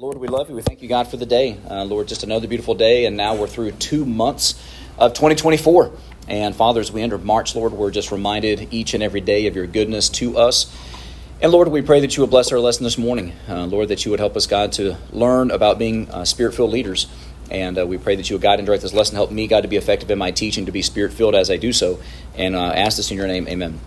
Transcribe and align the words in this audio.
Lord, 0.00 0.16
we 0.16 0.28
love 0.28 0.48
you. 0.48 0.56
We 0.56 0.62
thank 0.62 0.80
you, 0.80 0.88
God, 0.88 1.08
for 1.08 1.18
the 1.18 1.26
day. 1.26 1.58
Uh, 1.68 1.84
Lord, 1.84 2.08
just 2.08 2.22
another 2.22 2.48
beautiful 2.48 2.74
day, 2.74 3.04
and 3.04 3.18
now 3.18 3.34
we're 3.34 3.46
through 3.46 3.72
two 3.72 4.06
months 4.06 4.54
of 4.96 5.12
2024. 5.12 5.92
And 6.26 6.56
Father, 6.56 6.80
as 6.80 6.90
we 6.90 7.02
enter 7.02 7.18
March, 7.18 7.54
Lord, 7.54 7.74
we're 7.74 7.90
just 7.90 8.10
reminded 8.10 8.72
each 8.72 8.94
and 8.94 9.02
every 9.02 9.20
day 9.20 9.46
of 9.46 9.54
your 9.54 9.66
goodness 9.66 10.08
to 10.08 10.38
us. 10.38 10.74
And 11.42 11.52
Lord, 11.52 11.68
we 11.68 11.82
pray 11.82 12.00
that 12.00 12.16
you 12.16 12.22
would 12.22 12.30
bless 12.30 12.50
our 12.50 12.58
lesson 12.58 12.84
this 12.84 12.96
morning. 12.96 13.34
Uh, 13.46 13.66
Lord, 13.66 13.88
that 13.88 14.06
you 14.06 14.10
would 14.10 14.20
help 14.20 14.38
us, 14.38 14.46
God, 14.46 14.72
to 14.72 14.96
learn 15.12 15.50
about 15.50 15.78
being 15.78 16.10
uh, 16.10 16.24
spirit 16.24 16.54
filled 16.54 16.70
leaders. 16.70 17.06
And 17.50 17.78
uh, 17.78 17.86
we 17.86 17.98
pray 17.98 18.16
that 18.16 18.30
you 18.30 18.36
would 18.36 18.42
guide 18.42 18.58
and 18.58 18.64
direct 18.64 18.80
this 18.82 18.94
lesson. 18.94 19.16
Help 19.16 19.30
me, 19.30 19.48
God, 19.48 19.64
to 19.64 19.68
be 19.68 19.76
effective 19.76 20.10
in 20.10 20.16
my 20.16 20.30
teaching, 20.30 20.64
to 20.64 20.72
be 20.72 20.80
spirit 20.80 21.12
filled 21.12 21.34
as 21.34 21.50
I 21.50 21.58
do 21.58 21.74
so. 21.74 22.00
And 22.34 22.56
uh, 22.56 22.72
ask 22.74 22.96
this 22.96 23.10
in 23.10 23.18
your 23.18 23.26
name. 23.26 23.46
Amen. 23.48 23.78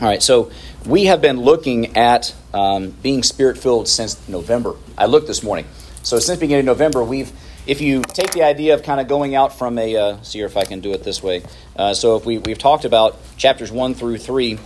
All 0.00 0.08
right, 0.08 0.20
so 0.20 0.50
we 0.84 1.04
have 1.04 1.22
been 1.22 1.40
looking 1.40 1.96
at 1.96 2.34
um, 2.52 2.90
being 2.90 3.22
spirit 3.22 3.56
filled 3.56 3.86
since 3.86 4.28
November. 4.28 4.74
I 4.98 5.06
looked 5.06 5.28
this 5.28 5.44
morning. 5.44 5.66
So 6.02 6.18
since 6.18 6.40
beginning 6.40 6.68
of 6.68 6.76
November, 6.78 7.04
we've 7.04 7.30
if 7.64 7.80
you 7.80 8.02
take 8.02 8.32
the 8.32 8.42
idea 8.42 8.74
of 8.74 8.82
kind 8.82 9.00
of 9.00 9.06
going 9.06 9.36
out 9.36 9.56
from 9.56 9.78
a 9.78 9.96
uh, 9.96 10.22
see 10.22 10.40
if 10.40 10.56
I 10.56 10.64
can 10.64 10.80
do 10.80 10.92
it 10.92 11.04
this 11.04 11.22
way. 11.22 11.44
Uh, 11.76 11.94
so 11.94 12.16
if 12.16 12.26
we 12.26 12.38
we've 12.38 12.58
talked 12.58 12.84
about 12.84 13.18
chapters 13.36 13.70
one 13.70 13.94
through 13.94 14.18
three, 14.18 14.58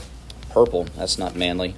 purple. 0.48 0.84
That's 0.96 1.18
not 1.18 1.36
manly. 1.36 1.74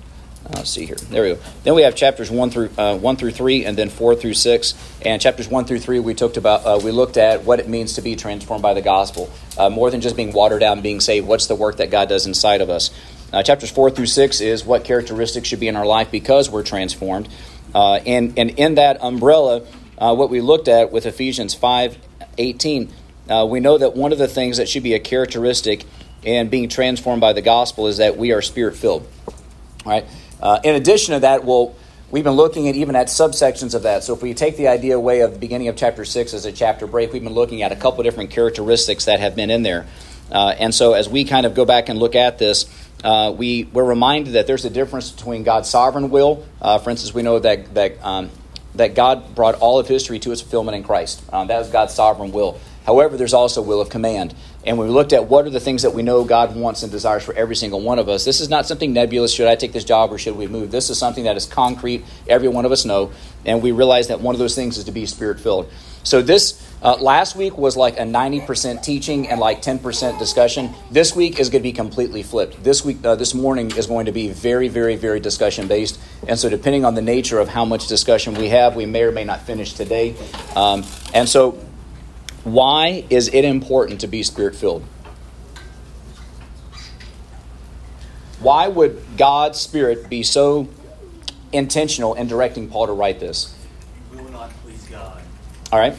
Uh, 0.46 0.52
let's 0.56 0.70
see 0.70 0.86
here. 0.86 0.96
There 0.96 1.22
we 1.24 1.34
go. 1.34 1.40
Then 1.64 1.74
we 1.74 1.82
have 1.82 1.94
chapters 1.94 2.30
one 2.30 2.50
through 2.50 2.70
uh, 2.78 2.96
one 2.96 3.16
through 3.16 3.32
three, 3.32 3.64
and 3.64 3.76
then 3.76 3.90
four 3.90 4.14
through 4.14 4.34
six. 4.34 4.74
And 5.04 5.20
chapters 5.20 5.48
one 5.48 5.64
through 5.64 5.80
three, 5.80 5.98
we 5.98 6.14
talked 6.14 6.36
about. 6.36 6.64
Uh, 6.64 6.80
we 6.82 6.92
looked 6.92 7.16
at 7.16 7.44
what 7.44 7.58
it 7.58 7.68
means 7.68 7.94
to 7.94 8.02
be 8.02 8.16
transformed 8.16 8.62
by 8.62 8.74
the 8.74 8.80
gospel, 8.80 9.28
uh, 9.58 9.68
more 9.68 9.90
than 9.90 10.00
just 10.00 10.16
being 10.16 10.32
watered 10.32 10.60
down, 10.60 10.80
being 10.80 11.00
saved. 11.00 11.26
What's 11.26 11.46
the 11.46 11.56
work 11.56 11.76
that 11.76 11.90
God 11.90 12.08
does 12.08 12.26
inside 12.26 12.62
of 12.62 12.70
us? 12.70 12.90
Uh, 13.32 13.42
chapters 13.42 13.70
4 13.70 13.90
through 13.90 14.06
6 14.06 14.40
is 14.40 14.64
what 14.64 14.84
characteristics 14.84 15.48
should 15.48 15.60
be 15.60 15.68
in 15.68 15.76
our 15.76 15.86
life 15.86 16.10
because 16.10 16.50
we're 16.50 16.64
transformed. 16.64 17.28
Uh, 17.74 17.94
and, 18.06 18.38
and 18.38 18.50
in 18.50 18.74
that 18.74 19.02
umbrella, 19.02 19.62
uh, 19.98 20.14
what 20.14 20.30
we 20.30 20.40
looked 20.40 20.66
at 20.66 20.90
with 20.90 21.06
Ephesians 21.06 21.54
5 21.54 21.98
18, 22.38 22.92
uh, 23.28 23.46
we 23.48 23.60
know 23.60 23.76
that 23.76 23.94
one 23.94 24.12
of 24.12 24.18
the 24.18 24.28
things 24.28 24.56
that 24.56 24.68
should 24.68 24.82
be 24.82 24.94
a 24.94 24.98
characteristic 24.98 25.84
in 26.22 26.48
being 26.48 26.68
transformed 26.68 27.20
by 27.20 27.32
the 27.32 27.42
gospel 27.42 27.86
is 27.86 27.98
that 27.98 28.16
we 28.16 28.32
are 28.32 28.42
spirit 28.42 28.76
filled. 28.76 29.06
Right? 29.84 30.06
Uh, 30.40 30.58
in 30.64 30.74
addition 30.74 31.14
to 31.14 31.20
that, 31.20 31.44
well, 31.44 31.76
we've 32.10 32.24
been 32.24 32.34
looking 32.34 32.68
at 32.68 32.74
even 32.74 32.96
at 32.96 33.06
subsections 33.06 33.74
of 33.74 33.82
that. 33.82 34.04
So 34.04 34.14
if 34.14 34.22
we 34.22 34.34
take 34.34 34.56
the 34.56 34.68
idea 34.68 34.96
away 34.96 35.20
of 35.20 35.32
the 35.32 35.38
beginning 35.38 35.68
of 35.68 35.76
chapter 35.76 36.04
6 36.04 36.34
as 36.34 36.44
a 36.46 36.52
chapter 36.52 36.86
break, 36.86 37.12
we've 37.12 37.22
been 37.22 37.34
looking 37.34 37.62
at 37.62 37.72
a 37.72 37.76
couple 37.76 38.02
different 38.02 38.30
characteristics 38.30 39.04
that 39.04 39.20
have 39.20 39.36
been 39.36 39.50
in 39.50 39.62
there. 39.62 39.86
Uh, 40.30 40.54
and 40.58 40.74
so 40.74 40.92
as 40.92 41.08
we 41.08 41.24
kind 41.24 41.46
of 41.46 41.54
go 41.54 41.64
back 41.64 41.88
and 41.88 41.98
look 41.98 42.14
at 42.14 42.38
this, 42.38 42.66
uh, 43.04 43.34
we, 43.36 43.64
we're 43.64 43.84
reminded 43.84 44.34
that 44.34 44.46
there's 44.46 44.64
a 44.64 44.70
difference 44.70 45.10
between 45.10 45.42
God's 45.42 45.68
sovereign 45.68 46.10
will. 46.10 46.46
Uh, 46.60 46.78
for 46.78 46.90
instance, 46.90 47.14
we 47.14 47.22
know 47.22 47.38
that, 47.38 47.74
that, 47.74 48.04
um, 48.04 48.30
that 48.74 48.94
God 48.94 49.34
brought 49.34 49.56
all 49.56 49.78
of 49.78 49.88
history 49.88 50.18
to 50.20 50.32
its 50.32 50.40
fulfillment 50.40 50.76
in 50.76 50.82
Christ. 50.82 51.22
Um, 51.32 51.48
that 51.48 51.62
is 51.62 51.68
God's 51.68 51.94
sovereign 51.94 52.32
will. 52.32 52.60
However, 52.86 53.16
there's 53.16 53.34
also 53.34 53.62
will 53.62 53.80
of 53.80 53.88
command. 53.88 54.34
And 54.64 54.76
when 54.76 54.88
we 54.88 54.94
looked 54.94 55.12
at 55.12 55.26
what 55.26 55.46
are 55.46 55.50
the 55.50 55.60
things 55.60 55.82
that 55.82 55.90
we 55.90 56.02
know 56.02 56.24
God 56.24 56.54
wants 56.56 56.82
and 56.82 56.90
desires 56.90 57.22
for 57.22 57.34
every 57.34 57.56
single 57.56 57.80
one 57.80 57.98
of 57.98 58.08
us, 58.08 58.24
this 58.24 58.40
is 58.40 58.48
not 58.48 58.66
something 58.66 58.92
nebulous. 58.92 59.32
Should 59.32 59.48
I 59.48 59.54
take 59.54 59.72
this 59.72 59.84
job 59.84 60.12
or 60.12 60.18
should 60.18 60.36
we 60.36 60.46
move? 60.46 60.70
This 60.70 60.90
is 60.90 60.98
something 60.98 61.24
that 61.24 61.36
is 61.36 61.46
concrete. 61.46 62.04
Every 62.28 62.48
one 62.48 62.64
of 62.64 62.72
us 62.72 62.84
know. 62.84 63.12
And 63.46 63.62
we 63.62 63.72
realize 63.72 64.08
that 64.08 64.20
one 64.20 64.34
of 64.34 64.38
those 64.38 64.54
things 64.54 64.76
is 64.76 64.84
to 64.84 64.92
be 64.92 65.06
spirit 65.06 65.40
filled. 65.40 65.70
So 66.02 66.20
this 66.22 66.59
uh, 66.82 66.96
last 66.96 67.36
week 67.36 67.58
was 67.58 67.76
like 67.76 67.98
a 67.98 68.02
90% 68.02 68.82
teaching 68.82 69.28
and 69.28 69.38
like 69.38 69.60
10% 69.60 70.18
discussion. 70.18 70.70
This 70.90 71.14
week 71.14 71.38
is 71.38 71.50
going 71.50 71.62
to 71.62 71.68
be 71.68 71.72
completely 71.72 72.22
flipped. 72.22 72.62
This 72.64 72.84
week, 72.84 73.04
uh, 73.04 73.16
this 73.16 73.34
morning 73.34 73.70
is 73.76 73.86
going 73.86 74.06
to 74.06 74.12
be 74.12 74.28
very, 74.28 74.68
very, 74.68 74.96
very 74.96 75.20
discussion 75.20 75.68
based. 75.68 76.00
And 76.26 76.38
so, 76.38 76.48
depending 76.48 76.86
on 76.86 76.94
the 76.94 77.02
nature 77.02 77.38
of 77.38 77.48
how 77.48 77.66
much 77.66 77.86
discussion 77.86 78.34
we 78.34 78.48
have, 78.48 78.76
we 78.76 78.86
may 78.86 79.02
or 79.02 79.12
may 79.12 79.24
not 79.24 79.42
finish 79.42 79.74
today. 79.74 80.14
Um, 80.56 80.84
and 81.12 81.28
so, 81.28 81.52
why 82.44 83.04
is 83.10 83.28
it 83.28 83.44
important 83.44 84.00
to 84.00 84.06
be 84.06 84.22
spirit 84.22 84.54
filled? 84.54 84.82
Why 88.40 88.68
would 88.68 89.02
God's 89.18 89.60
Spirit 89.60 90.08
be 90.08 90.22
so 90.22 90.66
intentional 91.52 92.14
in 92.14 92.26
directing 92.26 92.70
Paul 92.70 92.86
to 92.86 92.92
write 92.94 93.20
this? 93.20 93.54
We 94.10 94.22
will 94.22 94.30
not 94.30 94.50
please 94.62 94.82
God. 94.86 95.20
All 95.70 95.78
right. 95.78 95.94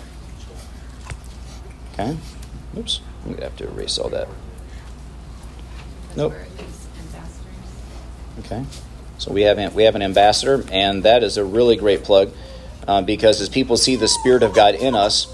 Okay. 1.93 2.17
Oops. 2.77 3.01
I'm 3.25 3.31
gonna 3.33 3.43
have 3.43 3.57
to 3.57 3.67
erase 3.67 3.97
all 3.97 4.09
that. 4.09 4.27
Nope. 6.15 6.33
Okay. 8.39 8.65
So 9.17 9.31
we 9.31 9.43
have 9.43 9.57
an, 9.57 9.73
we 9.73 9.83
have 9.83 9.95
an 9.95 10.01
ambassador, 10.01 10.65
and 10.71 11.03
that 11.03 11.23
is 11.23 11.37
a 11.37 11.45
really 11.45 11.75
great 11.75 12.03
plug 12.03 12.31
uh, 12.87 13.01
because 13.01 13.39
as 13.39 13.49
people 13.49 13.77
see 13.77 13.95
the 13.95 14.07
Spirit 14.07 14.41
of 14.41 14.53
God 14.53 14.75
in 14.75 14.95
us, 14.95 15.31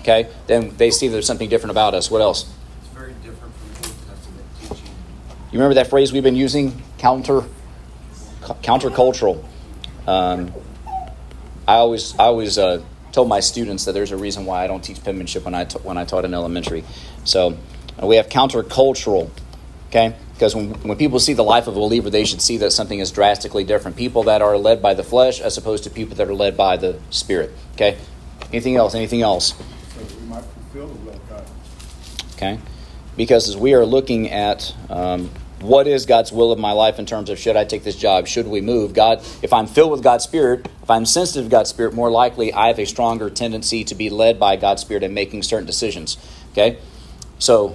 okay, 0.00 0.28
then 0.46 0.76
they 0.76 0.90
see 0.90 1.08
there's 1.08 1.26
something 1.26 1.48
different 1.48 1.70
about 1.70 1.94
us. 1.94 2.10
What 2.10 2.20
else? 2.20 2.52
It's 2.80 2.88
very 2.88 3.14
different 3.24 3.54
from 3.54 3.82
the 3.82 3.88
Old 3.88 3.98
Testament 4.06 4.46
teaching. 4.60 4.94
You 5.50 5.58
remember 5.58 5.74
that 5.74 5.88
phrase 5.88 6.12
we've 6.12 6.22
been 6.22 6.36
using? 6.36 6.82
Counter, 6.98 7.42
countercultural. 8.42 9.42
Um, 10.06 10.52
I 11.66 11.76
always, 11.76 12.14
I 12.18 12.24
always 12.24 12.58
uh, 12.58 12.82
told 13.16 13.28
my 13.30 13.40
students 13.40 13.86
that 13.86 13.92
there's 13.92 14.12
a 14.12 14.16
reason 14.16 14.44
why 14.44 14.62
I 14.62 14.66
don't 14.66 14.84
teach 14.84 15.02
penmanship 15.02 15.46
when 15.46 15.54
I 15.54 15.64
ta- 15.64 15.78
when 15.78 15.96
I 15.96 16.04
taught 16.04 16.26
in 16.26 16.34
elementary. 16.34 16.84
So 17.24 17.56
we 18.02 18.16
have 18.16 18.28
countercultural, 18.28 19.30
okay? 19.88 20.14
Because 20.34 20.54
when, 20.54 20.74
when 20.82 20.98
people 20.98 21.18
see 21.18 21.32
the 21.32 21.42
life 21.42 21.66
of 21.66 21.74
a 21.78 21.80
believer, 21.80 22.10
they 22.10 22.26
should 22.26 22.42
see 22.42 22.58
that 22.58 22.72
something 22.72 22.98
is 22.98 23.10
drastically 23.10 23.64
different. 23.64 23.96
People 23.96 24.24
that 24.24 24.42
are 24.42 24.58
led 24.58 24.82
by 24.82 24.92
the 24.92 25.02
flesh 25.02 25.40
as 25.40 25.56
opposed 25.56 25.84
to 25.84 25.90
people 25.90 26.14
that 26.16 26.28
are 26.28 26.34
led 26.34 26.58
by 26.58 26.76
the 26.76 27.00
spirit. 27.08 27.52
Okay. 27.72 27.96
Anything 28.52 28.76
else? 28.76 28.94
Anything 28.94 29.22
else? 29.22 29.54
So 29.54 30.18
we 30.20 30.26
might 30.26 30.44
fulfill 30.44 30.88
the 30.88 30.94
will 31.00 31.14
of 31.14 31.28
God. 31.30 31.44
Okay. 32.34 32.58
Because 33.16 33.48
as 33.48 33.56
we 33.56 33.72
are 33.72 33.86
looking 33.86 34.30
at 34.30 34.74
um, 34.90 35.30
what 35.60 35.86
is 35.86 36.04
God's 36.04 36.32
will 36.32 36.52
of 36.52 36.58
my 36.58 36.72
life 36.72 36.98
in 36.98 37.06
terms 37.06 37.30
of 37.30 37.38
should 37.38 37.56
I 37.56 37.64
take 37.64 37.82
this 37.82 37.96
job? 37.96 38.26
Should 38.26 38.46
we 38.46 38.60
move? 38.60 38.92
God, 38.92 39.20
if 39.42 39.52
I'm 39.52 39.66
filled 39.66 39.90
with 39.90 40.02
God's 40.02 40.24
Spirit, 40.24 40.68
if 40.82 40.90
I'm 40.90 41.06
sensitive 41.06 41.46
to 41.46 41.50
God's 41.50 41.70
Spirit, 41.70 41.94
more 41.94 42.10
likely 42.10 42.52
I 42.52 42.68
have 42.68 42.78
a 42.78 42.84
stronger 42.84 43.30
tendency 43.30 43.82
to 43.84 43.94
be 43.94 44.10
led 44.10 44.38
by 44.38 44.56
God's 44.56 44.82
Spirit 44.82 45.02
in 45.02 45.14
making 45.14 45.42
certain 45.42 45.66
decisions. 45.66 46.18
Okay? 46.52 46.78
So, 47.38 47.74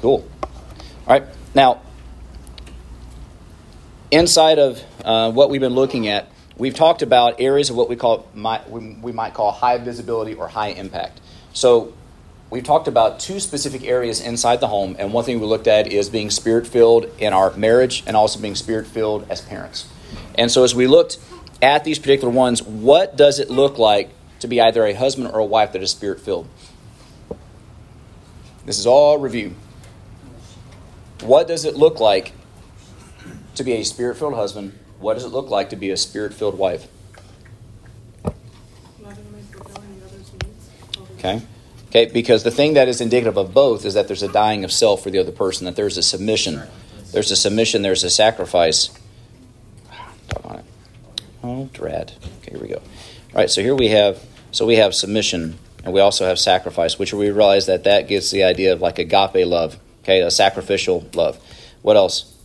cool. 0.00 0.26
All 0.42 1.20
right. 1.20 1.24
Now, 1.54 1.82
inside 4.10 4.58
of 4.58 4.82
uh, 5.04 5.32
what 5.32 5.50
we've 5.50 5.60
been 5.60 5.74
looking 5.74 6.08
at, 6.08 6.28
we've 6.56 6.74
talked 6.74 7.02
about 7.02 7.40
areas 7.40 7.70
of 7.70 7.76
what 7.76 7.88
we 7.88 7.96
call 7.96 8.26
we 8.34 9.12
might 9.12 9.34
call 9.34 9.52
high 9.52 9.78
visibility 9.78 10.34
or 10.34 10.48
high 10.48 10.68
impact. 10.68 11.20
So, 11.52 11.94
we've 12.50 12.64
talked 12.64 12.88
about 12.88 13.20
two 13.20 13.40
specific 13.40 13.84
areas 13.84 14.20
inside 14.20 14.60
the 14.60 14.68
home, 14.68 14.96
and 14.98 15.12
one 15.12 15.24
thing 15.24 15.40
we 15.40 15.46
looked 15.46 15.66
at 15.66 15.90
is 15.92 16.08
being 16.08 16.30
spirit 16.30 16.66
filled 16.66 17.10
in 17.18 17.32
our 17.32 17.54
marriage 17.56 18.02
and 18.06 18.16
also 18.16 18.40
being 18.40 18.54
spirit 18.54 18.86
filled 18.86 19.26
as 19.30 19.40
parents. 19.40 19.88
And 20.36 20.50
so, 20.50 20.64
as 20.64 20.74
we 20.74 20.86
looked 20.86 21.18
at 21.62 21.84
these 21.84 21.98
particular 21.98 22.32
ones, 22.32 22.62
what 22.62 23.16
does 23.16 23.38
it 23.38 23.50
look 23.50 23.78
like 23.78 24.10
to 24.40 24.48
be 24.48 24.60
either 24.60 24.84
a 24.84 24.92
husband 24.92 25.28
or 25.28 25.40
a 25.40 25.44
wife 25.44 25.72
that 25.72 25.82
is 25.82 25.90
spirit 25.90 26.20
filled? 26.20 26.48
This 28.64 28.78
is 28.78 28.86
all 28.86 29.18
review. 29.18 29.54
What 31.22 31.48
does 31.48 31.64
it 31.64 31.76
look 31.76 32.00
like 32.00 32.32
to 33.54 33.64
be 33.64 33.72
a 33.72 33.84
spirit 33.84 34.16
filled 34.16 34.34
husband? 34.34 34.78
What 34.98 35.14
does 35.14 35.24
it 35.24 35.28
look 35.28 35.48
like 35.48 35.70
to 35.70 35.76
be 35.76 35.90
a 35.90 35.96
spirit 35.96 36.34
filled 36.34 36.58
wife? 36.58 36.88
Okay. 41.18 41.42
Okay, 41.96 42.12
because 42.12 42.42
the 42.42 42.50
thing 42.50 42.74
that 42.74 42.88
is 42.88 43.00
indicative 43.00 43.38
of 43.38 43.54
both 43.54 43.86
is 43.86 43.94
that 43.94 44.06
there's 44.06 44.22
a 44.22 44.30
dying 44.30 44.64
of 44.64 44.72
self 44.72 45.02
for 45.02 45.08
the 45.08 45.18
other 45.18 45.32
person, 45.32 45.64
that 45.64 45.76
there's 45.76 45.96
a 45.96 46.02
submission. 46.02 46.60
There's 47.12 47.30
a 47.30 47.36
submission, 47.36 47.80
there's 47.80 48.04
a 48.04 48.10
sacrifice. 48.10 48.90
Oh, 51.42 51.70
dread. 51.72 52.12
Okay, 52.42 52.50
here 52.50 52.60
we 52.60 52.68
go. 52.68 52.74
All 52.76 52.82
right, 53.32 53.48
so 53.48 53.62
here 53.62 53.74
we 53.74 53.88
have 53.88 54.22
so 54.50 54.66
we 54.66 54.76
have 54.76 54.94
submission 54.94 55.58
and 55.84 55.94
we 55.94 56.00
also 56.00 56.26
have 56.26 56.38
sacrifice, 56.38 56.98
which 56.98 57.14
we 57.14 57.30
realize 57.30 57.64
that 57.64 57.84
that 57.84 58.08
gives 58.08 58.30
the 58.30 58.44
idea 58.44 58.74
of 58.74 58.82
like 58.82 58.98
agape 58.98 59.46
love, 59.46 59.78
okay, 60.02 60.20
a 60.20 60.30
sacrificial 60.30 61.08
love. 61.14 61.38
What 61.80 61.96
else? 61.96 62.36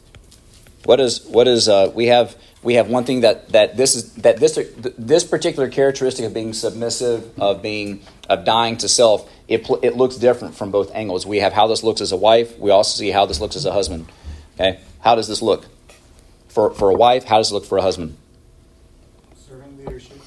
What 0.85 1.01
is 1.01 1.25
what 1.25 1.49
is 1.49 1.67
uh, 1.67 1.91
we 1.93 2.05
have 2.05 2.37
we 2.63 2.75
have 2.75 2.89
one 2.89 3.03
thing 3.03 3.21
that 3.21 3.49
that 3.49 3.75
this 3.75 3.95
is 3.95 4.13
that 4.15 4.37
this 4.37 4.57
this 4.97 5.25
particular 5.25 5.67
characteristic 5.67 6.25
of 6.25 6.33
being 6.33 6.53
submissive 6.53 7.37
of 7.39 7.61
being 7.61 8.01
of 8.29 8.45
dying 8.45 8.77
to 8.77 8.87
self 8.87 9.29
it 9.51 9.69
it 9.81 9.95
looks 9.95 10.15
different 10.15 10.55
from 10.55 10.71
both 10.71 10.93
angles. 10.95 11.25
We 11.25 11.39
have 11.39 11.53
how 11.53 11.67
this 11.67 11.83
looks 11.83 12.01
as 12.01 12.11
a 12.11 12.17
wife. 12.17 12.57
We 12.57 12.71
also 12.71 12.97
see 12.97 13.11
how 13.11 13.25
this 13.25 13.39
looks 13.39 13.55
as 13.55 13.65
a 13.65 13.71
husband. 13.71 14.07
Okay? 14.55 14.79
How 14.99 15.15
does 15.15 15.27
this 15.27 15.41
look? 15.41 15.65
For 16.47 16.71
for 16.71 16.89
a 16.89 16.93
wife 16.93 17.25
how 17.25 17.37
does 17.37 17.51
it 17.51 17.53
look 17.53 17.65
for 17.65 17.77
a 17.77 17.81
husband? 17.81 18.17
Serving 19.35 19.77
leadership. 19.77 20.17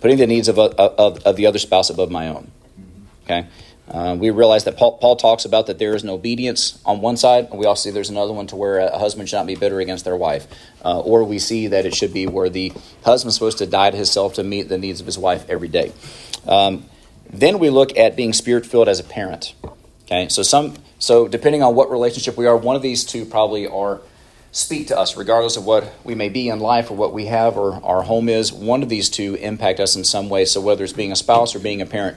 putting 0.00 0.18
the 0.18 0.26
needs 0.26 0.46
of, 0.46 0.58
of, 0.58 1.18
of 1.24 1.36
the 1.36 1.46
other 1.46 1.58
spouse 1.58 1.90
above 1.90 2.10
my 2.10 2.28
own. 2.28 2.50
Mm-hmm. 2.78 3.24
Okay 3.24 3.48
Uh, 3.88 4.16
we 4.18 4.30
realize 4.30 4.64
that 4.64 4.76
Paul, 4.76 4.98
Paul, 4.98 5.16
talks 5.16 5.44
about 5.44 5.68
that 5.68 5.78
there 5.78 5.94
is 5.94 6.02
an 6.02 6.10
obedience 6.10 6.80
on 6.84 7.00
one 7.00 7.16
side, 7.16 7.48
and 7.50 7.58
we 7.58 7.66
also 7.66 7.88
see 7.88 7.94
there's 7.94 8.10
another 8.10 8.32
one 8.32 8.46
to 8.48 8.56
where 8.56 8.78
a 8.78 8.98
husband 8.98 9.28
should 9.28 9.36
not 9.36 9.46
be 9.46 9.54
bitter 9.54 9.78
against 9.78 10.04
their 10.04 10.16
wife. 10.16 10.48
Uh, 10.84 10.98
or 11.00 11.22
we 11.22 11.38
see 11.38 11.68
that 11.68 11.86
it 11.86 11.94
should 11.94 12.12
be 12.12 12.26
where 12.26 12.48
the 12.48 12.72
husband's 13.04 13.36
supposed 13.36 13.58
to 13.58 13.66
die 13.66 13.90
to 13.90 13.96
himself 13.96 14.34
to 14.34 14.42
meet 14.42 14.68
the 14.68 14.78
needs 14.78 15.00
of 15.00 15.06
his 15.06 15.18
wife 15.18 15.48
every 15.48 15.68
day. 15.68 15.92
Um, 16.48 16.86
then 17.30 17.58
we 17.58 17.70
look 17.70 17.96
at 17.96 18.16
being 18.16 18.32
spirit 18.32 18.66
filled 18.66 18.88
as 18.88 18.98
a 18.98 19.04
parent. 19.04 19.54
Okay, 20.04 20.28
so 20.28 20.42
some 20.42 20.74
so 20.98 21.28
depending 21.28 21.62
on 21.62 21.74
what 21.74 21.90
relationship 21.90 22.36
we 22.36 22.46
are, 22.46 22.56
one 22.56 22.76
of 22.76 22.82
these 22.82 23.04
two 23.04 23.24
probably 23.24 23.66
are 23.66 24.00
speak 24.52 24.88
to 24.88 24.98
us, 24.98 25.16
regardless 25.16 25.56
of 25.56 25.66
what 25.66 25.92
we 26.02 26.14
may 26.14 26.30
be 26.30 26.48
in 26.48 26.60
life 26.60 26.90
or 26.90 26.96
what 26.96 27.12
we 27.12 27.26
have 27.26 27.58
or 27.58 27.74
our 27.84 28.02
home 28.02 28.28
is. 28.28 28.52
One 28.52 28.82
of 28.82 28.88
these 28.88 29.10
two 29.10 29.34
impact 29.34 29.80
us 29.80 29.96
in 29.96 30.04
some 30.04 30.30
way. 30.30 30.46
So 30.46 30.60
whether 30.60 30.82
it's 30.82 30.94
being 30.94 31.12
a 31.12 31.16
spouse 31.16 31.54
or 31.54 31.58
being 31.58 31.82
a 31.82 31.86
parent, 31.86 32.16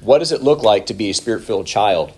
what 0.00 0.18
does 0.18 0.32
it 0.32 0.42
look 0.42 0.62
like 0.62 0.86
to 0.86 0.94
be 0.94 1.10
a 1.10 1.14
spirit 1.14 1.44
filled 1.44 1.66
child? 1.66 2.12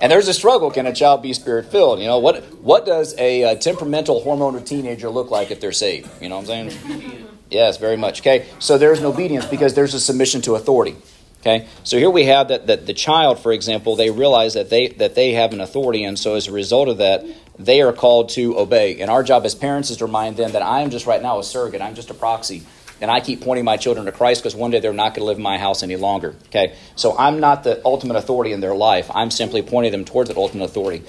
And 0.00 0.10
there's 0.10 0.28
a 0.28 0.34
struggle. 0.34 0.70
Can 0.70 0.86
a 0.86 0.94
child 0.94 1.22
be 1.22 1.32
spirit 1.32 1.66
filled? 1.66 2.00
You 2.00 2.06
know, 2.06 2.18
what 2.18 2.44
what 2.62 2.86
does 2.86 3.14
a, 3.18 3.42
a 3.42 3.56
temperamental 3.56 4.22
hormonal 4.22 4.64
teenager 4.64 5.10
look 5.10 5.30
like 5.30 5.50
if 5.50 5.60
they're 5.60 5.72
saved? 5.72 6.08
You 6.22 6.28
know 6.28 6.38
what 6.38 6.50
I'm 6.50 6.70
saying? 6.70 7.26
Yes, 7.50 7.76
very 7.76 7.96
much. 7.96 8.20
Okay, 8.20 8.46
so 8.58 8.78
there's 8.78 8.98
an 8.98 9.06
obedience 9.06 9.46
because 9.46 9.74
there's 9.74 9.94
a 9.94 10.00
submission 10.00 10.40
to 10.42 10.54
authority. 10.54 10.96
Okay, 11.40 11.68
so 11.84 11.96
here 11.96 12.10
we 12.10 12.24
have 12.24 12.48
that, 12.48 12.66
that 12.66 12.86
the 12.86 12.94
child, 12.94 13.38
for 13.38 13.52
example, 13.52 13.94
they 13.94 14.10
realize 14.10 14.54
that 14.54 14.68
they 14.68 14.88
that 14.88 15.14
they 15.14 15.32
have 15.32 15.52
an 15.52 15.60
authority, 15.60 16.02
and 16.02 16.18
so 16.18 16.34
as 16.34 16.48
a 16.48 16.52
result 16.52 16.88
of 16.88 16.98
that, 16.98 17.24
they 17.58 17.82
are 17.82 17.92
called 17.92 18.30
to 18.30 18.58
obey. 18.58 19.00
And 19.00 19.10
our 19.10 19.22
job 19.22 19.44
as 19.44 19.54
parents 19.54 19.90
is 19.90 19.98
to 19.98 20.06
remind 20.06 20.36
them 20.36 20.52
that 20.52 20.62
I 20.62 20.80
am 20.80 20.90
just 20.90 21.06
right 21.06 21.22
now 21.22 21.38
a 21.38 21.44
surrogate. 21.44 21.82
I'm 21.82 21.94
just 21.94 22.10
a 22.10 22.14
proxy, 22.14 22.64
and 23.00 23.10
I 23.10 23.20
keep 23.20 23.42
pointing 23.42 23.64
my 23.64 23.76
children 23.76 24.06
to 24.06 24.12
Christ 24.12 24.42
because 24.42 24.54
one 24.54 24.70
day 24.70 24.80
they're 24.80 24.92
not 24.92 25.14
going 25.14 25.20
to 25.20 25.24
live 25.24 25.36
in 25.36 25.42
my 25.42 25.58
house 25.58 25.82
any 25.82 25.96
longer. 25.96 26.34
Okay, 26.46 26.74
so 26.94 27.16
I'm 27.16 27.40
not 27.40 27.64
the 27.64 27.80
ultimate 27.84 28.16
authority 28.16 28.52
in 28.52 28.60
their 28.60 28.74
life. 28.74 29.10
I'm 29.14 29.30
simply 29.30 29.62
pointing 29.62 29.92
them 29.92 30.04
towards 30.04 30.28
that 30.28 30.36
ultimate 30.36 30.64
authority. 30.64 31.04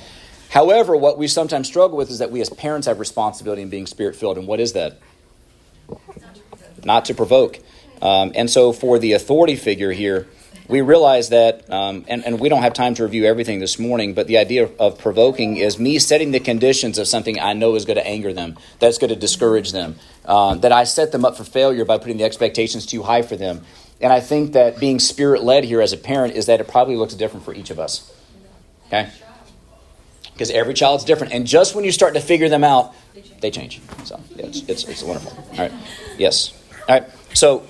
However, 0.50 0.95
what 0.95 1.18
we 1.18 1.28
sometimes 1.28 1.68
struggle 1.68 1.98
with 1.98 2.10
is 2.10 2.19
that 2.19 2.31
we 2.31 2.42
as 2.42 2.50
parents 2.50 2.88
have 2.88 3.00
responsibility 3.00 3.62
in 3.62 3.69
being 3.69 3.86
spirit 3.86 4.16
filled, 4.16 4.38
and 4.38 4.48
what 4.48 4.60
is 4.60 4.74
that? 4.74 5.00
Not 6.84 7.06
to 7.06 7.13
provoke. 7.13 7.60
Um, 8.01 8.31
and 8.36 8.50
so, 8.50 8.72
for 8.74 9.00
the 9.00 9.13
authority 9.13 9.56
figure 9.56 9.92
here, 9.92 10.28
we 10.68 10.81
realize 10.81 11.30
that, 11.30 11.69
um, 11.72 12.06
and, 12.08 12.25
and 12.25 12.40
we 12.40 12.50
don't 12.50 12.62
have 12.62 12.74
time 12.74 12.94
to 12.96 13.04
review 13.04 13.25
everything 13.25 13.60
this 13.60 13.80
morning, 13.80 14.14
but 14.14 14.28
the 14.28 14.38
idea 14.38 14.69
of 14.80 14.98
provoking 14.98 15.58
is 15.58 15.80
me 15.80 15.98
setting 15.98 16.31
the 16.31 16.40
conditions 16.40 16.98
of 16.98 17.08
something 17.08 17.40
I 17.40 17.54
know 17.54 17.75
is 17.75 17.86
going 17.86 17.98
to 17.98 18.06
anger 18.06 18.34
them, 18.34 18.58
that's 18.80 18.98
going 18.98 19.10
to 19.10 19.16
discourage 19.16 19.72
them, 19.72 19.96
uh, 20.25 20.56
that 20.56 20.72
I 20.72 20.84
set 20.84 21.12
them 21.12 21.24
up 21.24 21.38
for 21.38 21.46
failure 21.46 21.86
by 21.86 21.98
putting 21.98 22.18
the 22.18 22.25
expectations 22.25 22.86
too 22.86 23.04
high 23.04 23.22
for 23.22 23.38
them. 23.38 23.64
And 24.02 24.12
I 24.12 24.19
think 24.19 24.54
that 24.54 24.80
being 24.80 25.00
spirit 25.00 25.44
led 25.44 25.64
here 25.64 25.81
as 25.81 25.94
a 25.94 25.98
parent 25.98 26.36
is 26.36 26.48
that 26.48 26.60
it 26.60 26.68
probably 26.68 26.98
looks 26.98 27.14
different 27.14 27.46
for 27.46 27.54
each 27.54 27.69
of 27.69 27.80
us. 27.80 28.14
Okay? 28.88 29.10
Because 30.34 30.52
every 30.52 30.74
child's 30.74 31.04
different. 31.04 31.34
And 31.34 31.48
just 31.48 31.75
when 31.75 31.84
you 31.84 31.92
start 31.92 32.14
to 32.14 32.22
figure 32.22 32.50
them 32.50 32.64
out, 32.64 32.94
they 33.40 33.52
change. 33.52 33.81
So 34.04 34.19
yeah, 34.36 34.48
it's, 34.48 34.62
it's, 34.68 34.84
it's 34.84 35.04
wonderful. 35.04 35.31
All 35.54 35.58
right. 35.58 35.72
Yes. 36.18 36.54
All 36.88 37.00
right. 37.00 37.10
So 37.34 37.66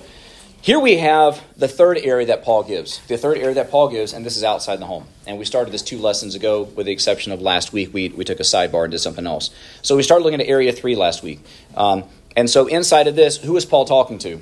here 0.60 0.78
we 0.78 0.98
have 0.98 1.42
the 1.56 1.68
third 1.68 1.98
area 1.98 2.26
that 2.26 2.44
Paul 2.44 2.62
gives. 2.62 3.00
The 3.06 3.16
third 3.16 3.38
area 3.38 3.54
that 3.54 3.70
Paul 3.70 3.88
gives, 3.88 4.12
and 4.12 4.24
this 4.26 4.36
is 4.36 4.44
outside 4.44 4.80
the 4.80 4.86
home. 4.86 5.06
And 5.26 5.38
we 5.38 5.44
started 5.44 5.72
this 5.72 5.82
two 5.82 5.98
lessons 5.98 6.34
ago, 6.34 6.62
with 6.62 6.86
the 6.86 6.92
exception 6.92 7.32
of 7.32 7.40
last 7.40 7.72
week, 7.72 7.94
we, 7.94 8.08
we 8.08 8.24
took 8.24 8.40
a 8.40 8.44
sidebar 8.44 8.84
and 8.84 8.90
did 8.90 8.98
something 8.98 9.26
else. 9.26 9.50
So 9.82 9.96
we 9.96 10.02
started 10.02 10.24
looking 10.24 10.40
at 10.40 10.48
area 10.48 10.72
three 10.72 10.96
last 10.96 11.22
week. 11.22 11.40
Um, 11.76 12.04
and 12.36 12.50
so 12.50 12.66
inside 12.66 13.06
of 13.06 13.16
this, 13.16 13.36
who 13.38 13.56
is 13.56 13.64
Paul 13.64 13.84
talking 13.84 14.18
to? 14.18 14.40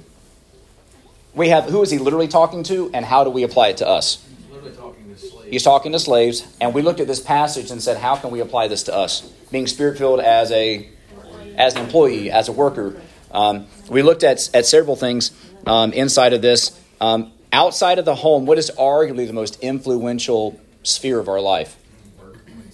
We 1.34 1.50
have 1.50 1.64
who 1.64 1.82
is 1.82 1.90
he 1.90 1.98
literally 1.98 2.28
talking 2.28 2.62
to, 2.64 2.90
and 2.94 3.04
how 3.04 3.22
do 3.22 3.30
we 3.30 3.42
apply 3.42 3.68
it 3.68 3.76
to 3.78 3.86
us? 3.86 4.26
He's 5.50 5.62
talking 5.62 5.92
to 5.92 5.98
slaves, 5.98 6.46
and 6.60 6.74
we 6.74 6.82
looked 6.82 6.98
at 6.98 7.06
this 7.06 7.20
passage 7.20 7.70
and 7.70 7.80
said, 7.82 7.98
how 7.98 8.16
can 8.16 8.30
we 8.30 8.40
apply 8.40 8.68
this 8.68 8.82
to 8.84 8.94
us? 8.94 9.20
Being 9.52 9.66
spirit 9.66 9.98
filled 9.98 10.20
as 10.20 10.50
a 10.50 10.88
as 11.56 11.74
an 11.74 11.82
employee, 11.82 12.30
as 12.30 12.48
a 12.48 12.52
worker. 12.52 13.00
Um, 13.30 13.66
we 13.88 14.02
looked 14.02 14.24
at 14.24 14.50
at 14.54 14.66
several 14.66 14.96
things 14.96 15.30
um, 15.66 15.92
inside 15.92 16.32
of 16.32 16.42
this. 16.42 16.80
Um, 17.00 17.32
outside 17.52 17.98
of 17.98 18.04
the 18.04 18.14
home, 18.14 18.46
what 18.46 18.58
is 18.58 18.70
arguably 18.78 19.26
the 19.26 19.32
most 19.32 19.60
influential 19.60 20.58
sphere 20.82 21.18
of 21.18 21.28
our 21.28 21.40
life? 21.40 21.76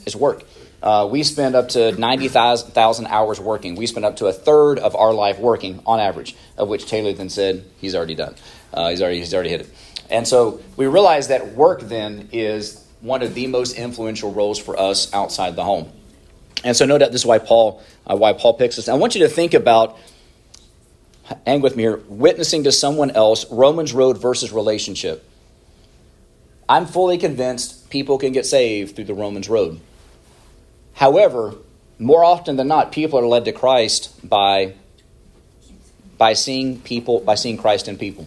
Is 0.05 0.17
work. 0.17 0.45
Uh, 0.83 1.09
we 1.09 1.23
spend 1.23 1.55
up 1.55 1.69
to 1.71 1.93
90,000 1.93 3.07
hours 3.07 3.39
working. 3.39 3.77
We 3.77 3.87
spend 3.87 4.05
up 4.05 4.17
to 4.17 4.27
a 4.27 4.33
third 4.33 4.81
of 4.81 4.97
our 4.97 5.15
life 5.15 5.39
working 5.39 5.81
on 5.87 6.01
average, 6.01 6.35
of 6.59 6.69
which 6.69 6.87
Taylor 6.87 7.13
then 7.13 7.29
said 7.29 7.65
he's 7.79 7.95
already 7.95 8.17
done. 8.17 8.35
Uh, 8.75 8.91
he's, 8.91 9.01
already, 9.01 9.21
he's 9.21 9.33
already 9.33 9.51
hit 9.51 9.61
it. 9.61 9.71
And 10.11 10.27
so 10.27 10.61
we 10.77 10.87
realize 10.87 11.29
that 11.29 11.55
work 11.55 11.83
then 11.83 12.29
is 12.33 12.85
one 13.01 13.23
of 13.23 13.35
the 13.35 13.47
most 13.47 13.77
influential 13.77 14.33
roles 14.33 14.59
for 14.59 14.77
us 14.79 15.13
outside 15.15 15.55
the 15.55 15.63
home. 15.63 15.93
And 16.65 16.77
so 16.77 16.85
no 16.85 16.99
doubt 16.99 17.13
this 17.13 17.23
is 17.23 17.27
why 17.27 17.39
Paul, 17.39 17.81
uh, 18.07 18.17
why 18.17 18.33
Paul 18.33 18.55
picks 18.55 18.79
us. 18.79 18.89
I 18.89 18.95
want 18.95 19.15
you 19.15 19.23
to 19.23 19.29
think 19.29 19.55
about 19.55 19.99
hang 21.47 21.61
with 21.61 21.77
me 21.77 21.85
here, 21.85 22.01
witnessing 22.09 22.65
to 22.65 22.73
someone 22.73 23.11
else, 23.11 23.51
Romans 23.51 23.93
Road 23.93 24.19
versus 24.19 24.53
relationship. 24.53 25.29
I'm 26.69 26.87
fully 26.87 27.19
convinced 27.19 27.91
people 27.91 28.19
can 28.19 28.33
get 28.33 28.47
saved 28.47 28.97
through 28.97 29.05
the 29.05 29.15
Romans 29.15 29.49
Road. 29.49 29.81
However, 30.95 31.55
more 31.99 32.25
often 32.25 32.57
than 32.57 32.69
not, 32.69 32.93
people 32.93 33.19
are 33.19 33.27
led 33.27 33.45
to 33.45 33.53
Christ 33.53 34.29
by, 34.29 34.75
by 36.19 36.33
seeing 36.33 36.81
people, 36.81 37.21
by 37.21 37.35
seeing 37.35 37.57
Christ 37.57 37.89
in 37.89 37.99
people. 37.99 38.27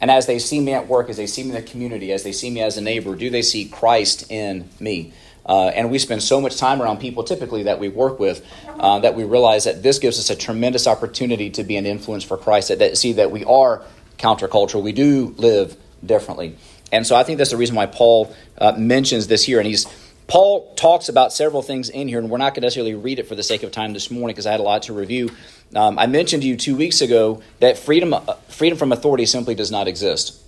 And 0.00 0.10
as 0.10 0.26
they 0.26 0.38
see 0.38 0.60
me 0.60 0.72
at 0.72 0.88
work, 0.88 1.08
as 1.08 1.16
they 1.16 1.26
see 1.26 1.44
me 1.44 1.50
in 1.50 1.54
the 1.54 1.62
community, 1.62 2.12
as 2.12 2.24
they 2.24 2.32
see 2.32 2.50
me 2.50 2.60
as 2.60 2.76
a 2.76 2.80
neighbor, 2.80 3.14
do 3.14 3.30
they 3.30 3.42
see 3.42 3.66
Christ 3.66 4.30
in 4.30 4.68
me? 4.80 5.12
Uh, 5.44 5.68
and 5.68 5.90
we 5.90 5.98
spend 5.98 6.22
so 6.22 6.40
much 6.40 6.56
time 6.56 6.80
around 6.80 6.98
people 6.98 7.24
typically 7.24 7.64
that 7.64 7.78
we 7.78 7.88
work 7.88 8.20
with 8.20 8.46
uh, 8.78 8.98
that 9.00 9.14
we 9.14 9.24
realize 9.24 9.64
that 9.64 9.82
this 9.82 9.98
gives 9.98 10.18
us 10.18 10.30
a 10.30 10.36
tremendous 10.36 10.86
opportunity 10.86 11.50
to 11.50 11.64
be 11.64 11.76
an 11.76 11.86
influence 11.86 12.22
for 12.22 12.36
Christ, 12.36 12.68
that, 12.68 12.78
that 12.78 12.96
see 12.96 13.12
that 13.14 13.30
we 13.30 13.44
are 13.44 13.82
countercultural, 14.18 14.82
we 14.82 14.92
do 14.92 15.34
live 15.38 15.76
differently. 16.04 16.56
And 16.92 17.06
so 17.06 17.16
I 17.16 17.22
think 17.24 17.38
that's 17.38 17.50
the 17.50 17.56
reason 17.56 17.74
why 17.74 17.86
Paul 17.86 18.34
uh, 18.58 18.72
mentions 18.72 19.26
this 19.26 19.44
here. 19.44 19.58
And 19.58 19.66
he's 19.66 19.86
Paul 20.28 20.72
talks 20.76 21.08
about 21.08 21.32
several 21.32 21.62
things 21.62 21.90
in 21.90 22.08
here, 22.08 22.18
and 22.18 22.30
we're 22.30 22.38
not 22.38 22.54
going 22.54 22.62
to 22.62 22.66
necessarily 22.66 22.94
read 22.94 23.18
it 23.18 23.26
for 23.26 23.34
the 23.34 23.42
sake 23.42 23.62
of 23.64 23.70
time 23.70 23.92
this 23.92 24.10
morning 24.10 24.34
because 24.34 24.46
I 24.46 24.52
had 24.52 24.60
a 24.60 24.62
lot 24.62 24.84
to 24.84 24.92
review. 24.92 25.30
Um, 25.74 25.98
I 25.98 26.06
mentioned 26.06 26.42
to 26.42 26.48
you 26.48 26.56
two 26.56 26.76
weeks 26.76 27.00
ago 27.00 27.42
that 27.60 27.76
freedom, 27.76 28.14
uh, 28.14 28.20
freedom 28.48 28.78
from 28.78 28.92
authority 28.92 29.26
simply 29.26 29.54
does 29.54 29.70
not 29.70 29.88
exist. 29.88 30.41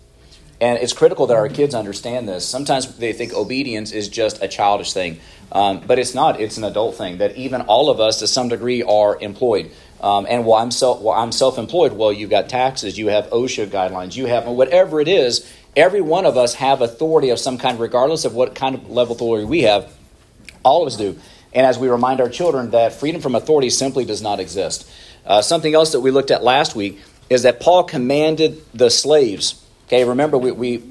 And 0.65 0.79
it's 0.79 0.95
critical 0.95 1.27
that 1.27 1.37
our 1.37 1.51
kids 1.51 1.75
understand 1.75 2.27
this. 2.27 2.49
Sometimes 2.49 2.97
they 2.97 3.13
think 3.13 3.35
obedience 3.35 3.93
is 3.93 4.09
just 4.09 4.43
a 4.43 4.49
childish 4.49 4.95
thing, 4.95 5.21
um, 5.53 5.83
but 5.87 5.99
it's 5.99 6.15
not. 6.15 6.41
It's 6.41 6.57
an 6.57 6.65
adult 6.65 6.95
thing 6.95 7.19
that 7.19 7.37
even 7.37 7.61
all 7.61 7.91
of 7.91 8.01
us, 8.01 8.21
to 8.21 8.27
some 8.27 8.49
degree, 8.49 8.83
are 8.83 9.21
employed. 9.21 9.73
Um, 10.01 10.27
and 10.27 10.47
while 10.47 10.63
I'm, 10.63 10.71
self, 10.71 11.03
while 11.03 11.21
I'm 11.21 11.33
self-employed, 11.33 11.93
well, 11.93 12.11
you've 12.11 12.31
got 12.31 12.49
taxes, 12.49 12.97
you 12.97 13.09
have 13.09 13.27
OSHA 13.27 13.67
guidelines, 13.67 14.17
you 14.17 14.25
have 14.25 14.47
whatever 14.47 15.03
it 15.03 15.09
is. 15.09 15.47
Every 15.77 16.01
one 16.01 16.25
of 16.25 16.39
us 16.39 16.55
have 16.55 16.81
authority 16.81 17.29
of 17.29 17.39
some 17.39 17.59
kind, 17.59 17.79
regardless 17.79 18.25
of 18.25 18.35
what 18.35 18.55
kind 18.55 18.75
of 18.75 18.89
level 18.89 19.17
authority 19.17 19.45
we 19.45 19.65
have. 19.65 19.93
All 20.65 20.81
of 20.81 20.87
us 20.87 20.97
do. 20.97 21.19
And 21.53 21.67
as 21.67 21.79
we 21.79 21.89
remind 21.89 22.23
our 22.23 22.31
children 22.31 22.71
that 22.71 22.95
freedom 22.95 23.21
from 23.21 23.35
authority 23.35 23.69
simply 23.69 24.07
does 24.07 24.23
not 24.23 24.41
exist. 24.41 24.91
Uh, 25.27 25.43
something 25.43 25.75
else 25.75 25.93
that 25.93 26.01
we 26.01 26.11
looked 26.11 26.31
at 26.31 26.43
last 26.43 26.75
week 26.75 27.03
is 27.29 27.43
that 27.43 27.61
Paul 27.61 27.85
commanded 27.85 28.65
the 28.73 28.89
slaves 28.89 29.61
Okay, 29.87 30.05
remember 30.05 30.39
we, 30.39 30.51
we 30.53 30.83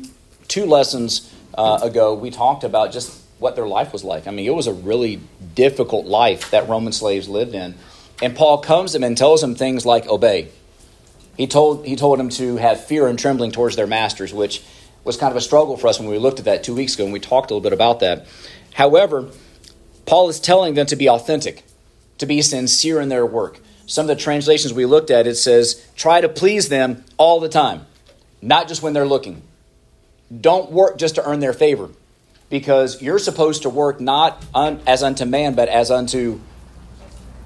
two 0.48 0.66
lessons 0.66 1.34
uh, 1.56 1.80
ago 1.82 2.14
we 2.14 2.30
talked 2.30 2.64
about 2.64 2.92
just 2.92 3.22
what 3.40 3.56
their 3.56 3.68
life 3.68 3.92
was 3.92 4.04
like. 4.04 4.28
I 4.28 4.32
mean, 4.32 4.46
it 4.46 4.54
was 4.54 4.68
a 4.68 4.74
really 4.74 5.20
difficult 5.56 6.06
life 6.06 6.52
that 6.52 6.70
Roman 6.70 6.94
slaves 6.94 7.28
lived 7.28 7.56
in. 7.56 7.76
And 8.22 8.36
Paul 8.36 8.60
comes 8.60 8.92
to 8.92 9.00
them 9.00 9.04
and 9.04 9.18
tells 9.18 9.42
them 9.42 9.56
things 9.56 9.86
like 9.86 10.08
obey. 10.08 10.50
He 11.36 11.48
told 11.48 11.86
he 11.86 11.96
told 11.96 12.20
them 12.20 12.30
to 12.30 12.58
have 12.58 12.86
fear 12.86 13.08
and 13.08 13.18
trembling 13.18 13.52
towards 13.52 13.76
their 13.76 13.88
masters, 13.88 14.32
which 14.34 14.64
was 15.04 15.18
kind 15.18 15.32
of 15.32 15.38
a 15.38 15.42
struggle 15.42 15.76
for 15.76 15.88
us 15.88 16.00
when 16.00 16.08
we 16.08 16.20
looked 16.20 16.40
at 16.40 16.46
that 16.46 16.64
two 16.64 16.76
weeks 16.76 16.94
ago 16.94 17.04
and 17.04 17.12
we 17.12 17.20
talked 17.20 17.50
a 17.50 17.54
little 17.54 17.64
bit 17.64 17.74
about 17.74 18.00
that. 18.00 18.28
However, 18.74 19.30
Paul 20.06 20.30
is 20.30 20.40
telling 20.40 20.76
them 20.76 20.86
to 20.86 20.96
be 20.96 21.10
authentic, 21.10 21.64
to 22.20 22.26
be 22.26 22.42
sincere 22.42 23.02
in 23.02 23.10
their 23.10 23.26
work. 23.26 23.60
Some 23.88 24.04
of 24.04 24.16
the 24.16 24.24
translations 24.24 24.74
we 24.74 24.86
looked 24.86 25.12
at, 25.12 25.28
it 25.28 25.36
says, 25.36 25.86
try 25.96 26.22
to 26.22 26.30
please 26.30 26.70
them 26.70 27.04
all 27.18 27.42
the 27.42 27.50
time 27.50 27.86
not 28.44 28.68
just 28.68 28.84
when 28.84 28.94
they're 28.94 29.06
looking. 29.06 29.42
Don't 30.42 30.72
work 30.72 30.98
just 30.98 31.16
to 31.16 31.28
earn 31.28 31.40
their 31.40 31.54
favor, 31.54 31.90
because 32.50 33.02
you're 33.02 33.20
supposed 33.20 33.64
to 33.64 33.70
work 33.70 34.00
not 34.00 34.44
un, 34.54 34.82
as 34.86 35.02
unto 35.02 35.26
man, 35.26 35.56
but 35.56 35.70
as 35.70 35.90
unto 35.90 36.40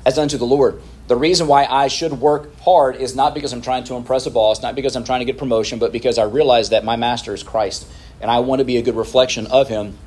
as 0.06 0.18
unto 0.18 0.38
the 0.38 0.46
Lord. 0.46 0.82
The 1.08 1.16
reason 1.16 1.48
why 1.48 1.66
I 1.66 1.88
should 1.88 2.14
work 2.14 2.58
hard 2.60 2.98
is 2.98 3.16
not 3.16 3.34
because 3.34 3.54
I'm 3.54 3.62
trying 3.62 3.86
to 3.86 3.96
impress 3.96 4.26
a 4.26 4.32
boss, 4.32 4.62
not 4.62 4.76
because 4.76 4.96
I'm 4.96 5.04
trying 5.04 5.20
to 5.20 5.26
get 5.26 5.38
promotion, 5.38 5.80
but 5.80 5.92
because 5.92 6.18
I 6.18 6.24
realize 6.24 6.70
that 6.70 6.84
my 6.84 6.96
master 6.96 7.34
is 7.34 7.44
Christ, 7.44 7.88
and 8.22 8.32
I 8.32 8.40
want 8.40 8.60
to 8.60 8.66
be 8.66 8.78
a 8.78 8.82
good 8.82 8.96
reflection 8.96 9.48
of 9.48 9.70
Him. 9.70 9.98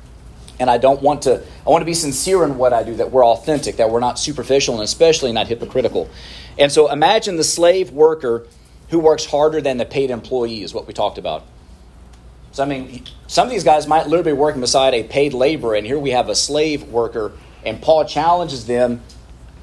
And 0.59 0.69
I 0.69 0.77
don't 0.77 1.01
want 1.01 1.23
to. 1.23 1.41
I 1.65 1.69
want 1.69 1.81
to 1.81 1.85
be 1.85 1.95
sincere 1.95 2.43
in 2.43 2.57
what 2.57 2.71
I 2.71 2.83
do. 2.83 2.95
That 2.95 3.11
we're 3.11 3.25
authentic. 3.25 3.77
That 3.77 3.89
we're 3.89 3.99
not 3.99 4.19
superficial, 4.19 4.75
and 4.75 4.83
especially 4.83 5.31
not 5.31 5.47
hypocritical. 5.47 6.07
And 6.59 6.71
so, 6.71 6.91
imagine 6.91 7.37
the 7.37 7.43
slave 7.43 7.89
worker 7.91 8.45
who 8.91 8.99
works 8.99 9.25
harder 9.25 9.61
than 9.61 9.77
the 9.77 9.85
paid 9.85 10.11
employee 10.11 10.61
is 10.61 10.73
what 10.73 10.85
we 10.85 10.93
talked 10.93 11.17
about. 11.17 11.45
So, 12.51 12.63
I 12.63 12.65
mean, 12.65 13.05
some 13.27 13.47
of 13.47 13.51
these 13.51 13.63
guys 13.63 13.87
might 13.87 14.07
literally 14.07 14.33
be 14.33 14.37
working 14.37 14.59
beside 14.59 14.93
a 14.93 15.03
paid 15.03 15.33
laborer, 15.33 15.75
and 15.75 15.87
here 15.87 15.97
we 15.97 16.11
have 16.11 16.27
a 16.27 16.35
slave 16.35 16.83
worker, 16.83 17.31
and 17.65 17.81
Paul 17.81 18.05
challenges 18.05 18.65
them. 18.65 19.01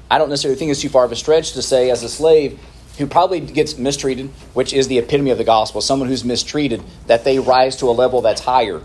I 0.09 0.17
don't 0.17 0.29
necessarily 0.29 0.57
think 0.57 0.71
it's 0.71 0.81
too 0.81 0.89
far 0.89 1.05
of 1.05 1.11
a 1.11 1.15
stretch 1.15 1.53
to 1.53 1.61
say, 1.61 1.91
as 1.91 2.01
a 2.01 2.09
slave 2.09 2.59
who 2.97 3.05
probably 3.05 3.39
gets 3.39 3.77
mistreated, 3.77 4.29
which 4.55 4.73
is 4.73 4.87
the 4.87 4.97
epitome 4.97 5.29
of 5.29 5.37
the 5.37 5.43
gospel, 5.43 5.79
someone 5.81 6.09
who's 6.09 6.25
mistreated, 6.25 6.81
that 7.05 7.23
they 7.23 7.37
rise 7.37 7.75
to 7.77 7.85
a 7.85 7.91
level 7.93 8.21
that's 8.21 8.41
higher. 8.41 8.81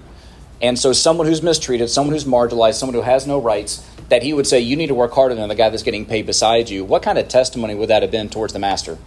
And 0.60 0.78
so, 0.78 0.92
someone 0.92 1.26
who's 1.26 1.42
mistreated, 1.42 1.88
someone 1.88 2.12
who's 2.12 2.26
marginalized, 2.26 2.74
someone 2.74 2.94
who 2.94 3.00
has 3.00 3.26
no 3.26 3.38
rights, 3.40 3.88
that 4.10 4.22
he 4.22 4.34
would 4.34 4.46
say, 4.46 4.60
You 4.60 4.76
need 4.76 4.88
to 4.88 4.94
work 4.94 5.12
harder 5.12 5.34
than 5.34 5.48
the 5.48 5.54
guy 5.54 5.70
that's 5.70 5.82
getting 5.82 6.04
paid 6.04 6.26
beside 6.26 6.68
you. 6.68 6.84
What 6.84 7.02
kind 7.02 7.16
of 7.16 7.28
testimony 7.28 7.74
would 7.74 7.88
that 7.88 8.02
have 8.02 8.10
been 8.10 8.28
towards 8.28 8.52
the 8.52 8.58
master? 8.58 8.98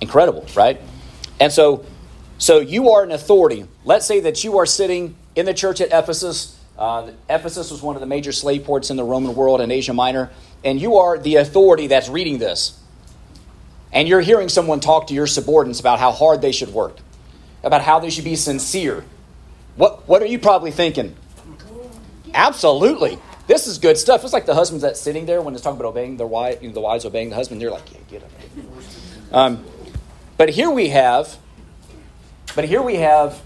Incredible, 0.00 0.46
right? 0.54 0.80
And 1.38 1.52
so, 1.52 1.84
so 2.38 2.60
you 2.60 2.90
are 2.90 3.02
an 3.02 3.10
authority. 3.10 3.66
Let's 3.84 4.06
say 4.06 4.20
that 4.20 4.44
you 4.44 4.58
are 4.58 4.66
sitting 4.66 5.16
in 5.36 5.46
the 5.46 5.54
church 5.54 5.80
at 5.80 5.88
Ephesus. 5.88 6.58
Uh, 6.78 7.10
Ephesus 7.28 7.70
was 7.70 7.82
one 7.82 7.96
of 7.96 8.00
the 8.00 8.06
major 8.06 8.32
slave 8.32 8.64
ports 8.64 8.90
in 8.90 8.96
the 8.96 9.04
Roman 9.04 9.34
world 9.34 9.60
in 9.60 9.70
Asia 9.70 9.92
Minor, 9.92 10.30
and 10.64 10.80
you 10.80 10.96
are 10.96 11.18
the 11.18 11.36
authority 11.36 11.88
that's 11.88 12.08
reading 12.08 12.38
this. 12.38 12.78
And 13.92 14.08
you're 14.08 14.20
hearing 14.20 14.48
someone 14.48 14.80
talk 14.80 15.08
to 15.08 15.14
your 15.14 15.26
subordinates 15.26 15.80
about 15.80 15.98
how 15.98 16.12
hard 16.12 16.40
they 16.40 16.52
should 16.52 16.72
work, 16.72 16.98
about 17.62 17.82
how 17.82 17.98
they 17.98 18.08
should 18.08 18.24
be 18.24 18.36
sincere. 18.36 19.04
What, 19.76 20.08
what 20.08 20.22
are 20.22 20.26
you 20.26 20.38
probably 20.38 20.70
thinking? 20.70 21.16
Absolutely. 22.32 23.18
This 23.46 23.66
is 23.66 23.78
good 23.78 23.98
stuff. 23.98 24.22
It's 24.22 24.32
like 24.32 24.46
the 24.46 24.54
husbands 24.54 24.82
that's 24.82 25.00
sitting 25.00 25.26
there 25.26 25.42
when 25.42 25.54
it's 25.54 25.62
talking 25.62 25.80
about 25.80 25.88
obeying 25.88 26.16
their 26.16 26.26
wife, 26.26 26.62
you 26.62 26.68
know, 26.68 26.74
the 26.74 26.80
wives 26.80 27.04
obeying 27.04 27.30
the 27.30 27.34
husband. 27.34 27.60
They're 27.60 27.70
like, 27.70 27.92
yeah, 27.92 27.98
get 28.08 28.22
up. 28.22 28.30
Um, 29.32 29.64
but 30.40 30.48
here 30.48 30.70
we 30.70 30.88
have, 30.88 31.36
but 32.56 32.64
here 32.64 32.80
we 32.80 32.94
have 32.94 33.42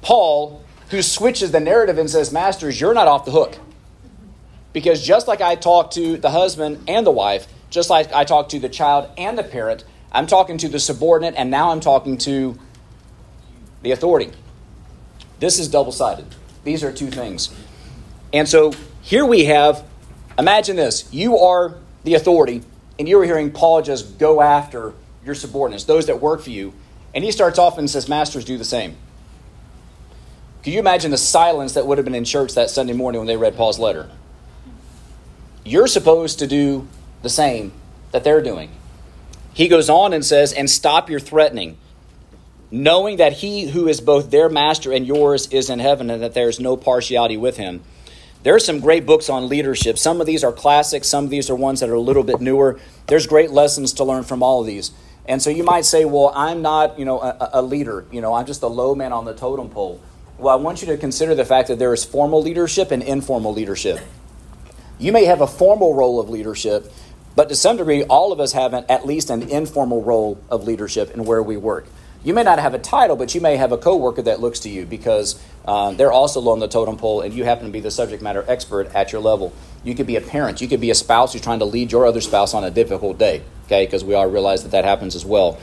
Paul 0.00 0.64
who 0.88 1.02
switches 1.02 1.52
the 1.52 1.60
narrative 1.60 1.98
and 1.98 2.08
says, 2.08 2.32
Masters, 2.32 2.80
you're 2.80 2.94
not 2.94 3.06
off 3.06 3.26
the 3.26 3.32
hook. 3.32 3.58
Because 4.72 5.06
just 5.06 5.28
like 5.28 5.42
I 5.42 5.56
talk 5.56 5.90
to 5.90 6.16
the 6.16 6.30
husband 6.30 6.82
and 6.88 7.06
the 7.06 7.10
wife, 7.10 7.46
just 7.68 7.90
like 7.90 8.14
I 8.14 8.24
talk 8.24 8.48
to 8.48 8.58
the 8.58 8.70
child 8.70 9.10
and 9.18 9.36
the 9.36 9.42
parent, 9.42 9.84
I'm 10.10 10.26
talking 10.26 10.56
to 10.56 10.70
the 10.70 10.78
subordinate, 10.78 11.34
and 11.36 11.50
now 11.50 11.70
I'm 11.70 11.80
talking 11.80 12.16
to 12.16 12.58
the 13.82 13.90
authority. 13.90 14.32
This 15.38 15.58
is 15.58 15.68
double 15.68 15.92
sided. 15.92 16.34
These 16.64 16.82
are 16.82 16.92
two 16.92 17.10
things. 17.10 17.54
And 18.32 18.48
so 18.48 18.72
here 19.02 19.26
we 19.26 19.44
have 19.44 19.84
imagine 20.38 20.76
this 20.76 21.12
you 21.12 21.36
are 21.36 21.74
the 22.04 22.14
authority, 22.14 22.62
and 22.98 23.06
you're 23.06 23.24
hearing 23.24 23.50
Paul 23.50 23.82
just 23.82 24.18
go 24.18 24.40
after 24.40 24.94
your 25.24 25.34
subordinates, 25.34 25.84
those 25.84 26.06
that 26.06 26.20
work 26.20 26.42
for 26.42 26.50
you. 26.50 26.72
And 27.14 27.24
he 27.24 27.32
starts 27.32 27.58
off 27.58 27.78
and 27.78 27.88
says, 27.90 28.08
Masters, 28.08 28.44
do 28.44 28.56
the 28.56 28.64
same. 28.64 28.96
Can 30.62 30.72
you 30.72 30.78
imagine 30.78 31.10
the 31.10 31.18
silence 31.18 31.72
that 31.74 31.86
would 31.86 31.98
have 31.98 32.04
been 32.04 32.14
in 32.14 32.24
church 32.24 32.54
that 32.54 32.70
Sunday 32.70 32.92
morning 32.92 33.20
when 33.20 33.26
they 33.26 33.36
read 33.36 33.56
Paul's 33.56 33.78
letter? 33.78 34.10
You're 35.64 35.86
supposed 35.86 36.38
to 36.40 36.46
do 36.46 36.86
the 37.22 37.30
same 37.30 37.72
that 38.12 38.24
they're 38.24 38.42
doing. 38.42 38.70
He 39.52 39.68
goes 39.68 39.88
on 39.88 40.12
and 40.12 40.24
says, 40.24 40.52
And 40.52 40.68
stop 40.70 41.10
your 41.10 41.20
threatening, 41.20 41.78
knowing 42.70 43.16
that 43.16 43.34
he 43.34 43.68
who 43.68 43.88
is 43.88 44.00
both 44.00 44.30
their 44.30 44.48
master 44.48 44.92
and 44.92 45.06
yours 45.06 45.48
is 45.48 45.70
in 45.70 45.78
heaven, 45.78 46.10
and 46.10 46.22
that 46.22 46.34
there 46.34 46.48
is 46.48 46.60
no 46.60 46.76
partiality 46.76 47.36
with 47.36 47.56
him. 47.56 47.82
There 48.42 48.54
are 48.54 48.60
some 48.60 48.80
great 48.80 49.04
books 49.04 49.28
on 49.28 49.48
leadership. 49.48 49.98
Some 49.98 50.20
of 50.20 50.26
these 50.26 50.42
are 50.44 50.52
classics, 50.52 51.08
some 51.08 51.24
of 51.24 51.30
these 51.30 51.50
are 51.50 51.56
ones 51.56 51.80
that 51.80 51.90
are 51.90 51.94
a 51.94 52.00
little 52.00 52.22
bit 52.22 52.40
newer. 52.40 52.80
There's 53.06 53.26
great 53.26 53.50
lessons 53.50 53.92
to 53.94 54.04
learn 54.04 54.24
from 54.24 54.42
all 54.42 54.60
of 54.60 54.66
these. 54.66 54.92
And 55.30 55.40
so 55.40 55.48
you 55.48 55.62
might 55.62 55.84
say, 55.84 56.04
well, 56.04 56.32
I'm 56.34 56.60
not, 56.60 56.98
you 56.98 57.04
know, 57.04 57.20
a, 57.20 57.50
a 57.52 57.62
leader. 57.62 58.04
You 58.10 58.20
know, 58.20 58.34
I'm 58.34 58.46
just 58.46 58.62
a 58.62 58.66
low 58.66 58.96
man 58.96 59.12
on 59.12 59.24
the 59.24 59.32
totem 59.32 59.70
pole. 59.70 60.00
Well, 60.38 60.52
I 60.52 60.60
want 60.60 60.82
you 60.82 60.88
to 60.88 60.96
consider 60.96 61.36
the 61.36 61.44
fact 61.44 61.68
that 61.68 61.78
there 61.78 61.94
is 61.94 62.04
formal 62.04 62.42
leadership 62.42 62.90
and 62.90 63.00
informal 63.00 63.54
leadership. 63.54 64.00
You 64.98 65.12
may 65.12 65.26
have 65.26 65.40
a 65.40 65.46
formal 65.46 65.94
role 65.94 66.18
of 66.18 66.28
leadership, 66.30 66.92
but 67.36 67.48
to 67.48 67.54
some 67.54 67.76
degree, 67.76 68.02
all 68.02 68.32
of 68.32 68.40
us 68.40 68.54
have 68.54 68.74
an, 68.74 68.84
at 68.88 69.06
least 69.06 69.30
an 69.30 69.42
informal 69.42 70.02
role 70.02 70.42
of 70.50 70.64
leadership 70.64 71.12
in 71.12 71.24
where 71.24 71.44
we 71.44 71.56
work. 71.56 71.86
You 72.22 72.34
may 72.34 72.42
not 72.42 72.58
have 72.58 72.74
a 72.74 72.78
title, 72.78 73.16
but 73.16 73.34
you 73.34 73.40
may 73.40 73.56
have 73.56 73.72
a 73.72 73.78
coworker 73.78 74.20
that 74.22 74.40
looks 74.40 74.60
to 74.60 74.68
you 74.68 74.84
because 74.84 75.42
uh, 75.64 75.92
they're 75.92 76.12
also 76.12 76.40
low 76.40 76.52
on 76.52 76.58
the 76.58 76.68
totem 76.68 76.98
pole, 76.98 77.22
and 77.22 77.32
you 77.32 77.44
happen 77.44 77.64
to 77.66 77.72
be 77.72 77.80
the 77.80 77.90
subject 77.90 78.22
matter 78.22 78.44
expert 78.46 78.94
at 78.94 79.10
your 79.10 79.22
level. 79.22 79.54
You 79.84 79.94
could 79.94 80.06
be 80.06 80.16
a 80.16 80.20
parent. 80.20 80.60
You 80.60 80.68
could 80.68 80.80
be 80.80 80.90
a 80.90 80.94
spouse 80.94 81.32
who's 81.32 81.40
trying 81.40 81.60
to 81.60 81.64
lead 81.64 81.92
your 81.92 82.04
other 82.04 82.20
spouse 82.20 82.52
on 82.52 82.62
a 82.62 82.70
difficult 82.70 83.18
day. 83.18 83.42
Okay, 83.66 83.86
because 83.86 84.04
we 84.04 84.12
all 84.12 84.26
realize 84.26 84.62
that 84.64 84.72
that 84.72 84.84
happens 84.84 85.14
as 85.14 85.24
well. 85.24 85.58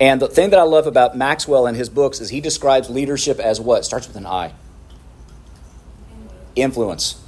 And 0.00 0.22
the 0.22 0.28
thing 0.28 0.50
that 0.50 0.60
I 0.60 0.62
love 0.62 0.86
about 0.86 1.16
Maxwell 1.16 1.66
and 1.66 1.76
his 1.76 1.88
books 1.88 2.20
is 2.20 2.28
he 2.30 2.40
describes 2.40 2.88
leadership 2.88 3.40
as 3.40 3.60
what? 3.60 3.84
Starts 3.84 4.06
with 4.06 4.16
an 4.16 4.26
I. 4.26 4.52
Influence. 6.54 7.20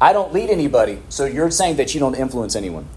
I 0.00 0.12
don't 0.12 0.32
lead 0.32 0.50
anybody, 0.50 1.00
so 1.08 1.24
you're 1.24 1.50
saying 1.50 1.76
that 1.76 1.94
you 1.94 2.00
don't 2.00 2.16
influence 2.16 2.56
anyone. 2.56 2.88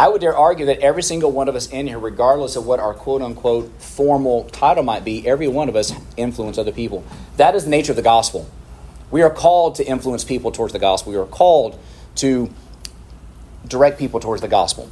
I 0.00 0.08
would 0.08 0.22
dare 0.22 0.34
argue 0.34 0.64
that 0.64 0.78
every 0.78 1.02
single 1.02 1.30
one 1.30 1.46
of 1.46 1.54
us 1.54 1.68
in 1.68 1.86
here, 1.86 1.98
regardless 1.98 2.56
of 2.56 2.64
what 2.64 2.80
our 2.80 2.94
quote 2.94 3.20
unquote 3.20 3.70
formal 3.82 4.44
title 4.44 4.82
might 4.82 5.04
be, 5.04 5.28
every 5.28 5.46
one 5.46 5.68
of 5.68 5.76
us 5.76 5.92
influence 6.16 6.56
other 6.56 6.72
people. 6.72 7.04
That 7.36 7.54
is 7.54 7.64
the 7.64 7.70
nature 7.70 7.92
of 7.92 7.96
the 7.96 8.02
gospel. 8.02 8.48
We 9.10 9.20
are 9.20 9.28
called 9.28 9.74
to 9.74 9.84
influence 9.86 10.24
people 10.24 10.52
towards 10.52 10.72
the 10.72 10.78
gospel. 10.78 11.12
We 11.12 11.18
are 11.18 11.26
called 11.26 11.78
to 12.14 12.48
direct 13.68 13.98
people 13.98 14.20
towards 14.20 14.40
the 14.40 14.48
gospel. 14.48 14.90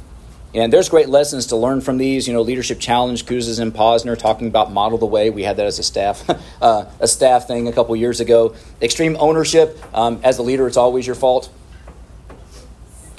And 0.53 0.71
there's 0.71 0.89
great 0.89 1.09
lessons 1.09 1.47
to 1.47 1.55
learn 1.55 1.81
from 1.81 1.97
these. 1.97 2.27
You 2.27 2.35
know, 2.35 2.43
leadership 2.43 2.79
challenge, 2.79 3.25
Kouzes 3.25 3.59
and 3.59 3.73
Posner 3.73 4.15
talking 4.15 4.47
about 4.47 4.71
model 4.71 4.99
the 4.99 5.07
way. 5.07 5.31
We 5.31 5.41
had 5.41 5.57
that 5.57 5.65
as 5.65 5.79
a 5.79 5.83
staff, 5.83 6.23
uh, 6.61 6.85
a 6.99 7.07
staff 7.07 7.47
thing 7.47 7.67
a 7.67 7.71
couple 7.71 7.95
years 7.95 8.19
ago. 8.19 8.53
Extreme 8.79 9.17
ownership. 9.19 9.75
Um, 9.91 10.19
as 10.23 10.37
a 10.37 10.43
leader, 10.43 10.67
it's 10.67 10.77
always 10.77 11.07
your 11.07 11.15
fault. 11.15 11.49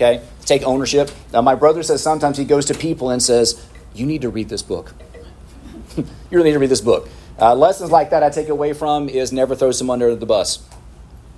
Okay, 0.00 0.24
take 0.46 0.62
ownership. 0.62 1.10
Now, 1.30 1.42
my 1.42 1.54
brother 1.54 1.82
says 1.82 2.02
sometimes 2.02 2.38
he 2.38 2.46
goes 2.46 2.64
to 2.66 2.74
people 2.74 3.10
and 3.10 3.22
says, 3.22 3.62
"You 3.94 4.06
need 4.06 4.22
to 4.22 4.30
read 4.30 4.48
this 4.48 4.62
book. 4.62 4.94
you 5.96 6.04
really 6.30 6.44
need 6.44 6.54
to 6.54 6.58
read 6.58 6.70
this 6.70 6.80
book." 6.80 7.08
Uh, 7.38 7.54
lessons 7.54 7.90
like 7.90 8.08
that 8.10 8.22
I 8.22 8.30
take 8.30 8.48
away 8.48 8.72
from 8.72 9.08
is 9.08 9.30
never 9.30 9.54
throw 9.54 9.72
someone 9.72 10.02
under 10.02 10.16
the 10.16 10.26
bus 10.26 10.66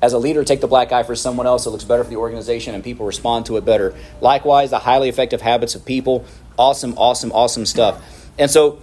as 0.02 0.12
a 0.12 0.18
leader, 0.18 0.42
take 0.44 0.60
the 0.60 0.66
black 0.66 0.90
eye 0.90 1.04
for 1.04 1.14
someone 1.14 1.46
else. 1.46 1.64
It 1.64 1.70
looks 1.70 1.84
better 1.84 2.02
for 2.02 2.10
the 2.10 2.16
organization 2.16 2.74
and 2.74 2.82
people 2.82 3.06
respond 3.06 3.46
to 3.46 3.56
it 3.56 3.64
better. 3.64 3.94
Likewise, 4.20 4.70
the 4.70 4.80
highly 4.80 5.08
effective 5.08 5.40
habits 5.40 5.76
of 5.76 5.86
people. 5.86 6.24
Awesome, 6.58 6.94
awesome, 6.98 7.30
awesome 7.30 7.64
stuff. 7.64 8.30
And 8.36 8.50
so, 8.50 8.80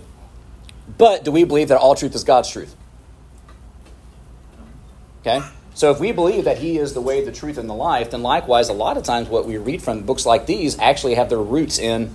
but 0.98 1.26
do 1.26 1.32
we 1.32 1.44
believe 1.44 1.68
that 1.68 1.78
all 1.78 1.94
truth 1.94 2.16
is 2.16 2.24
God's 2.24 2.50
truth? 2.50 2.74
Okay? 5.22 5.42
So 5.80 5.92
if 5.92 6.00
we 6.02 6.12
believe 6.12 6.44
that 6.44 6.58
He 6.58 6.78
is 6.78 6.94
the 6.94 7.00
way, 7.00 7.24
the 7.24 7.32
truth, 7.32 7.58
and 7.58 7.70
the 7.70 7.74
life, 7.74 8.12
then 8.12 8.22
likewise, 8.22 8.68
a 8.68 8.74
lot 8.74 8.98
of 8.98 9.04
times 9.04 9.30
what 9.30 9.46
we 9.46 9.58
read 9.58 9.82
from 9.82 10.02
books 10.02 10.26
like 10.26 10.46
these 10.46 10.78
actually 10.78 11.16
have 11.16 11.30
their 11.30 11.40
roots 11.40 11.80
in, 11.80 12.14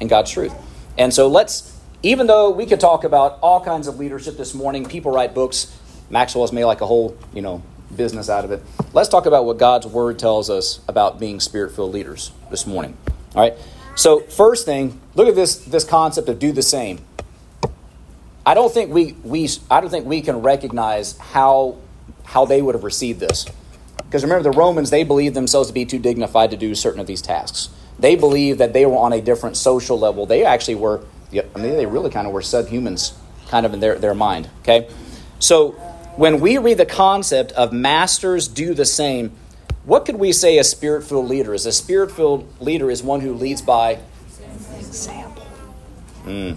in 0.00 0.08
God's 0.08 0.30
truth. 0.30 0.54
And 0.96 1.12
so 1.12 1.28
let's, 1.28 1.78
even 2.02 2.26
though 2.26 2.48
we 2.48 2.64
could 2.64 2.80
talk 2.80 3.04
about 3.04 3.38
all 3.42 3.62
kinds 3.62 3.88
of 3.88 3.98
leadership 3.98 4.38
this 4.38 4.54
morning, 4.54 4.86
people 4.86 5.12
write 5.12 5.34
books 5.34 5.78
Maxwell 6.08 6.44
has 6.44 6.50
made 6.50 6.64
like 6.64 6.80
a 6.80 6.86
whole, 6.86 7.14
you 7.34 7.42
know, 7.42 7.62
business 7.94 8.30
out 8.30 8.46
of 8.46 8.52
it. 8.52 8.62
Let's 8.94 9.10
talk 9.10 9.26
about 9.26 9.44
what 9.44 9.58
God's 9.58 9.86
word 9.86 10.18
tells 10.18 10.48
us 10.48 10.80
about 10.88 11.20
being 11.20 11.40
spirit-filled 11.40 11.92
leaders 11.92 12.32
this 12.50 12.66
morning. 12.66 12.96
All 13.34 13.42
right. 13.42 13.52
So 13.96 14.20
first 14.20 14.64
thing, 14.64 14.98
look 15.14 15.28
at 15.28 15.34
this 15.34 15.56
this 15.56 15.84
concept 15.84 16.30
of 16.30 16.38
do 16.38 16.52
the 16.52 16.62
same. 16.62 17.00
I 18.46 18.54
don't 18.54 18.72
think 18.72 18.90
we 18.90 19.12
we 19.22 19.46
I 19.70 19.82
don't 19.82 19.90
think 19.90 20.06
we 20.06 20.22
can 20.22 20.40
recognize 20.40 21.18
how 21.18 21.76
how 22.32 22.46
they 22.46 22.62
would 22.62 22.74
have 22.74 22.84
received 22.84 23.20
this. 23.20 23.46
Because 23.98 24.22
remember, 24.22 24.42
the 24.42 24.56
Romans, 24.56 24.88
they 24.88 25.04
believed 25.04 25.34
themselves 25.34 25.68
to 25.68 25.74
be 25.74 25.84
too 25.84 25.98
dignified 25.98 26.50
to 26.50 26.56
do 26.56 26.74
certain 26.74 26.98
of 26.98 27.06
these 27.06 27.20
tasks. 27.20 27.68
They 27.98 28.16
believed 28.16 28.58
that 28.58 28.72
they 28.72 28.86
were 28.86 28.96
on 28.96 29.12
a 29.12 29.20
different 29.20 29.56
social 29.58 29.98
level. 29.98 30.24
They 30.24 30.44
actually 30.44 30.76
were, 30.76 31.04
I 31.30 31.58
mean, 31.58 31.76
they 31.76 31.84
really 31.84 32.10
kind 32.10 32.26
of 32.26 32.32
were 32.32 32.40
subhumans, 32.40 33.12
kind 33.48 33.66
of 33.66 33.74
in 33.74 33.80
their, 33.80 33.98
their 33.98 34.14
mind. 34.14 34.48
Okay? 34.62 34.88
So 35.40 35.72
when 36.16 36.40
we 36.40 36.56
read 36.56 36.78
the 36.78 36.86
concept 36.86 37.52
of 37.52 37.72
masters 37.72 38.48
do 38.48 38.72
the 38.72 38.86
same, 38.86 39.32
what 39.84 40.06
could 40.06 40.16
we 40.16 40.32
say 40.32 40.58
a 40.58 40.64
spirit 40.64 41.04
filled 41.04 41.28
leader 41.28 41.52
is? 41.52 41.66
A 41.66 41.72
spirit 41.72 42.10
filled 42.10 42.48
leader 42.60 42.90
is 42.90 43.02
one 43.02 43.20
who 43.20 43.34
leads 43.34 43.60
by 43.60 43.98
example. 44.78 45.46
Mm. 46.24 46.56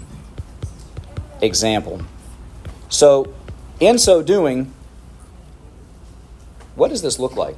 Example. 1.42 2.00
So, 2.88 3.34
in 3.78 3.98
so 3.98 4.22
doing, 4.22 4.72
what 6.76 6.88
does 6.88 7.02
this 7.02 7.18
look 7.18 7.36
like? 7.36 7.56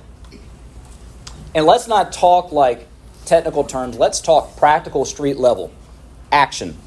And 1.55 1.67
let's 1.67 1.87
not 1.87 2.13
talk 2.13 2.53
like 2.53 2.87
technical 3.27 3.65
terms, 3.65 3.99
let's 3.99 4.21
talk 4.21 4.57
practical 4.57 5.05
street 5.05 5.37
level 5.37 5.71
action. 6.33 6.79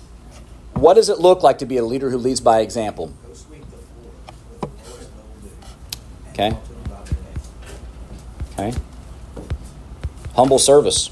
What 0.73 0.95
does 0.95 1.09
it 1.09 1.19
look 1.19 1.43
like 1.43 1.59
to 1.59 1.65
be 1.65 1.77
a 1.77 1.83
leader 1.83 2.09
who 2.09 2.17
leads 2.17 2.41
by 2.41 2.61
example? 2.61 3.13
Okay? 6.29 6.57
Okay? 8.53 8.73
Humble 10.35 10.59
service. 10.59 11.11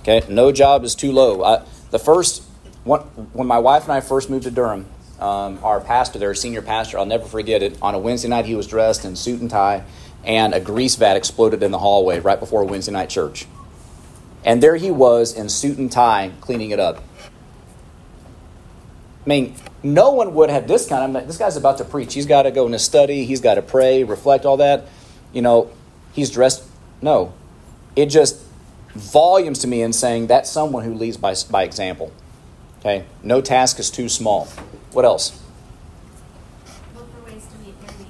Okay? 0.00 0.22
No 0.28 0.50
job 0.50 0.82
is 0.84 0.94
too 0.94 1.12
low. 1.12 1.44
I, 1.44 1.64
the 1.90 1.98
first 1.98 2.42
when 2.84 3.46
my 3.46 3.58
wife 3.58 3.84
and 3.84 3.92
I 3.92 4.00
first 4.00 4.28
moved 4.28 4.44
to 4.44 4.50
Durham, 4.50 4.86
um, 5.20 5.60
our 5.62 5.80
pastor 5.80 6.18
there, 6.18 6.34
senior 6.34 6.62
pastor, 6.62 6.98
I'll 6.98 7.06
never 7.06 7.24
forget 7.24 7.62
it. 7.62 7.78
On 7.80 7.94
a 7.94 7.98
Wednesday 7.98 8.28
night, 8.28 8.44
he 8.44 8.56
was 8.56 8.66
dressed 8.66 9.04
in 9.04 9.14
suit 9.14 9.40
and 9.40 9.48
tie, 9.48 9.84
and 10.24 10.54
a 10.54 10.60
grease 10.60 10.96
vat 10.96 11.16
exploded 11.16 11.62
in 11.62 11.70
the 11.70 11.78
hallway 11.78 12.20
right 12.20 12.38
before 12.38 12.64
Wednesday 12.64 12.92
night 12.92 13.10
church. 13.10 13.46
And 14.44 14.62
there 14.62 14.76
he 14.76 14.90
was 14.90 15.32
in 15.34 15.48
suit 15.48 15.78
and 15.78 15.90
tie 15.90 16.32
cleaning 16.40 16.70
it 16.70 16.80
up. 16.80 17.02
I 19.24 19.28
mean, 19.28 19.54
no 19.82 20.10
one 20.10 20.34
would 20.34 20.50
have 20.50 20.66
this 20.66 20.88
kind 20.88 21.16
of. 21.16 21.26
This 21.26 21.38
guy's 21.38 21.56
about 21.56 21.78
to 21.78 21.84
preach. 21.84 22.14
He's 22.14 22.26
got 22.26 22.42
to 22.42 22.50
go 22.50 22.66
in 22.66 22.74
a 22.74 22.78
study. 22.78 23.24
He's 23.24 23.40
got 23.40 23.54
to 23.54 23.62
pray, 23.62 24.02
reflect, 24.02 24.44
all 24.44 24.56
that. 24.56 24.86
You 25.32 25.42
know, 25.42 25.70
he's 26.12 26.30
dressed. 26.30 26.64
No, 27.00 27.32
it 27.94 28.06
just 28.06 28.40
volumes 28.94 29.60
to 29.60 29.68
me 29.68 29.82
in 29.82 29.92
saying 29.92 30.26
that's 30.26 30.50
someone 30.50 30.84
who 30.84 30.94
leads 30.94 31.16
by 31.16 31.34
by 31.50 31.62
example. 31.62 32.12
Okay, 32.80 33.04
no 33.22 33.40
task 33.40 33.78
is 33.78 33.90
too 33.90 34.08
small. 34.08 34.46
What 34.92 35.04
else? 35.04 35.40
Look 36.94 37.08
for 37.12 37.30
ways 37.30 37.46
to 37.46 37.58
meet 37.64 37.80
their 37.80 37.96
needs. 37.98 38.08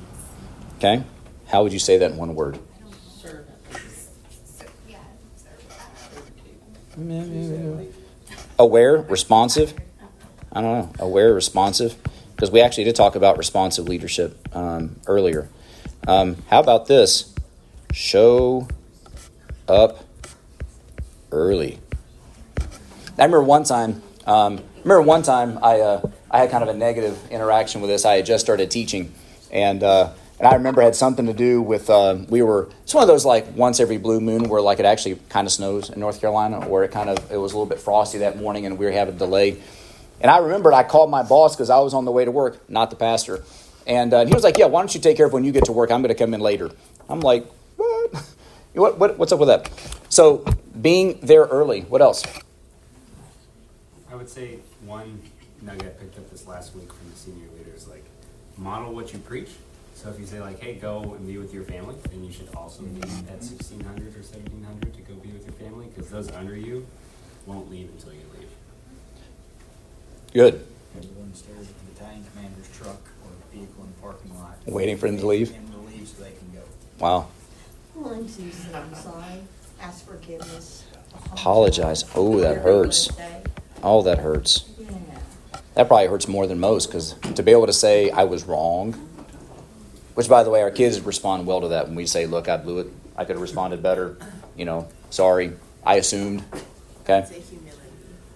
Okay, 0.79 1.05
how 1.53 1.63
would 1.63 1.73
you 1.73 1.79
say 1.79 1.99
that 1.99 2.11
in 2.11 2.17
one 2.17 2.35
word? 2.35 2.59
Aware, 8.59 9.03
responsive. 9.03 9.75
I 10.51 10.63
don't 10.63 10.99
know. 10.99 11.05
Aware, 11.05 11.35
responsive, 11.35 11.97
because 12.35 12.51
we 12.51 12.63
actually 12.63 12.85
did 12.85 12.97
talk 12.97 13.17
about 13.17 13.37
responsive 13.37 13.87
leadership 13.87 14.37
um, 14.57 14.97
earlier. 15.07 15.49
Um, 16.09 16.37
how 16.49 16.61
about 16.61 16.87
this? 16.87 17.35
Show 17.93 18.67
up 19.69 20.05
early. 21.31 21.79
I 22.59 23.25
remember 23.25 23.43
one 23.43 23.65
time. 23.65 24.03
Um, 24.27 24.63
remember 24.85 25.03
one 25.03 25.23
time 25.23 25.59
I 25.63 25.81
uh, 25.81 26.11
I 26.31 26.39
had 26.39 26.51
kind 26.51 26.63
of 26.63 26.75
a 26.75 26.79
negative 26.79 27.19
interaction 27.31 27.83
with 27.83 27.91
this. 27.91 28.07
I 28.07 28.17
had 28.17 28.27
just 28.27 28.43
started 28.43 28.71
teaching, 28.71 29.13
and 29.51 29.83
uh, 29.83 30.11
and 30.43 30.51
I 30.51 30.57
remember 30.57 30.83
it 30.83 30.87
had 30.87 30.97
something 30.97 31.27
to 31.27 31.33
do 31.33 31.63
with 31.63 31.89
uh, 31.89 32.17
we 32.29 32.43
were. 32.43 32.69
It's 32.83 32.93
one 32.93 33.03
of 33.03 33.07
those 33.07 33.25
like 33.25 33.55
once 33.55 33.79
every 33.79 33.97
blue 33.97 34.21
moon 34.21 34.49
where 34.49 34.61
like 34.61 34.81
it 34.81 34.85
actually 34.85 35.21
kind 35.29 35.47
of 35.47 35.53
snows 35.53 35.89
in 35.89 36.01
North 36.01 36.21
Carolina, 36.21 36.67
or 36.67 36.83
it 36.83 36.91
kind 36.91 37.09
of 37.09 37.31
it 37.31 37.37
was 37.37 37.53
a 37.53 37.55
little 37.55 37.69
bit 37.69 37.79
frosty 37.79 38.19
that 38.19 38.37
morning, 38.37 38.67
and 38.67 38.77
we 38.77 38.85
were 38.85 38.91
having 38.91 39.15
a 39.15 39.19
delay. 39.19 39.63
And 40.21 40.33
I 40.33 40.39
remembered 40.39 40.75
I 40.75 40.83
called 40.83 41.13
my 41.13 41.23
boss 41.23 41.55
because 41.55 41.71
I 41.71 41.79
was 41.79 41.95
on 41.95 42.05
the 42.05 42.11
way 42.11 42.25
to 42.25 42.33
work, 42.33 42.69
not 42.69 42.91
the 42.91 42.97
pastor. 42.97 43.45
And, 43.87 44.13
uh, 44.13 44.19
and 44.19 44.29
he 44.29 44.35
was 44.35 44.43
like, 44.43 44.59
"Yeah, 44.59 44.67
why 44.67 44.81
don't 44.81 44.93
you 44.93 45.01
take 45.01 45.17
care 45.17 45.27
of 45.27 45.33
when 45.33 45.45
you 45.45 45.53
get 45.53 45.67
to 45.67 45.73
work? 45.73 45.93
I'm 45.93 46.03
going 46.03 46.13
to 46.13 46.19
come 46.19 46.35
in 46.35 46.41
later." 46.41 46.73
I'm 47.09 47.21
like, 47.21 47.47
"What? 47.77 48.13
what, 48.73 48.99
what? 48.99 49.19
What's 49.19 49.31
up 49.31 49.39
with 49.39 49.49
that?" 49.49 49.71
So 50.09 50.45
being 50.81 51.21
there 51.23 51.45
early. 51.45 51.83
What 51.83 52.03
else? 52.03 52.25
I 54.11 54.17
would 54.17 54.29
say 54.29 54.59
one 54.85 55.23
nugget 55.61 55.97
I 56.01 56.03
picked 56.03 56.19
up 56.19 56.29
this 56.31 56.49
last 56.49 56.75
week 56.75 56.93
from 56.93 57.11
the 57.11 57.17
senior 57.17 57.47
leaders, 57.57 57.87
like 57.87 58.05
model 58.57 58.93
what 58.93 59.13
you 59.13 59.21
preach. 59.21 59.51
So 60.03 60.11
if 60.11 60.19
you 60.19 60.27
say 60.27 60.41
like, 60.41 60.59
"Hey, 60.59 60.75
go 60.75 61.15
and 61.15 61.25
be 61.25 61.39
with 61.39 61.55
your 61.55 61.63
family," 61.63 61.95
then 62.11 62.25
you 62.25 62.33
should 62.33 62.53
also 62.57 62.83
be 62.83 62.99
mm-hmm. 62.99 63.29
at 63.29 63.39
1600 63.39 64.09
or 64.09 64.19
1700 64.19 64.95
to 64.95 65.01
go 65.03 65.15
be 65.15 65.29
with 65.29 65.45
your 65.45 65.55
family, 65.55 65.87
because 65.95 66.11
those 66.11 66.29
under 66.33 66.57
you 66.57 66.85
won't 67.47 67.71
leave 67.71 67.89
until 67.89 68.13
you 68.13 68.25
leave. 68.37 68.49
Good. 70.35 70.67
Everyone 70.97 71.33
stares 71.35 71.69
at 71.69 71.79
the 71.79 71.93
battalion 71.93 72.25
commander's 72.35 72.69
truck 72.77 73.01
or 73.23 73.31
vehicle 73.53 73.85
in 73.85 73.93
the 73.95 74.01
parking 74.01 74.35
lot. 74.35 74.59
Waiting 74.67 74.97
for 74.97 75.07
him 75.07 75.19
to 75.19 75.27
leave? 75.27 75.53
Him 75.53 75.69
to 75.69 75.79
leave 75.79 76.09
so 76.09 76.25
they 76.25 76.33
can 76.33 76.51
go. 76.53 76.63
Wow. 76.99 77.29
Well, 77.95 78.15
and 78.15 78.29
to 78.29 78.35
say 78.35 78.75
I'm 78.75 78.93
sorry, 78.97 79.45
ask 79.81 80.05
forgiveness. 80.05 80.85
Apologize. 81.27 82.05
Oh, 82.17 82.41
that 82.41 82.57
hurts. 82.57 83.09
Oh, 83.85 84.03
that 84.03 84.19
hurts. 84.19 84.69
Yeah. 84.81 84.89
That 85.75 85.87
probably 85.87 86.09
hurts 86.09 86.27
more 86.27 86.49
than 86.49 86.59
most 86.59 86.87
because 86.87 87.15
to 87.35 87.43
be 87.45 87.53
able 87.53 87.67
to 87.67 87.73
say 87.73 88.11
I 88.11 88.25
was 88.25 88.43
wrong, 88.43 89.11
which 90.15 90.29
by 90.29 90.43
the 90.43 90.51
way, 90.51 90.63
our 90.63 90.71
kids 90.71 91.01
respond 91.01 91.47
well 91.47 91.61
to 91.63 91.69
that 91.69 91.87
when 91.87 91.95
we 91.95 92.07
say, 92.07 92.27
"Look, 92.27 92.49
I 92.49 92.57
blew 92.57 92.81
it. 92.81 92.89
I 93.17 93.25
could 93.25 93.37
have 93.37 93.43
responded 93.43 93.83
better." 93.83 94.17
You 94.57 94.65
know, 94.65 94.89
sorry, 95.11 95.53
I 95.85 95.97
assumed. 95.97 96.45
Okay. 97.03 97.27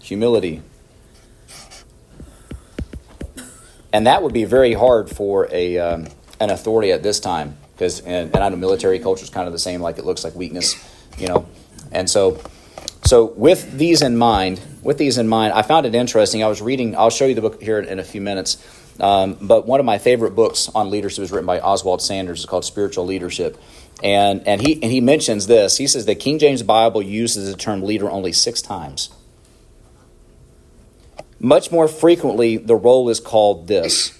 Humility. 0.01 0.63
And 3.93 4.07
that 4.07 4.23
would 4.23 4.33
be 4.33 4.45
very 4.45 4.75
hard 4.75 5.09
for 5.09 5.49
a 5.51 5.79
um, 5.79 6.09
an 6.41 6.51
authority 6.51 6.93
at 6.93 7.03
this 7.03 7.21
time 7.21 7.57
because, 7.73 8.01
and, 8.01 8.35
and 8.35 8.45
I 8.45 8.49
know 8.49 8.57
military 8.57 8.99
culture 8.99 9.25
is 9.25 9.31
kind 9.31 9.47
of 9.47 9.53
the 9.53 9.59
same. 9.59 9.81
Like 9.81 9.99
it 9.99 10.05
looks 10.05 10.25
like 10.25 10.35
weakness, 10.35 10.77
you 11.19 11.29
know, 11.29 11.47
and 11.93 12.09
so. 12.09 12.41
So, 13.05 13.27
with 13.27 13.79
these 13.79 14.03
in 14.03 14.17
mind, 14.17 14.61
with 14.83 14.99
these 14.99 15.17
in 15.17 15.29
mind, 15.29 15.53
I 15.53 15.63
found 15.63 15.87
it 15.87 15.95
interesting. 15.95 16.43
I 16.43 16.49
was 16.49 16.61
reading. 16.61 16.97
I'll 16.97 17.11
show 17.11 17.25
you 17.25 17.37
the 17.37 17.41
book 17.41 17.63
here 17.63 17.79
in 17.79 18.01
a 18.01 18.05
few 18.05 18.21
minutes. 18.21 18.57
Um, 19.01 19.37
but 19.41 19.67
one 19.67 19.81
of 19.81 19.87
my 19.87 19.99
favorite 19.99 20.35
books 20.35 20.69
on 20.75 20.91
leadership 20.91 21.21
was 21.21 21.31
written 21.31 21.47
by 21.47 21.61
Oswald 21.61 22.01
Sanders. 22.01 22.41
It's 22.41 22.47
called 22.47 22.65
Spiritual 22.65 23.05
Leadership, 23.05 23.59
and 24.03 24.47
and 24.47 24.61
he 24.61 24.75
and 24.83 24.91
he 24.91 25.01
mentions 25.01 25.47
this. 25.47 25.77
He 25.77 25.87
says 25.87 26.07
the 26.07 26.15
King 26.15 26.39
James 26.39 26.63
Bible 26.63 27.03
uses 27.03 27.51
the 27.51 27.57
term 27.57 27.83
leader 27.83 28.11
only 28.11 28.33
six 28.33 28.63
times. 28.63 29.11
Much 31.39 31.71
more 31.71 31.87
frequently, 31.87 32.57
the 32.57 32.75
role 32.75 33.11
is 33.11 33.21
called 33.21 33.69
this. 33.69 34.13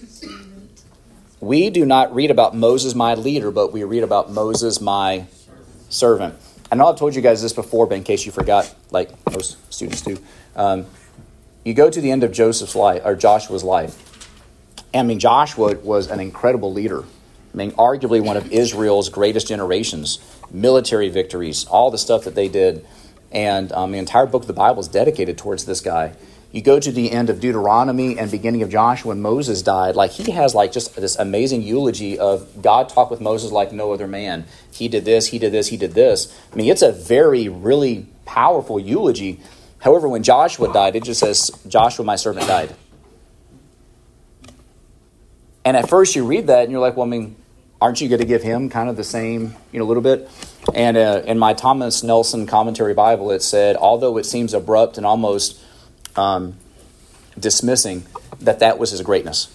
We 1.39 1.69
do 1.69 1.85
not 1.85 2.13
read 2.13 2.29
about 2.29 2.55
Moses, 2.55 2.93
my 2.93 3.15
leader, 3.15 3.51
but 3.51 3.71
we 3.71 3.83
read 3.83 4.03
about 4.03 4.31
Moses, 4.31 4.79
my 4.79 5.25
servant. 5.89 6.35
I 6.71 6.75
know 6.75 6.87
I've 6.87 6.97
told 6.97 7.15
you 7.15 7.21
guys 7.21 7.41
this 7.41 7.53
before, 7.53 7.87
but 7.87 7.95
in 7.95 8.03
case 8.03 8.25
you 8.25 8.31
forgot, 8.31 8.73
like 8.91 9.09
most 9.31 9.57
students 9.73 10.01
do, 10.01 10.17
um, 10.55 10.85
you 11.63 11.73
go 11.73 11.89
to 11.89 12.01
the 12.01 12.11
end 12.11 12.23
of 12.23 12.31
Joseph's 12.31 12.75
life 12.75 13.01
or 13.05 13.15
Joshua's 13.15 13.63
life. 13.63 14.16
I 14.99 15.03
mean, 15.03 15.19
Joshua 15.19 15.75
was 15.77 16.09
an 16.09 16.19
incredible 16.19 16.71
leader. 16.71 17.03
I 17.53 17.57
mean, 17.57 17.71
arguably 17.71 18.21
one 18.21 18.37
of 18.37 18.51
Israel's 18.51 19.09
greatest 19.09 19.47
generations, 19.47 20.19
military 20.51 21.09
victories, 21.09 21.65
all 21.65 21.91
the 21.91 21.97
stuff 21.97 22.25
that 22.25 22.35
they 22.35 22.47
did. 22.47 22.85
And 23.31 23.71
um, 23.71 23.91
the 23.91 23.97
entire 23.97 24.25
book 24.25 24.43
of 24.43 24.47
the 24.47 24.53
Bible 24.53 24.79
is 24.79 24.87
dedicated 24.87 25.37
towards 25.37 25.65
this 25.65 25.81
guy. 25.81 26.13
You 26.51 26.61
go 26.61 26.79
to 26.79 26.91
the 26.91 27.11
end 27.11 27.29
of 27.29 27.39
Deuteronomy 27.41 28.17
and 28.17 28.31
beginning 28.31 28.63
of 28.63 28.69
Joshua 28.69 29.09
when 29.09 29.21
Moses 29.21 29.61
died, 29.61 29.95
like 29.95 30.11
he 30.11 30.31
has 30.31 30.55
like 30.55 30.71
just 30.71 30.95
this 30.95 31.17
amazing 31.17 31.61
eulogy 31.61 32.17
of 32.17 32.61
God 32.61 32.87
talked 32.89 33.11
with 33.11 33.19
Moses 33.19 33.51
like 33.51 33.73
no 33.73 33.91
other 33.91 34.07
man. 34.07 34.45
He 34.71 34.87
did 34.87 35.03
this, 35.03 35.27
he 35.27 35.39
did 35.39 35.51
this, 35.51 35.67
he 35.67 35.77
did 35.77 35.93
this. 35.93 36.33
I 36.51 36.55
mean, 36.55 36.71
it's 36.71 36.81
a 36.81 36.91
very, 36.91 37.49
really 37.49 38.07
powerful 38.25 38.79
eulogy. 38.79 39.41
However, 39.79 40.07
when 40.07 40.23
Joshua 40.23 40.71
died, 40.71 40.95
it 40.95 41.03
just 41.03 41.19
says, 41.19 41.51
Joshua, 41.67 42.05
my 42.05 42.15
servant, 42.15 42.47
died. 42.47 42.73
And 45.67 45.75
at 45.75 45.89
first 45.89 46.15
you 46.15 46.25
read 46.25 46.47
that 46.47 46.63
and 46.63 46.71
you're 46.71 46.79
like, 46.79 46.95
well, 46.95 47.05
I 47.05 47.09
mean, 47.09 47.35
aren't 47.81 47.99
you 47.99 48.07
going 48.07 48.21
to 48.21 48.25
give 48.25 48.41
him 48.41 48.69
kind 48.69 48.87
of 48.87 48.95
the 48.95 49.03
same, 49.03 49.53
you 49.73 49.79
know, 49.79 49.85
a 49.85 49.89
little 49.89 50.01
bit? 50.01 50.29
And 50.73 50.95
uh, 50.95 51.23
in 51.25 51.37
my 51.37 51.53
Thomas 51.53 52.03
Nelson 52.03 52.47
commentary 52.47 52.93
Bible, 52.93 53.31
it 53.31 53.41
said, 53.41 53.75
although 53.75 54.17
it 54.17 54.25
seems 54.25 54.53
abrupt 54.53 54.95
and 54.95 55.05
almost 55.05 55.61
um, 56.15 56.55
dismissing, 57.37 58.05
that 58.39 58.59
that 58.59 58.79
was 58.79 58.91
his 58.91 59.01
greatness. 59.01 59.53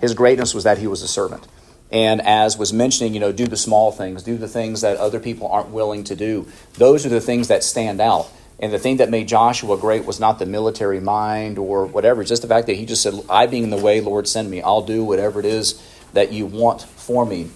His 0.00 0.14
greatness 0.14 0.54
was 0.54 0.64
that 0.64 0.78
he 0.78 0.86
was 0.86 1.02
a 1.02 1.08
servant. 1.08 1.46
And 1.92 2.22
as 2.22 2.56
was 2.56 2.72
mentioning, 2.72 3.12
you 3.12 3.20
know, 3.20 3.30
do 3.30 3.46
the 3.46 3.58
small 3.58 3.92
things, 3.92 4.22
do 4.22 4.38
the 4.38 4.48
things 4.48 4.80
that 4.80 4.96
other 4.96 5.20
people 5.20 5.48
aren't 5.48 5.68
willing 5.68 6.04
to 6.04 6.16
do. 6.16 6.48
Those 6.78 7.04
are 7.04 7.10
the 7.10 7.20
things 7.20 7.48
that 7.48 7.62
stand 7.62 8.00
out. 8.00 8.32
And 8.60 8.72
the 8.72 8.78
thing 8.78 8.98
that 8.98 9.10
made 9.10 9.28
Joshua 9.28 9.76
great 9.76 10.04
was 10.04 10.20
not 10.20 10.38
the 10.38 10.46
military 10.46 11.00
mind 11.00 11.58
or 11.58 11.86
whatever, 11.86 12.20
it's 12.20 12.30
just 12.30 12.42
the 12.42 12.48
fact 12.48 12.68
that 12.68 12.74
he 12.74 12.86
just 12.86 13.02
said, 13.02 13.14
I 13.28 13.46
being 13.46 13.64
in 13.64 13.70
the 13.70 13.76
way, 13.76 14.00
Lord, 14.00 14.28
send 14.28 14.50
me. 14.50 14.62
I'll 14.62 14.82
do 14.82 15.04
whatever 15.04 15.40
it 15.40 15.46
is 15.46 15.82
that 16.12 16.32
you 16.32 16.46
want 16.46 16.82
for 16.82 17.26
me. 17.26 17.50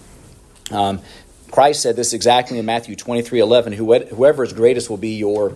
Um, 0.71 1.01
Christ 1.51 1.81
said 1.81 1.95
this 1.95 2.13
exactly 2.13 2.59
in 2.59 2.65
Matthew 2.65 2.95
23 2.95 3.39
11. 3.39 3.73
Whoever 3.73 4.43
is 4.43 4.53
greatest 4.53 4.89
will 4.89 4.97
be 4.97 5.15
your, 5.15 5.55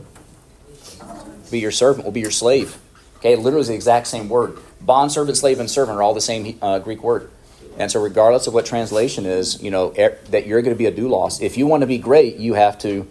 be 1.52 1.60
your 1.60 1.72
servant, 1.72 2.06
will 2.06 2.12
be 2.12 2.22
your 2.22 2.32
slave. 2.32 2.78
Okay, 3.18 3.36
literally 3.36 3.68
the 3.68 3.74
exact 3.74 4.08
same 4.08 4.28
word. 4.28 4.58
Bond 4.82 5.12
servant, 5.12 5.38
slave, 5.38 5.60
and 5.60 5.70
servant 5.70 5.98
are 5.98 6.02
all 6.02 6.14
the 6.14 6.22
same 6.22 6.58
uh, 6.62 6.80
Greek 6.80 7.04
word. 7.04 7.30
And 7.78 7.92
so, 7.92 8.02
regardless 8.02 8.48
of 8.48 8.54
what 8.54 8.66
translation 8.66 9.26
is, 9.26 9.62
you 9.62 9.72
know 9.72 9.94
er, 9.98 10.18
that 10.30 10.46
you're 10.46 10.62
going 10.62 10.76
to 10.76 10.78
be 10.78 10.88
a 10.88 10.92
doulos. 10.92 11.42
If 11.42 11.58
you 11.58 11.68
want 11.68 11.82
to 11.82 11.88
be 11.88 11.98
great, 11.98 12.38
you 12.38 12.54
have 12.54 12.78
to 12.80 12.90
you 12.90 13.08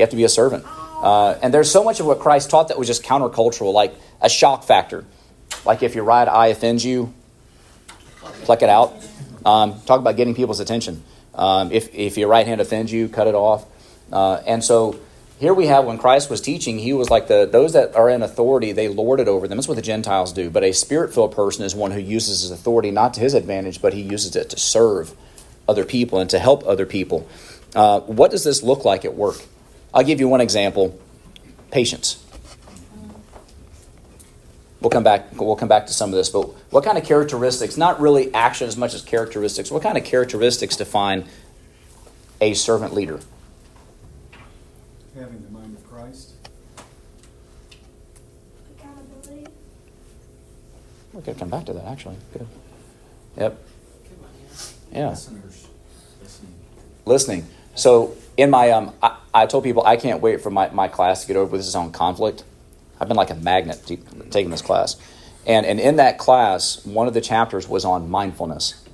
have 0.00 0.10
to 0.10 0.16
be 0.16 0.24
a 0.24 0.28
servant. 0.28 0.64
Uh, 1.02 1.38
and 1.42 1.54
there's 1.54 1.70
so 1.70 1.84
much 1.84 2.00
of 2.00 2.06
what 2.06 2.18
Christ 2.18 2.50
taught 2.50 2.68
that 2.68 2.78
was 2.78 2.88
just 2.88 3.02
countercultural, 3.04 3.72
like 3.72 3.94
a 4.20 4.28
shock 4.28 4.64
factor. 4.64 5.04
Like 5.64 5.82
if 5.82 5.94
your 5.94 6.04
right 6.04 6.26
eye 6.26 6.48
offends 6.48 6.84
you, 6.84 7.12
pluck 8.42 8.62
it 8.62 8.68
out. 8.68 8.94
Um, 9.44 9.80
talk 9.82 10.00
about 10.00 10.16
getting 10.16 10.34
people's 10.34 10.60
attention. 10.60 11.02
Um, 11.34 11.70
if, 11.70 11.94
if 11.94 12.18
your 12.18 12.28
right 12.28 12.46
hand 12.46 12.60
offends 12.60 12.92
you, 12.92 13.08
cut 13.08 13.26
it 13.26 13.34
off. 13.34 13.64
Uh, 14.12 14.42
and 14.46 14.64
so 14.64 14.98
here 15.38 15.54
we 15.54 15.66
have 15.66 15.84
when 15.84 15.98
Christ 15.98 16.30
was 16.30 16.40
teaching, 16.40 16.78
he 16.78 16.92
was 16.92 17.10
like 17.10 17.28
the 17.28 17.48
those 17.50 17.74
that 17.74 17.94
are 17.94 18.10
in 18.10 18.22
authority, 18.22 18.72
they 18.72 18.88
lord 18.88 19.20
it 19.20 19.28
over 19.28 19.46
them. 19.46 19.56
That's 19.56 19.68
what 19.68 19.76
the 19.76 19.82
Gentiles 19.82 20.32
do. 20.32 20.50
But 20.50 20.64
a 20.64 20.72
spirit 20.72 21.14
filled 21.14 21.32
person 21.32 21.64
is 21.64 21.74
one 21.74 21.92
who 21.92 22.00
uses 22.00 22.42
his 22.42 22.50
authority 22.50 22.90
not 22.90 23.14
to 23.14 23.20
his 23.20 23.34
advantage, 23.34 23.80
but 23.80 23.92
he 23.92 24.02
uses 24.02 24.34
it 24.34 24.50
to 24.50 24.58
serve 24.58 25.14
other 25.68 25.84
people 25.84 26.18
and 26.18 26.28
to 26.30 26.38
help 26.38 26.66
other 26.66 26.86
people. 26.86 27.28
Uh, 27.74 28.00
what 28.00 28.30
does 28.30 28.42
this 28.42 28.62
look 28.62 28.84
like 28.84 29.04
at 29.04 29.14
work? 29.14 29.36
I'll 29.98 30.04
give 30.04 30.20
you 30.20 30.28
one 30.28 30.40
example 30.40 30.96
patience. 31.72 32.24
we'll 34.80 34.90
come 34.90 35.02
back. 35.02 35.26
We'll 35.32 35.56
come 35.56 35.66
back 35.66 35.88
to 35.88 35.92
some 35.92 36.10
of 36.10 36.14
this. 36.14 36.28
But 36.30 36.42
what 36.70 36.84
kind 36.84 36.96
of 36.96 37.02
characteristics? 37.02 37.76
Not 37.76 38.00
really 38.00 38.32
action 38.32 38.68
as 38.68 38.76
much 38.76 38.94
as 38.94 39.02
characteristics. 39.02 39.72
What 39.72 39.82
kind 39.82 39.98
of 39.98 40.04
characteristics 40.04 40.76
define 40.76 41.24
a 42.40 42.54
servant 42.54 42.94
leader? 42.94 43.18
Having 45.18 45.42
the 45.42 45.50
mind 45.50 45.76
of 45.76 45.90
Christ. 45.90 46.34
Accountability. 48.78 49.50
We're 51.12 51.22
going 51.22 51.34
to 51.34 51.40
come 51.40 51.50
back 51.50 51.64
to 51.64 51.72
that, 51.72 51.86
actually. 51.86 52.18
Good. 52.32 52.46
Yep. 53.36 53.64
Yeah. 54.92 55.08
Listeners, 55.10 55.66
listening. 56.22 56.54
Listening. 57.04 57.46
So, 57.78 58.16
in 58.36 58.50
my, 58.50 58.72
um, 58.72 58.92
I, 59.00 59.16
I 59.32 59.46
told 59.46 59.62
people 59.62 59.86
I 59.86 59.96
can't 59.96 60.20
wait 60.20 60.40
for 60.40 60.50
my, 60.50 60.68
my 60.70 60.88
class 60.88 61.22
to 61.22 61.28
get 61.28 61.36
over. 61.36 61.56
This 61.56 61.68
is 61.68 61.76
on 61.76 61.92
conflict. 61.92 62.42
I've 63.00 63.06
been 63.06 63.16
like 63.16 63.30
a 63.30 63.36
magnet 63.36 63.80
taking 64.30 64.50
this 64.50 64.62
class. 64.62 64.96
And, 65.46 65.64
and 65.64 65.78
in 65.78 65.96
that 65.96 66.18
class, 66.18 66.84
one 66.84 67.06
of 67.06 67.14
the 67.14 67.20
chapters 67.20 67.68
was 67.68 67.84
on 67.84 68.10
mindfulness. 68.10 68.84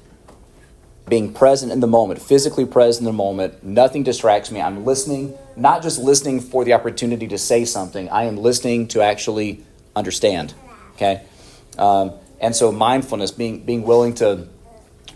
Being 1.09 1.33
present 1.33 1.73
in 1.73 1.81
the 1.81 1.87
moment, 1.87 2.21
physically 2.21 2.67
present 2.67 3.07
in 3.07 3.07
the 3.07 3.17
moment. 3.17 3.65
Nothing 3.65 4.03
distracts 4.03 4.51
me. 4.51 4.61
I'm 4.61 4.85
listening, 4.85 5.35
not 5.57 5.83
just 5.83 5.99
listening 5.99 6.41
for 6.41 6.63
the 6.65 6.75
opportunity 6.75 7.27
to 7.29 7.39
say 7.39 7.65
something, 7.65 8.11
I 8.11 8.25
am 8.25 8.37
listening 8.37 8.89
to 8.89 9.01
actually 9.01 9.65
understand. 9.97 10.53
Okay? 10.97 11.23
Um, 11.79 12.13
and 12.39 12.55
so, 12.55 12.71
mindfulness, 12.71 13.31
being, 13.31 13.65
being 13.65 13.83
willing 13.83 14.15
to, 14.17 14.47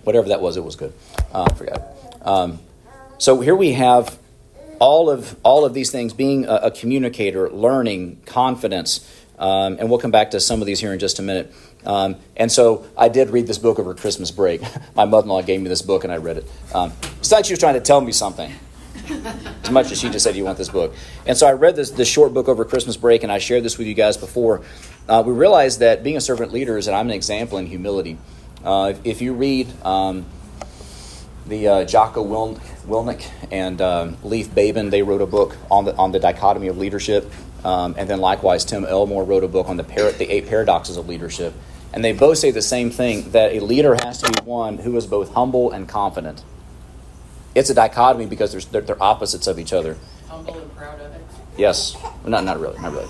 whatever 0.05 0.29
that 0.29 0.41
was, 0.41 0.57
it 0.57 0.65
was 0.65 0.77
good. 0.77 0.95
Uh, 1.35 1.47
I 1.51 1.55
forgot. 1.55 1.83
Um, 2.23 2.61
so, 3.19 3.41
here 3.41 3.57
we 3.57 3.73
have 3.73 4.19
all 4.79 5.11
of 5.11 5.37
all 5.43 5.65
of 5.65 5.75
these 5.75 5.91
things 5.91 6.13
being 6.13 6.45
a, 6.47 6.55
a 6.55 6.71
communicator 6.71 7.51
learning 7.51 8.21
confidence 8.27 9.05
um, 9.39 9.77
and 9.79 9.89
we'll 9.89 9.99
come 9.99 10.11
back 10.11 10.33
to 10.33 10.41
some 10.41 10.61
of 10.61 10.67
these 10.67 10.81
here 10.81 10.93
in 10.93 10.99
just 10.99 11.19
a 11.19 11.23
minute. 11.23 11.53
Um, 11.87 12.17
and 12.37 12.51
so 12.51 12.85
i 12.97 13.09
did 13.09 13.31
read 13.31 13.47
this 13.47 13.59
book 13.59 13.79
over 13.79 13.95
christmas 13.95 14.31
break. 14.31 14.61
My 14.97 15.05
mother-in-law 15.05 15.43
gave 15.43 15.61
me 15.61 15.69
this 15.69 15.83
book 15.83 16.05
and 16.05 16.13
i 16.13 16.17
read 16.17 16.39
it. 16.39 16.51
Um, 16.75 16.93
it's 17.19 17.31
like 17.31 17.45
she 17.45 17.53
was 17.53 17.61
trying 17.61 17.75
to 17.75 17.81
tell 17.81 18.01
me 18.01 18.13
something. 18.13 18.53
As 19.63 19.71
much 19.71 19.91
as 19.91 19.99
she 19.99 20.11
just 20.11 20.23
said 20.23 20.37
you 20.37 20.45
want 20.45 20.59
this 20.59 20.69
book. 20.69 20.95
And 21.25 21.37
so 21.37 21.47
i 21.47 21.53
read 21.53 21.77
this, 21.77 21.91
this 21.91 22.09
short 22.09 22.35
book 22.35 22.49
over 22.49 22.65
christmas 22.65 22.97
break 22.97 23.23
and 23.23 23.31
i 23.31 23.39
shared 23.39 23.63
this 23.63 23.79
with 23.79 23.87
you 23.87 23.95
guys 23.95 24.17
before. 24.17 24.63
Uh, 25.09 25.23
we 25.25 25.33
realized 25.33 25.81
that 25.81 26.03
being 26.03 26.17
a 26.17 26.21
servant 26.21 26.53
leader 26.53 26.77
is 26.77 26.87
that 26.87 26.95
i'm 26.95 27.07
an 27.07 27.15
example 27.15 27.59
in 27.59 27.67
humility. 27.67 28.19
Uh, 28.65 28.93
if, 28.95 29.07
if 29.07 29.23
you 29.23 29.35
read 29.35 29.69
um, 29.85 30.27
the 31.49 31.69
uh, 31.69 31.85
Jocko 31.85 32.23
Wil- 32.23 32.61
Willink 32.87 33.27
and 33.51 33.81
um, 33.81 34.17
Leif 34.23 34.55
Babin, 34.55 34.91
they 34.91 35.03
wrote 35.03 35.23
a 35.23 35.27
book 35.27 35.57
on 35.71 35.85
the 35.85 35.95
on 35.97 36.13
the 36.13 36.19
dichotomy 36.21 36.69
of 36.69 36.79
leadership, 36.79 37.31
um, 37.65 37.95
and 37.99 38.09
then 38.09 38.21
likewise 38.21 38.65
Tim 38.65 38.85
Elmore 38.85 39.25
wrote 39.25 39.45
a 39.45 39.49
book 39.49 39.69
on 39.69 39.77
the 39.77 39.85
par- 39.85 40.13
the 40.13 40.31
eight 40.31 40.49
paradoxes 40.49 40.97
of 40.97 41.09
leadership, 41.09 41.55
and 41.93 42.05
they 42.05 42.13
both 42.13 42.39
say 42.39 42.51
the 42.51 42.63
same 42.63 42.91
thing 42.91 43.31
that 43.33 43.53
a 43.53 43.61
leader 43.61 43.97
has 44.05 44.19
to 44.23 44.31
be 44.31 44.41
one 44.49 44.79
who 44.79 44.97
is 44.97 45.07
both 45.07 45.33
humble 45.35 45.71
and 45.71 45.89
confident. 45.89 46.43
It's 47.55 47.71
a 47.71 47.75
dichotomy 47.75 48.27
because 48.27 48.53
there's, 48.53 48.67
they're, 48.67 48.83
they're 48.83 49.03
opposites 49.03 49.47
of 49.47 49.59
each 49.59 49.73
other. 49.73 49.97
humble 50.29 50.59
and 50.59 50.77
proud 50.77 51.01
of 51.01 51.13
it. 51.13 51.21
Yes, 51.57 51.97
well, 52.01 52.13
not 52.27 52.45
not 52.45 52.61
really, 52.61 52.79
not 52.81 52.93
really. 52.93 53.09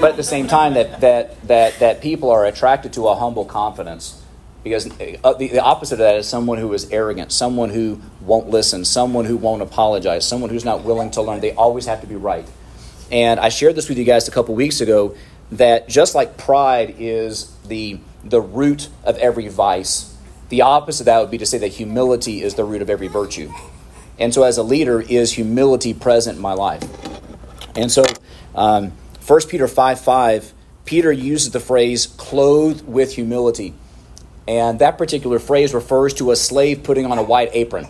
But 0.00 0.10
at 0.10 0.16
the 0.16 0.22
same 0.22 0.48
time, 0.48 0.74
that 0.74 1.00
that 1.00 1.40
that 1.48 1.78
that 1.78 2.00
people 2.02 2.30
are 2.30 2.44
attracted 2.44 2.92
to 2.94 3.08
a 3.08 3.14
humble 3.14 3.46
confidence, 3.46 4.22
because 4.64 4.86
uh, 4.86 5.34
the, 5.34 5.48
the 5.48 5.62
opposite 5.62 5.94
of 5.94 5.98
that 6.00 6.16
is 6.16 6.26
someone 6.26 6.58
who 6.58 6.72
is 6.72 6.90
arrogant, 6.90 7.30
someone 7.30 7.70
who 7.70 8.00
won't 8.22 8.48
listen, 8.48 8.84
someone 8.84 9.26
who 9.26 9.36
won't 9.36 9.62
apologize, 9.62 10.26
someone 10.26 10.50
who's 10.50 10.64
not 10.64 10.82
willing 10.82 11.10
to 11.12 11.22
learn. 11.22 11.40
They 11.40 11.52
always 11.52 11.86
have 11.86 12.00
to 12.00 12.06
be 12.06 12.16
right. 12.16 12.48
And 13.12 13.38
I 13.38 13.50
shared 13.50 13.76
this 13.76 13.88
with 13.88 13.98
you 13.98 14.04
guys 14.04 14.26
a 14.26 14.30
couple 14.30 14.54
weeks 14.54 14.80
ago 14.80 15.14
that 15.52 15.88
just 15.88 16.14
like 16.14 16.38
pride 16.38 16.96
is 16.98 17.54
the 17.68 18.00
the 18.24 18.40
root 18.40 18.88
of 19.04 19.18
every 19.18 19.48
vice, 19.48 20.16
the 20.48 20.62
opposite 20.62 21.02
of 21.02 21.06
that 21.06 21.20
would 21.20 21.30
be 21.30 21.38
to 21.38 21.46
say 21.46 21.58
that 21.58 21.68
humility 21.68 22.42
is 22.42 22.54
the 22.54 22.64
root 22.64 22.80
of 22.80 22.88
every 22.88 23.08
virtue. 23.08 23.52
And 24.18 24.32
so, 24.32 24.44
as 24.44 24.56
a 24.56 24.62
leader, 24.62 25.00
is 25.00 25.32
humility 25.32 25.92
present 25.92 26.36
in 26.36 26.42
my 26.42 26.54
life? 26.54 26.82
And 27.76 27.90
so, 27.90 28.04
um, 28.54 28.92
1 29.26 29.40
Peter 29.48 29.68
5 29.68 30.00
5, 30.00 30.52
Peter 30.84 31.12
uses 31.12 31.50
the 31.50 31.60
phrase 31.60 32.06
clothed 32.06 32.86
with 32.86 33.14
humility. 33.14 33.74
And 34.46 34.78
that 34.78 34.98
particular 34.98 35.38
phrase 35.38 35.72
refers 35.72 36.14
to 36.14 36.30
a 36.30 36.36
slave 36.36 36.82
putting 36.82 37.06
on 37.06 37.18
a 37.18 37.22
white 37.22 37.50
apron. 37.52 37.86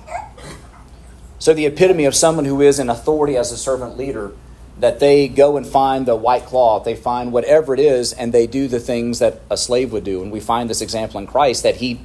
So, 1.39 1.53
the 1.53 1.67
epitome 1.67 2.05
of 2.05 2.15
someone 2.15 2.45
who 2.45 2.61
is 2.61 2.79
in 2.79 2.89
authority 2.89 3.37
as 3.37 3.53
a 3.53 3.59
servant 3.59 3.99
leader, 3.99 4.33
that 4.79 4.99
they 4.99 5.29
go 5.29 5.57
and 5.57 5.67
find 5.67 6.07
the 6.07 6.17
white 6.17 6.47
cloth, 6.47 6.85
they 6.85 6.97
find 6.97 7.33
whatever 7.33 7.75
it 7.75 7.81
is, 7.81 8.13
and 8.13 8.33
they 8.33 8.47
do 8.47 8.67
the 8.67 8.81
things 8.81 9.19
that 9.19 9.41
a 9.51 9.57
slave 9.57 9.93
would 9.93 10.05
do. 10.05 10.23
And 10.23 10.33
we 10.33 10.41
find 10.41 10.71
this 10.71 10.81
example 10.81 11.21
in 11.21 11.27
Christ 11.27 11.63
that 11.63 11.77
he, 11.77 12.01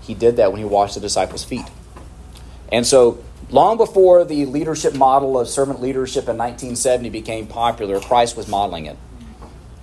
he 0.00 0.14
did 0.14 0.36
that 0.36 0.50
when 0.50 0.60
he 0.60 0.66
washed 0.66 0.94
the 0.94 1.00
disciples' 1.00 1.44
feet. 1.44 1.66
And 2.72 2.86
so, 2.86 3.22
long 3.50 3.76
before 3.76 4.24
the 4.24 4.46
leadership 4.46 4.94
model 4.94 5.38
of 5.38 5.48
servant 5.48 5.80
leadership 5.80 6.24
in 6.28 6.36
1970 6.36 7.10
became 7.10 7.46
popular, 7.46 8.00
Christ 8.00 8.36
was 8.36 8.48
modeling 8.48 8.86
it. 8.86 8.96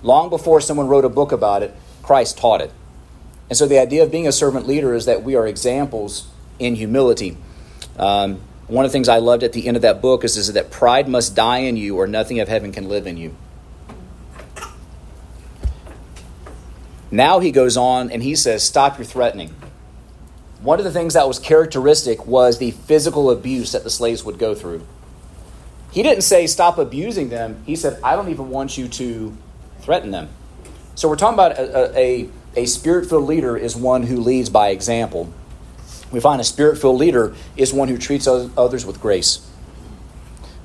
Long 0.02 0.28
before 0.28 0.60
someone 0.60 0.88
wrote 0.88 1.04
a 1.04 1.08
book 1.08 1.32
about 1.32 1.62
it, 1.62 1.74
Christ 2.02 2.36
taught 2.36 2.60
it. 2.60 2.72
And 3.52 3.56
so, 3.58 3.66
the 3.66 3.78
idea 3.78 4.02
of 4.02 4.10
being 4.10 4.26
a 4.26 4.32
servant 4.32 4.66
leader 4.66 4.94
is 4.94 5.04
that 5.04 5.24
we 5.24 5.36
are 5.36 5.46
examples 5.46 6.26
in 6.58 6.74
humility. 6.74 7.36
Um, 7.98 8.40
one 8.66 8.86
of 8.86 8.90
the 8.90 8.94
things 8.94 9.10
I 9.10 9.18
loved 9.18 9.42
at 9.42 9.52
the 9.52 9.68
end 9.68 9.76
of 9.76 9.82
that 9.82 10.00
book 10.00 10.24
is, 10.24 10.38
is 10.38 10.50
that 10.54 10.70
pride 10.70 11.06
must 11.06 11.36
die 11.36 11.58
in 11.58 11.76
you, 11.76 11.98
or 11.98 12.06
nothing 12.06 12.40
of 12.40 12.48
heaven 12.48 12.72
can 12.72 12.88
live 12.88 13.06
in 13.06 13.18
you. 13.18 13.36
Now 17.10 17.40
he 17.40 17.52
goes 17.52 17.76
on 17.76 18.10
and 18.10 18.22
he 18.22 18.34
says, 18.36 18.62
Stop 18.62 18.96
your 18.96 19.04
threatening. 19.04 19.54
One 20.62 20.78
of 20.78 20.86
the 20.86 20.90
things 20.90 21.12
that 21.12 21.28
was 21.28 21.38
characteristic 21.38 22.26
was 22.26 22.56
the 22.56 22.70
physical 22.70 23.30
abuse 23.30 23.72
that 23.72 23.84
the 23.84 23.90
slaves 23.90 24.24
would 24.24 24.38
go 24.38 24.54
through. 24.54 24.86
He 25.90 26.02
didn't 26.02 26.22
say 26.22 26.46
stop 26.46 26.78
abusing 26.78 27.28
them. 27.28 27.62
He 27.66 27.76
said, 27.76 28.00
I 28.02 28.16
don't 28.16 28.30
even 28.30 28.48
want 28.48 28.78
you 28.78 28.88
to 28.88 29.36
threaten 29.80 30.10
them. 30.10 30.30
So 30.94 31.06
we're 31.06 31.16
talking 31.16 31.34
about 31.34 31.58
a, 31.58 31.98
a, 31.98 32.22
a 32.24 32.30
spirit 32.66 33.08
filled 33.08 33.24
leader 33.24 33.56
is 33.56 33.74
one 33.74 34.04
who 34.04 34.18
leads 34.18 34.50
by 34.50 34.68
example. 34.68 35.32
We 36.10 36.20
find 36.20 36.40
a 36.40 36.44
spirit 36.44 36.78
filled 36.78 36.98
leader 36.98 37.34
is 37.56 37.72
one 37.72 37.88
who 37.88 37.96
treats 37.96 38.26
others 38.28 38.84
with 38.84 39.00
grace. 39.00 39.48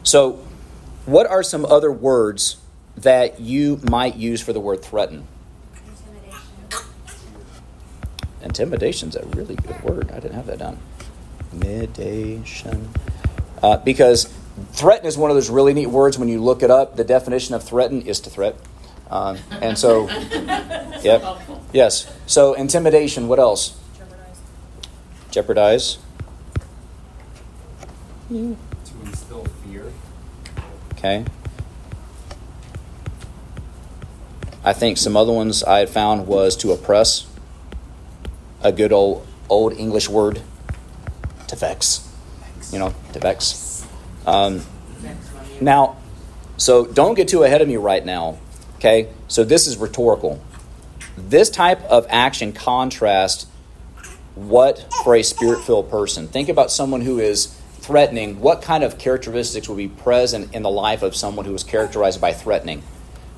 So, 0.04 0.44
what 1.06 1.26
are 1.28 1.42
some 1.42 1.66
other 1.66 1.92
words 1.92 2.58
that 2.98 3.40
you 3.40 3.80
might 3.90 4.16
use 4.18 4.42
for 4.42 4.52
the 4.52 4.60
word 4.60 4.84
threaten? 4.84 5.26
Intimidation. 5.76 6.86
Intimidation's 8.44 9.16
a 9.16 9.26
really 9.28 9.56
good 9.56 9.82
word. 9.84 10.12
I 10.12 10.20
didn't 10.20 10.36
have 10.36 10.48
that 10.48 10.60
down. 10.60 10.80
Intimidation. 11.54 12.90
Uh, 13.64 13.78
because 13.78 14.26
threaten 14.74 15.08
is 15.08 15.18
one 15.18 15.32
of 15.32 15.36
those 15.36 15.50
really 15.50 15.74
neat 15.74 15.88
words 15.88 16.18
when 16.18 16.28
you 16.28 16.42
look 16.42 16.62
it 16.62 16.72
up. 16.72 16.98
The 16.98 17.04
definition 17.04 17.56
of 17.56 17.64
threaten 17.64 18.02
is 18.02 18.20
to 18.22 18.30
threat. 18.30 18.56
Um, 19.10 19.38
and 19.62 19.78
so, 19.78 20.10
yep. 21.02 21.24
Yes. 21.72 22.12
So, 22.26 22.54
intimidation, 22.54 23.28
what 23.28 23.40
else? 23.40 23.80
Jeopardize. 25.32 25.98
To 28.30 28.58
instill 29.06 29.46
fear. 29.64 29.92
Okay. 30.94 31.26
I 34.64 34.74
think 34.74 34.98
some 34.98 35.16
other 35.16 35.32
ones 35.32 35.64
I 35.64 35.80
had 35.80 35.90
found 35.90 36.28
was 36.28 36.58
to 36.58 36.72
oppress. 36.72 37.26
A 38.62 38.72
good 38.72 38.92
old 38.92 39.26
old 39.48 39.74
English 39.74 40.10
word. 40.10 40.42
To 41.48 41.56
vex. 41.56 42.06
You 42.74 42.80
know, 42.80 42.94
to 43.14 43.20
vex. 43.20 43.86
Um, 44.26 44.64
now, 45.62 45.96
so 46.58 46.86
don't 46.86 47.14
get 47.14 47.30
too 47.30 47.44
ahead 47.44 47.62
of 47.62 47.68
me 47.70 47.78
right 47.78 48.06
now. 48.06 48.40
Okay? 48.78 49.10
So 49.28 49.44
this 49.44 49.68
is 49.68 49.78
rhetorical. 49.78 50.42
This 51.18 51.50
type 51.50 51.84
of 51.84 52.06
action 52.10 52.54
contrasts 52.54 53.48
what 54.36 54.86
for 55.04 55.16
a 55.16 55.24
spirit 55.24 55.64
filled 55.64 55.90
person. 55.90 56.28
Think 56.28 56.48
about 56.50 56.72
someone 56.72 57.02
who 57.02 57.20
is 57.20 57.48
threatening. 57.80 58.40
What 58.40 58.62
kind 58.62 58.84
of 58.84 59.00
characteristics 59.00 59.68
would 59.68 59.78
be 59.78 59.88
present 59.88 60.54
in 60.54 60.62
the 60.62 60.70
life 60.70 61.02
of 61.02 61.16
someone 61.16 61.46
who 61.46 61.56
is 61.56 61.64
characterized 61.64 62.22
by 62.22 62.34
threatening? 62.34 62.84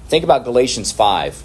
Think 0.08 0.23
about 0.23 0.43
Galatians 0.43 0.91
5, 0.91 1.43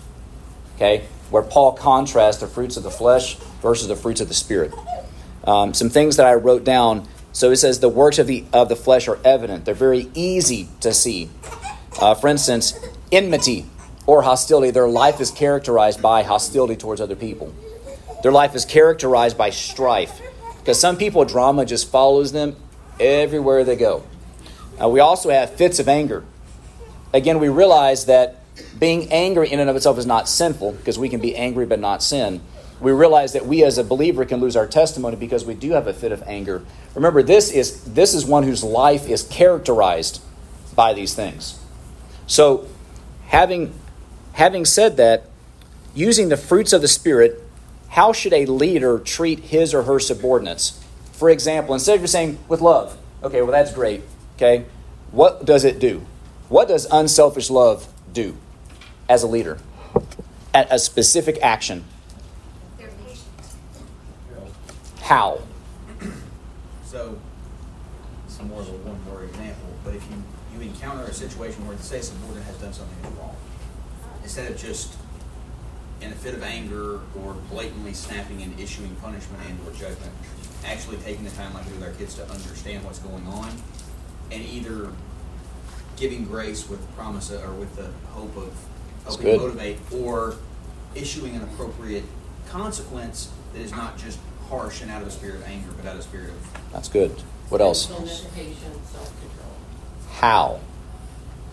okay, 0.77 1.05
where 1.31 1.43
Paul 1.43 1.73
contrasts 1.73 2.41
the 2.41 2.47
fruits 2.47 2.77
of 2.77 2.83
the 2.83 2.91
flesh 2.91 3.37
versus 3.61 3.89
the 3.89 3.97
fruits 3.97 4.21
of 4.21 4.29
the 4.29 4.35
spirit. 4.35 4.73
Um, 5.47 5.75
some 5.75 5.91
things 5.91 6.17
that 6.17 6.27
I 6.27 6.35
wrote 6.35 6.65
down. 6.65 7.07
So 7.33 7.51
it 7.51 7.57
says 7.57 7.81
the 7.81 7.89
works 7.89 8.19
of 8.19 8.27
the 8.27 8.45
of 8.53 8.69
the 8.69 8.77
flesh 8.77 9.09
are 9.09 9.19
evident. 9.25 9.65
They're 9.65 9.75
very 9.75 10.09
easy 10.15 10.69
to 10.81 10.95
see. 10.95 11.29
Uh, 12.01 12.15
for 12.15 12.29
instance, 12.29 12.79
enmity 13.13 13.67
or 14.07 14.23
hostility. 14.23 14.71
Their 14.71 14.89
life 14.89 15.21
is 15.21 15.31
characterized 15.31 16.03
by 16.03 16.23
hostility 16.23 16.77
towards 16.77 17.01
other 17.01 17.17
people. 17.17 17.55
Their 18.23 18.33
life 18.33 18.55
is 18.55 18.65
characterized 18.65 19.37
by 19.37 19.51
strife. 19.51 20.21
Because 20.59 20.81
some 20.81 20.97
people, 20.97 21.25
drama 21.25 21.67
just 21.67 21.91
follows 21.91 22.33
them 22.33 22.57
everywhere 22.99 23.65
they 23.65 23.77
go. 23.77 24.05
Uh, 24.81 24.89
we 24.89 25.01
also 25.01 25.31
have 25.31 25.55
fits 25.55 25.79
of 25.79 25.89
anger. 25.89 26.25
Again, 27.13 27.39
we 27.39 27.49
realize 27.49 28.07
that 28.07 28.41
being 28.79 29.13
angry 29.13 29.51
in 29.51 29.61
and 29.61 29.69
of 29.69 29.77
itself 29.77 29.99
is 29.99 30.07
not 30.07 30.29
sinful 30.29 30.73
because 30.73 30.99
we 30.99 31.09
can 31.09 31.21
be 31.21 31.37
angry 31.37 31.67
but 31.67 31.81
not 31.81 32.03
sin. 32.03 32.41
We 32.81 32.93
realize 32.93 33.33
that 33.35 33.47
we 33.47 33.63
as 33.63 33.79
a 33.79 33.85
believer 33.85 34.25
can 34.25 34.41
lose 34.41 34.57
our 34.57 34.67
testimony 34.67 35.17
because 35.17 35.45
we 35.45 35.55
do 35.55 35.73
have 35.73 35.87
a 35.87 35.93
fit 35.93 36.13
of 36.13 36.23
anger. 36.27 36.65
Remember, 36.95 37.23
this 37.23 37.51
is 37.51 37.85
this 37.85 38.15
is 38.15 38.27
one 38.27 38.43
whose 38.43 38.65
life 38.65 39.09
is 39.09 39.23
characterized 39.23 40.21
by 40.75 40.93
these 40.93 41.15
things. 41.15 41.59
So, 42.27 42.67
having 43.27 43.73
having 44.35 44.65
said 44.65 44.97
that, 44.99 45.25
using 45.95 46.29
the 46.29 46.37
fruits 46.37 46.73
of 46.73 46.83
the 46.83 46.89
spirit, 46.89 47.41
how 47.89 48.13
should 48.13 48.33
a 48.33 48.47
leader 48.47 48.99
treat 48.99 49.39
his 49.41 49.73
or 49.73 49.85
her 49.85 49.99
subordinates? 49.99 50.81
For 51.13 51.31
example, 51.31 51.75
instead 51.75 51.95
of 51.95 52.01
just 52.03 52.13
saying 52.13 52.39
with 52.49 52.61
love, 52.61 52.99
okay, 53.23 53.41
well 53.43 53.53
that's 53.53 53.73
great. 53.73 54.03
Okay, 54.37 54.67
what 55.13 55.45
does 55.45 55.65
it 55.65 55.79
do? 55.79 56.05
What 56.49 56.69
does 56.69 56.87
unselfish 56.91 57.49
love 57.51 57.87
do 58.13 58.37
as 59.09 59.23
a 59.23 59.27
leader? 59.27 59.59
At 60.53 60.67
a 60.71 60.79
specific 60.79 61.39
action. 61.41 61.85
How? 65.01 65.43
So, 66.85 67.19
some 68.27 68.49
more 68.49 68.61
of 68.61 68.69
a 68.69 68.73
one-word 68.73 69.29
example, 69.29 69.69
but 69.85 69.95
if 69.95 70.03
you, 70.11 70.23
you 70.55 70.69
encounter 70.69 71.05
a 71.05 71.13
situation 71.13 71.67
where, 71.69 71.77
say, 71.79 71.99
a 71.99 72.03
subordinate 72.03 72.45
has 72.45 72.57
done 72.57 72.73
something 72.73 72.97
wrong, 73.19 73.37
instead 74.25 74.51
of 74.51 74.59
just 74.59 74.93
in 76.01 76.11
a 76.11 76.15
fit 76.15 76.35
of 76.35 76.43
anger 76.43 77.01
or 77.23 77.35
blatantly 77.51 77.93
snapping 77.93 78.43
and 78.43 78.59
issuing 78.59 78.95
punishment 78.97 79.41
and 79.49 79.59
or 79.67 79.71
judgment, 79.73 80.13
actually 80.65 80.97
taking 80.99 81.25
the 81.25 81.31
time 81.31 81.55
like 81.55 81.65
with 81.67 81.83
our 81.83 81.93
kids 81.93 82.15
to 82.15 82.29
understand 82.31 82.85
what's 82.85 82.99
going 82.99 83.27
on 83.27 83.51
and 84.33 84.43
either 84.43 84.91
giving 85.97 86.25
grace 86.25 86.69
with 86.69 86.81
promise 86.97 87.31
or 87.31 87.53
with 87.53 87.77
the 87.77 87.89
hope 88.11 88.37
of 88.37 88.53
helping 89.05 89.37
motivate 89.37 89.79
or 89.95 90.35
issuing 90.95 91.37
an 91.37 91.43
appropriate 91.43 92.05
consequence 92.49 93.31
that 93.53 93.61
is 93.61 93.71
not 93.71 93.97
just 93.99 94.19
harsh 94.49 94.83
and 94.83 94.91
out 94.91 95.03
of 95.03 95.09
a 95.09 95.11
spirit 95.11 95.37
of 95.37 95.45
anger, 95.45 95.69
but 95.77 95.87
out 95.87 95.95
of 95.95 96.01
a 96.01 96.03
spirit 96.03 96.31
of 96.31 96.73
That's 96.73 96.89
good. 96.89 97.11
What 97.49 97.61
else? 97.61 97.87
Self-control. 97.87 98.73
How? 100.13 100.61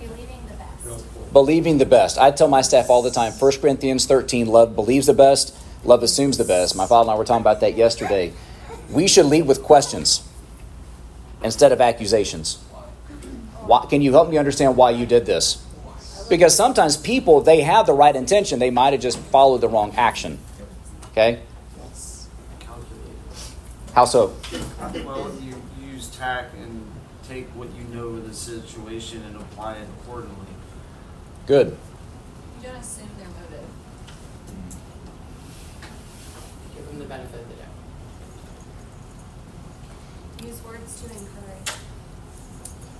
Believing 0.01 0.39
the 0.47 0.53
best. 0.53 1.33
Believing 1.33 1.77
the 1.77 1.85
best. 1.85 2.17
I 2.17 2.31
tell 2.31 2.47
my 2.47 2.61
staff 2.61 2.89
all 2.89 3.01
the 3.01 3.11
time 3.11 3.33
1 3.33 3.51
Corinthians 3.61 4.05
13 4.05 4.47
love 4.47 4.75
believes 4.75 5.07
the 5.07 5.13
best, 5.13 5.55
love 5.83 6.03
assumes 6.03 6.37
the 6.37 6.43
best. 6.43 6.75
My 6.75 6.85
father 6.87 7.09
and 7.09 7.15
I 7.15 7.17
were 7.17 7.25
talking 7.25 7.41
about 7.41 7.59
that 7.61 7.75
yesterday. 7.75 8.33
We 8.89 9.07
should 9.07 9.25
lead 9.27 9.47
with 9.47 9.63
questions 9.63 10.27
instead 11.43 11.71
of 11.71 11.81
accusations. 11.81 12.57
Why, 13.61 13.85
can 13.85 14.01
you 14.01 14.11
help 14.11 14.29
me 14.29 14.37
understand 14.37 14.75
why 14.75 14.91
you 14.91 15.05
did 15.05 15.25
this? 15.25 15.65
Because 16.29 16.55
sometimes 16.55 16.97
people, 16.97 17.41
they 17.41 17.61
have 17.61 17.85
the 17.85 17.93
right 17.93 18.15
intention, 18.15 18.59
they 18.59 18.69
might 18.69 18.93
have 18.93 19.01
just 19.01 19.19
followed 19.19 19.61
the 19.61 19.69
wrong 19.69 19.93
action. 19.95 20.39
Okay? 21.11 21.41
How 23.93 24.05
so? 24.05 24.33
Well, 25.05 25.31
you 25.41 25.61
use 25.85 26.07
tact 26.07 26.55
and 26.55 26.80
take 27.31 27.47
what 27.55 27.69
you 27.77 27.83
know 27.95 28.07
of 28.07 28.27
the 28.27 28.33
situation 28.33 29.23
and 29.23 29.37
apply 29.37 29.75
it 29.75 29.87
accordingly. 30.01 30.35
Good. 31.47 31.77
You 32.61 32.67
don't 32.67 32.75
assume 32.75 33.07
their 33.17 33.27
motive. 33.27 33.65
Mm. 34.47 34.75
Give 36.75 36.85
them 36.87 36.99
the 36.99 37.05
benefit 37.05 37.39
of 37.39 37.47
the 37.47 37.55
doubt. 37.55 37.69
Use 40.45 40.61
words 40.65 41.01
to 41.01 41.05
encourage. 41.05 41.77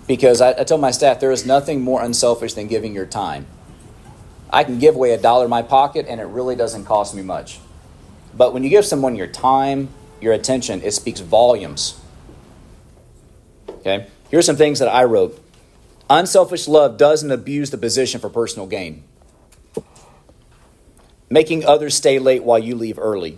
Because 0.07 0.39
I, 0.39 0.51
I 0.51 0.63
tell 0.63 0.77
my 0.77 0.91
staff 0.91 1.19
there 1.19 1.31
is 1.31 1.45
nothing 1.45 1.81
more 1.81 2.01
unselfish 2.01 2.53
than 2.53 2.67
giving 2.67 2.95
your 2.95 3.05
time. 3.05 3.47
I 4.49 4.63
can 4.63 4.79
give 4.79 4.95
away 4.95 5.11
a 5.11 5.17
dollar 5.17 5.43
in 5.45 5.49
my 5.49 5.61
pocket 5.61 6.05
and 6.07 6.21
it 6.21 6.25
really 6.25 6.55
doesn't 6.55 6.85
cost 6.85 7.13
me 7.13 7.21
much. 7.21 7.59
But 8.33 8.53
when 8.53 8.63
you 8.63 8.69
give 8.69 8.85
someone 8.85 9.17
your 9.17 9.27
time, 9.27 9.89
your 10.21 10.31
attention, 10.31 10.81
it 10.83 10.91
speaks 10.91 11.19
volumes. 11.19 11.99
Okay? 13.67 14.07
Here's 14.31 14.45
some 14.47 14.55
things 14.55 14.79
that 14.79 14.87
I 14.87 15.03
wrote. 15.03 15.39
Unselfish 16.09 16.67
love 16.67 16.97
doesn't 16.97 17.29
abuse 17.31 17.69
the 17.69 17.77
position 17.77 18.19
for 18.19 18.29
personal 18.29 18.65
gain. 18.65 19.03
Making 21.29 21.65
others 21.65 21.93
stay 21.95 22.17
late 22.17 22.43
while 22.43 22.59
you 22.59 22.75
leave 22.75 22.97
early. 22.97 23.37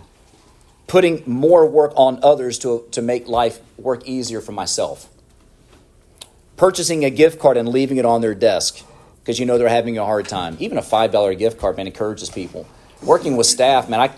Putting 0.86 1.22
more 1.26 1.66
work 1.66 1.92
on 1.96 2.18
others 2.22 2.58
to, 2.60 2.86
to 2.92 3.02
make 3.02 3.28
life 3.28 3.60
work 3.76 4.06
easier 4.06 4.40
for 4.40 4.52
myself 4.52 5.10
purchasing 6.56 7.04
a 7.04 7.10
gift 7.10 7.38
card 7.38 7.56
and 7.56 7.68
leaving 7.68 7.96
it 7.96 8.04
on 8.04 8.20
their 8.20 8.34
desk 8.34 8.84
because 9.20 9.38
you 9.38 9.46
know 9.46 9.58
they're 9.58 9.68
having 9.68 9.98
a 9.98 10.04
hard 10.04 10.28
time. 10.28 10.56
Even 10.60 10.78
a 10.78 10.82
five 10.82 11.10
dollar 11.10 11.34
gift 11.34 11.58
card, 11.58 11.76
man, 11.76 11.86
encourages 11.86 12.30
people. 12.30 12.66
Working 13.02 13.36
with 13.36 13.46
staff, 13.46 13.88
man, 13.88 14.00
I 14.00 14.10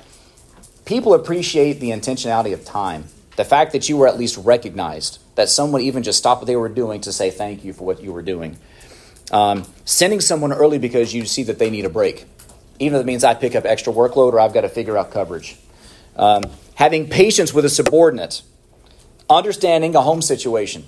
people 0.84 1.14
appreciate 1.14 1.80
the 1.80 1.90
intentionality 1.90 2.52
of 2.52 2.64
time. 2.64 3.04
The 3.36 3.44
fact 3.44 3.72
that 3.72 3.88
you 3.88 3.96
were 3.96 4.08
at 4.08 4.18
least 4.18 4.36
recognized, 4.38 5.18
that 5.37 5.49
someone 5.49 5.81
even 5.81 6.03
just 6.03 6.18
stopped 6.18 6.42
what 6.42 6.46
they 6.46 6.57
were 6.57 6.68
doing 6.68 7.01
to 7.03 7.12
say 7.12 7.31
thank 7.31 7.64
you 7.64 7.72
for 7.72 7.85
what 7.85 8.03
you 8.03 8.12
were 8.12 8.22
doing. 8.22 8.59
Um, 9.31 9.64
sending 9.85 10.20
someone 10.20 10.53
early 10.53 10.79
because 10.79 11.14
you 11.14 11.25
see 11.25 11.44
that 11.44 11.59
they 11.59 11.70
need 11.70 11.85
a 11.85 11.88
break, 11.88 12.27
even 12.79 12.96
if 12.96 13.03
it 13.03 13.07
means 13.07 13.25
I 13.25 13.35
pick 13.35 13.55
up 13.55 13.64
extra 13.64 13.92
workload 13.92 14.33
or 14.33 14.40
I've 14.40 14.53
got 14.53 14.62
to 14.62 14.68
figure 14.68 14.99
out 14.99 15.11
coverage. 15.11 15.57
Um, 16.16 16.42
having 16.75 17.09
patience 17.09 17.55
with 17.55 17.64
a 17.64 17.70
subordinate, 17.70 18.42
understanding 19.29 19.94
a 19.94 20.03
home 20.03 20.22
situation 20.22 20.85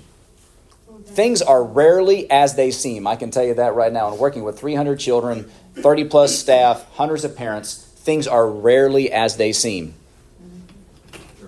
things 1.09 1.41
are 1.41 1.63
rarely 1.63 2.29
as 2.29 2.55
they 2.55 2.71
seem. 2.71 3.07
I 3.07 3.15
can 3.15 3.31
tell 3.31 3.43
you 3.43 3.55
that 3.55 3.73
right 3.73 3.91
now. 3.91 4.09
And 4.11 4.19
working 4.19 4.43
with 4.43 4.59
300 4.59 4.99
children, 4.99 5.49
30 5.75 6.05
plus 6.05 6.37
staff, 6.37 6.85
hundreds 6.93 7.23
of 7.23 7.35
parents, 7.35 7.75
things 7.75 8.27
are 8.27 8.47
rarely 8.49 9.11
as 9.11 9.37
they 9.37 9.51
seem. 9.51 9.95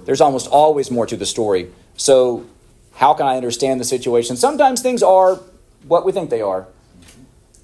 There's 0.05 0.21
almost 0.21 0.47
always 0.47 0.89
more 0.89 1.05
to 1.05 1.15
the 1.15 1.25
story. 1.25 1.71
So, 1.95 2.45
how 2.95 3.13
can 3.13 3.25
I 3.25 3.35
understand 3.37 3.79
the 3.79 3.85
situation? 3.85 4.35
Sometimes 4.35 4.81
things 4.81 5.01
are 5.03 5.39
what 5.87 6.05
we 6.05 6.11
think 6.11 6.29
they 6.29 6.41
are. 6.41 6.67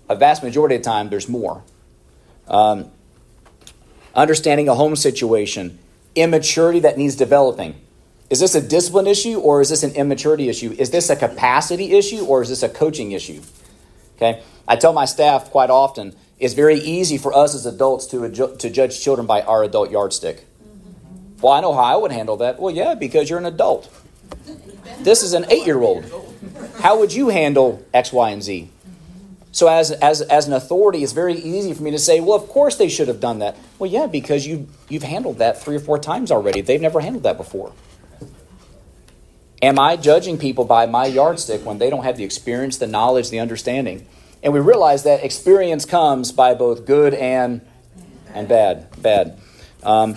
A 0.09 0.15
vast 0.15 0.43
majority 0.43 0.75
of 0.75 0.81
the 0.81 0.89
time, 0.89 1.09
there's 1.09 1.27
more. 1.27 1.63
Um, 2.47 2.89
understanding 4.15 4.69
a 4.69 4.75
home 4.75 4.95
situation, 4.95 5.77
immaturity 6.15 6.79
that 6.79 6.97
needs 6.97 7.15
developing. 7.15 7.75
Is 8.29 8.39
this 8.39 8.55
a 8.55 8.61
discipline 8.61 9.07
issue 9.07 9.39
or 9.39 9.61
is 9.61 9.69
this 9.69 9.83
an 9.83 9.91
immaturity 9.91 10.49
issue? 10.49 10.75
Is 10.77 10.89
this 10.89 11.09
a 11.09 11.15
capacity 11.15 11.93
issue 11.93 12.25
or 12.25 12.41
is 12.41 12.49
this 12.49 12.63
a 12.63 12.69
coaching 12.69 13.11
issue? 13.11 13.41
Okay. 14.15 14.41
I 14.67 14.75
tell 14.75 14.91
my 14.91 15.05
staff 15.05 15.51
quite 15.51 15.69
often 15.69 16.15
it's 16.39 16.53
very 16.53 16.79
easy 16.79 17.17
for 17.17 17.33
us 17.33 17.55
as 17.55 17.65
adults 17.65 18.05
to, 18.07 18.17
adju- 18.17 18.59
to 18.59 18.69
judge 18.69 18.99
children 19.01 19.25
by 19.25 19.41
our 19.41 19.63
adult 19.63 19.91
yardstick. 19.91 20.45
Well, 21.41 21.53
I 21.53 21.61
know 21.61 21.73
how 21.73 21.83
I 21.83 21.95
would 21.95 22.11
handle 22.11 22.37
that. 22.37 22.59
Well, 22.59 22.73
yeah, 22.73 22.95
because 22.95 23.29
you're 23.29 23.39
an 23.39 23.45
adult. 23.45 23.89
This 25.07 25.23
is 25.23 25.31
an 25.31 25.45
eight 25.49 25.65
year 25.65 25.81
old. 25.81 26.03
How 26.81 26.99
would 26.99 27.13
you 27.13 27.29
handle 27.29 27.81
X, 27.93 28.11
Y, 28.11 28.29
and 28.29 28.43
Z? 28.43 28.69
So, 29.53 29.69
as, 29.69 29.91
as, 29.91 30.21
as 30.21 30.47
an 30.47 30.53
authority, 30.53 31.01
it's 31.01 31.13
very 31.13 31.35
easy 31.35 31.73
for 31.73 31.81
me 31.81 31.91
to 31.91 31.97
say, 31.97 32.19
well, 32.19 32.35
of 32.35 32.49
course 32.49 32.75
they 32.75 32.89
should 32.89 33.07
have 33.07 33.21
done 33.21 33.39
that. 33.39 33.55
Well, 33.79 33.89
yeah, 33.89 34.07
because 34.07 34.45
you, 34.45 34.67
you've 34.89 35.03
handled 35.03 35.37
that 35.37 35.61
three 35.61 35.77
or 35.77 35.79
four 35.79 35.97
times 35.97 36.29
already. 36.29 36.59
They've 36.59 36.81
never 36.81 36.99
handled 36.99 37.23
that 37.23 37.37
before. 37.37 37.71
Am 39.61 39.79
I 39.79 39.95
judging 39.95 40.37
people 40.37 40.65
by 40.65 40.87
my 40.87 41.05
yardstick 41.05 41.65
when 41.65 41.77
they 41.77 41.89
don't 41.89 42.03
have 42.03 42.17
the 42.17 42.25
experience, 42.25 42.77
the 42.77 42.85
knowledge, 42.85 43.29
the 43.29 43.39
understanding? 43.39 44.05
And 44.43 44.51
we 44.51 44.59
realize 44.59 45.03
that 45.03 45.23
experience 45.23 45.85
comes 45.85 46.33
by 46.33 46.53
both 46.53 46.85
good 46.85 47.13
and 47.13 47.61
and 48.33 48.49
bad. 48.49 48.89
Bad. 49.01 49.39
Um, 49.83 50.15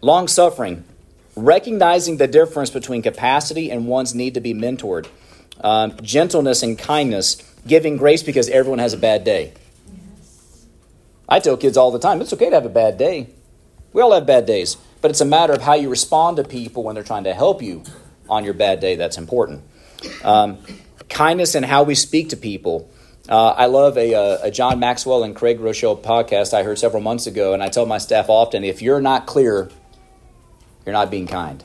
Long 0.00 0.28
suffering, 0.28 0.84
recognizing 1.36 2.16
the 2.16 2.26
difference 2.26 2.70
between 2.70 3.02
capacity 3.02 3.70
and 3.70 3.86
one's 3.86 4.14
need 4.14 4.34
to 4.34 4.40
be 4.40 4.54
mentored. 4.54 5.06
Um, 5.60 5.96
gentleness 6.02 6.62
and 6.62 6.78
kindness, 6.78 7.36
giving 7.66 7.96
grace 7.96 8.22
because 8.22 8.48
everyone 8.48 8.78
has 8.78 8.92
a 8.92 8.98
bad 8.98 9.24
day. 9.24 9.52
I 11.28 11.40
tell 11.40 11.56
kids 11.56 11.76
all 11.76 11.90
the 11.90 11.98
time 11.98 12.20
it's 12.20 12.32
okay 12.32 12.50
to 12.50 12.54
have 12.54 12.66
a 12.66 12.70
bad 12.70 12.98
day. 12.98 13.28
We 13.92 14.02
all 14.02 14.12
have 14.12 14.26
bad 14.26 14.46
days, 14.46 14.76
but 15.00 15.10
it's 15.10 15.20
a 15.20 15.24
matter 15.24 15.52
of 15.52 15.62
how 15.62 15.74
you 15.74 15.88
respond 15.88 16.36
to 16.36 16.44
people 16.44 16.82
when 16.82 16.94
they're 16.94 17.04
trying 17.04 17.24
to 17.24 17.34
help 17.34 17.62
you 17.62 17.82
on 18.28 18.44
your 18.44 18.54
bad 18.54 18.80
day 18.80 18.96
that's 18.96 19.18
important. 19.18 19.62
Um, 20.22 20.58
kindness 21.08 21.54
and 21.54 21.64
how 21.64 21.82
we 21.82 21.94
speak 21.94 22.30
to 22.30 22.36
people. 22.36 22.90
Uh, 23.28 23.50
I 23.50 23.66
love 23.66 23.96
a, 23.96 24.12
a, 24.12 24.42
a 24.44 24.50
John 24.50 24.78
Maxwell 24.80 25.24
and 25.24 25.34
Craig 25.34 25.58
Groeschel 25.58 26.02
podcast 26.02 26.52
I 26.52 26.62
heard 26.62 26.78
several 26.78 27.02
months 27.02 27.26
ago, 27.26 27.54
and 27.54 27.62
I 27.62 27.68
tell 27.68 27.86
my 27.86 27.98
staff 27.98 28.28
often 28.28 28.64
if 28.64 28.82
you're 28.82 29.00
not 29.00 29.26
clear, 29.26 29.70
you're 30.84 30.92
not 30.92 31.10
being 31.10 31.26
kind. 31.26 31.62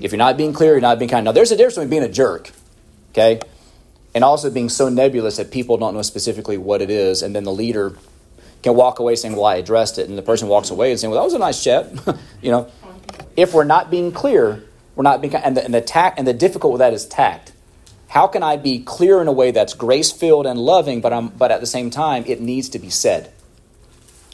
If 0.00 0.12
you're 0.12 0.18
not 0.18 0.36
being 0.36 0.52
clear, 0.52 0.72
you're 0.72 0.80
not 0.80 0.98
being 0.98 1.10
kind. 1.10 1.24
Now, 1.24 1.32
there's 1.32 1.52
a 1.52 1.56
difference 1.56 1.74
between 1.76 1.90
being 1.90 2.02
a 2.02 2.08
jerk, 2.08 2.50
okay, 3.12 3.40
and 4.14 4.24
also 4.24 4.50
being 4.50 4.68
so 4.68 4.88
nebulous 4.88 5.36
that 5.36 5.50
people 5.50 5.76
don't 5.76 5.94
know 5.94 6.02
specifically 6.02 6.58
what 6.58 6.82
it 6.82 6.90
is, 6.90 7.22
and 7.22 7.34
then 7.34 7.44
the 7.44 7.52
leader 7.52 7.96
can 8.62 8.74
walk 8.74 8.98
away 8.98 9.14
saying, 9.16 9.34
"Well, 9.36 9.46
I 9.46 9.56
addressed 9.56 9.98
it," 9.98 10.08
and 10.08 10.16
the 10.16 10.22
person 10.22 10.48
walks 10.48 10.70
away 10.70 10.90
and 10.90 10.98
saying, 11.00 11.10
"Well, 11.10 11.20
that 11.20 11.24
was 11.24 11.34
a 11.34 11.38
nice 11.38 11.62
chat," 11.62 11.92
you 12.42 12.50
know. 12.50 12.68
If 13.36 13.52
we're 13.52 13.64
not 13.64 13.90
being 13.90 14.12
clear, 14.12 14.64
we're 14.94 15.02
not 15.02 15.20
being, 15.20 15.34
and 15.34 15.56
the, 15.56 15.64
and 15.64 15.74
the 15.74 15.82
tact, 15.82 16.18
and 16.18 16.26
the 16.26 16.32
difficult 16.32 16.72
with 16.72 16.80
that 16.80 16.94
is 16.94 17.06
tact. 17.06 17.52
how 18.08 18.26
can 18.26 18.42
I 18.42 18.56
be 18.56 18.78
clear 18.80 19.20
in 19.20 19.28
a 19.28 19.32
way 19.32 19.50
that's 19.50 19.74
grace 19.74 20.10
filled 20.10 20.46
and 20.46 20.58
loving, 20.58 21.00
but, 21.02 21.12
I'm, 21.12 21.28
but 21.28 21.50
at 21.50 21.60
the 21.60 21.66
same 21.66 21.90
time, 21.90 22.24
it 22.26 22.40
needs 22.40 22.70
to 22.70 22.78
be 22.78 22.88
said? 22.88 23.30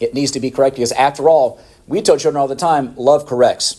It 0.01 0.15
needs 0.15 0.31
to 0.33 0.41
be 0.41 0.51
correct 0.53 0.77
because, 0.77 0.93
after 0.93 1.29
all, 1.29 1.59
we 1.87 2.03
tell 2.03 2.17
children 2.17 2.41
all 2.41 2.49
the 2.49 2.57
time 2.57 2.95
love 2.97 3.27
corrects. 3.27 3.79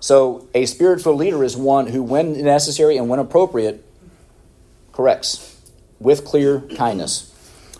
So, 0.00 0.48
a 0.52 0.66
spiritual 0.66 1.14
leader 1.14 1.44
is 1.44 1.56
one 1.56 1.86
who, 1.86 2.02
when 2.02 2.42
necessary 2.42 2.96
and 2.96 3.08
when 3.08 3.20
appropriate, 3.20 3.84
corrects 4.92 5.60
with 6.00 6.24
clear 6.24 6.60
kindness. 6.60 7.28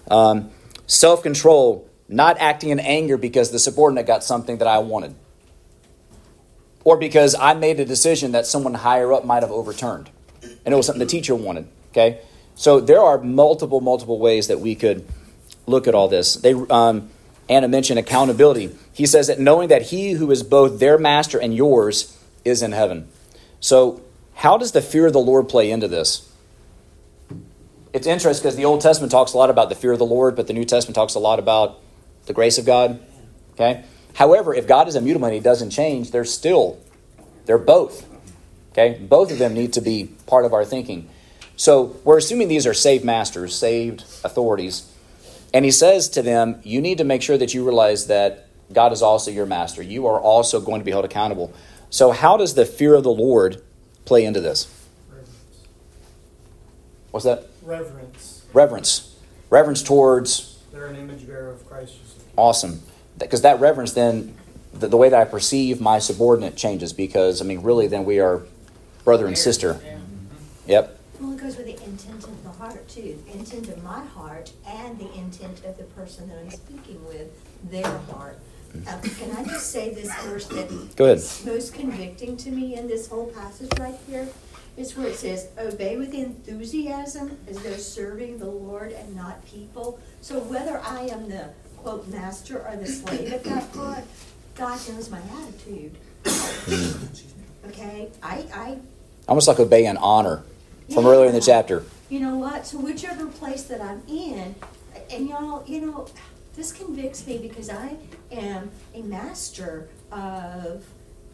Um, 0.09 0.51
Self 0.92 1.23
control, 1.23 1.88
not 2.07 2.37
acting 2.38 2.68
in 2.68 2.79
anger 2.79 3.16
because 3.16 3.51
the 3.51 3.59
subordinate 3.59 4.07
got 4.07 4.23
something 4.23 4.59
that 4.59 4.68
I 4.68 4.79
wanted, 4.79 5.14
or 6.85 6.99
because 6.99 7.35
I 7.35 7.55
made 7.55 7.81
a 7.81 7.87
decision 7.87 8.33
that 8.33 8.47
someone 8.47 8.75
higher 8.75 9.11
up 9.12 9.25
might 9.25 9.42
have 9.42 9.51
overturned, 9.51 10.11
and 10.42 10.75
it 10.75 10.77
was 10.77 10.85
something 10.85 11.01
the 11.01 11.07
teacher 11.07 11.35
wanted. 11.35 11.66
Okay, 11.92 12.21
so 12.57 12.79
there 12.79 13.01
are 13.01 13.18
multiple, 13.18 13.81
multiple 13.81 14.18
ways 14.18 14.49
that 14.49 14.61
we 14.61 14.75
could 14.75 15.07
look 15.66 15.87
at 15.87 15.95
all 15.95 16.09
this. 16.09 16.35
They, 16.35 16.53
um, 16.53 17.09
Anna 17.48 17.68
mentioned 17.68 17.98
accountability. 17.98 18.76
He 18.92 19.07
says 19.07 19.26
that 19.26 19.38
knowing 19.38 19.68
that 19.68 19.83
he 19.83 20.12
who 20.12 20.31
is 20.31 20.42
both 20.42 20.78
their 20.78 20.98
master 20.98 21.40
and 21.40 21.55
yours 21.55 22.18
is 22.44 22.62
in 22.62 22.72
heaven. 22.72 23.09
So, 23.61 24.02
how 24.35 24.59
does 24.59 24.72
the 24.72 24.83
fear 24.83 25.07
of 25.07 25.12
the 25.12 25.20
Lord 25.20 25.48
play 25.48 25.70
into 25.70 25.88
this? 25.88 26.28
It's 27.92 28.07
interesting 28.07 28.42
because 28.42 28.57
the 28.57 28.64
Old 28.64 28.81
Testament 28.81 29.12
talks 29.12 29.35
a 29.35 29.37
lot 29.37 29.50
about 29.50 29.68
the 29.68 29.74
fear 29.74 29.92
of 29.92 29.98
the 29.98 30.07
Lord, 30.07 30.35
but 30.35 30.46
the 30.46 30.52
New 30.52 30.64
Testament 30.64 30.94
talks 30.94 31.14
a 31.14 31.18
lot 31.18 31.38
about 31.38 31.78
the 32.26 32.33
grace 32.33 32.59
of 32.59 32.64
God. 32.64 33.00
Okay? 33.55 33.85
However, 34.14 34.55
if 34.55 34.66
God 34.66 34.88
is 34.88 34.96
immutable 34.96 35.26
and 35.26 35.35
he 35.35 35.40
doesn't 35.40 35.70
change, 35.70 36.11
they're 36.11 36.24
still, 36.24 36.78
they're 37.44 37.59
both. 37.59 38.09
Okay? 38.72 38.98
Both 38.98 39.31
of 39.31 39.38
them 39.38 39.52
need 39.52 39.74
to 39.74 39.81
be 39.81 40.11
part 40.26 40.44
of 40.44 40.55
our 40.55 40.64
thinking. 40.64 41.09
So 41.57 41.96
we're 42.05 42.18
assuming 42.18 42.48
these 42.48 42.66
are 42.66 42.74
saved 42.74 43.05
masters, 43.05 43.55
saved 43.55 44.02
authorities. 44.24 44.91
And 45.55 45.65
he 45.65 45.71
says 45.71 46.09
to 46.11 46.23
them, 46.23 46.61
You 46.62 46.81
need 46.81 46.99
to 46.99 47.05
make 47.05 47.23
sure 47.23 47.37
that 47.38 47.55
you 47.55 47.65
realize 47.65 48.07
that 48.07 48.49
God 48.73 48.93
is 48.93 49.03
also 49.03 49.31
your 49.31 49.47
master. 49.47 49.83
You 49.83 50.07
are 50.07 50.21
also 50.21 50.61
going 50.61 50.81
to 50.81 50.85
be 50.85 50.91
held 50.91 51.05
accountable. 51.05 51.53
So, 51.91 52.11
how 52.12 52.37
does 52.37 52.55
the 52.55 52.65
fear 52.65 52.95
of 52.95 53.03
the 53.03 53.11
Lord 53.11 53.62
play 54.05 54.25
into 54.25 54.41
this? 54.41 54.73
Reverence. 55.11 55.31
What's 57.11 57.25
that? 57.27 57.47
Reverence. 57.62 58.47
Reverence. 58.53 59.17
Reverence 59.51 59.83
towards 59.83 60.59
They're 60.73 60.87
an 60.87 60.97
image 60.97 61.27
bearer 61.27 61.51
of 61.51 61.69
Christ. 61.69 61.95
Awesome. 62.37 62.81
Because 63.19 63.43
that 63.43 63.61
reverence, 63.61 63.93
then, 63.93 64.35
the, 64.73 64.88
the 64.88 64.97
way 64.97 65.11
that 65.11 65.21
I 65.21 65.25
perceive 65.27 65.83
my 65.83 65.99
subordinate 65.99 66.57
changes. 66.57 66.95
Because, 66.95 67.43
I 67.43 67.45
mean, 67.45 67.61
really, 67.61 67.87
then 67.88 68.07
we 68.07 68.21
are 68.21 68.43
brother 69.05 69.27
and 69.27 69.37
sister. 69.37 69.79
Yep. 70.67 70.99
Well, 71.21 71.33
it 71.33 71.41
goes 71.41 71.57
with 71.57 71.67
the 71.67 71.85
intent 71.85 72.25
of 72.25 72.41
the 72.41 72.41
heart 72.62 72.88
too. 72.88 73.18
The 73.27 73.33
intent 73.38 73.68
of 73.68 73.83
my 73.83 74.05
heart 74.05 74.53
and 74.66 74.96
the 74.98 75.12
intent 75.14 75.64
of 75.64 75.77
the 75.79 75.85
person 75.85 76.29
that 76.29 76.38
I'm 76.38 76.51
speaking 76.51 77.05
with, 77.07 77.29
their 77.70 77.87
heart. 78.12 78.38
Uh, 78.87 78.98
can 79.18 79.37
I 79.37 79.44
just 79.44 79.70
say 79.72 79.92
this 79.92 80.12
verse 80.22 80.46
that 80.46 80.68
Go 80.96 81.05
ahead. 81.07 81.18
is 81.18 81.42
most 81.44 81.75
convicting 81.75 82.37
to 82.38 82.51
me 82.51 82.77
in 82.77 82.87
this 82.87 83.09
whole 83.09 83.27
passage 83.27 83.70
right 83.79 83.98
here? 84.09 84.29
Is 84.77 84.96
where 84.96 85.09
it 85.09 85.16
says, 85.16 85.48
"Obey 85.59 85.96
with 85.98 86.14
enthusiasm 86.14 87.37
as 87.46 87.59
though 87.62 87.77
serving 87.77 88.38
the 88.38 88.46
Lord 88.46 88.92
and 88.92 89.14
not 89.14 89.44
people." 89.44 89.98
So 90.22 90.38
whether 90.38 90.81
I 90.81 91.03
am 91.09 91.29
the 91.29 91.51
quote 91.79 92.09
master 92.09 92.64
or 92.66 92.77
the 92.77 92.87
slave 92.87 93.33
at 93.33 93.44
that 93.44 93.70
point, 93.75 94.05
God 94.55 94.79
knows 94.88 95.11
my 95.11 95.20
attitude. 95.42 95.94
okay, 97.68 98.09
I, 98.22 98.44
I 98.55 98.79
Almost 99.29 99.48
like 99.48 99.61
obey 99.61 99.85
and 99.87 99.98
honor 99.98 100.42
from 100.94 101.05
Yeah. 101.05 101.11
earlier 101.11 101.27
in 101.29 101.35
the 101.35 101.40
chapter. 101.42 101.85
You 102.12 102.20
know 102.20 102.37
what? 102.37 102.66
So 102.66 102.77
whichever 102.77 103.25
place 103.27 103.62
that 103.64 103.81
I'm 103.81 104.03
in, 104.07 104.55
and 105.11 105.27
y'all, 105.27 105.64
you 105.66 105.81
know, 105.81 106.07
this 106.55 106.70
convicts 106.70 107.27
me 107.27 107.38
because 107.38 107.70
I 107.70 107.96
am 108.31 108.70
a 108.94 109.01
master 109.01 109.88
of 110.11 110.85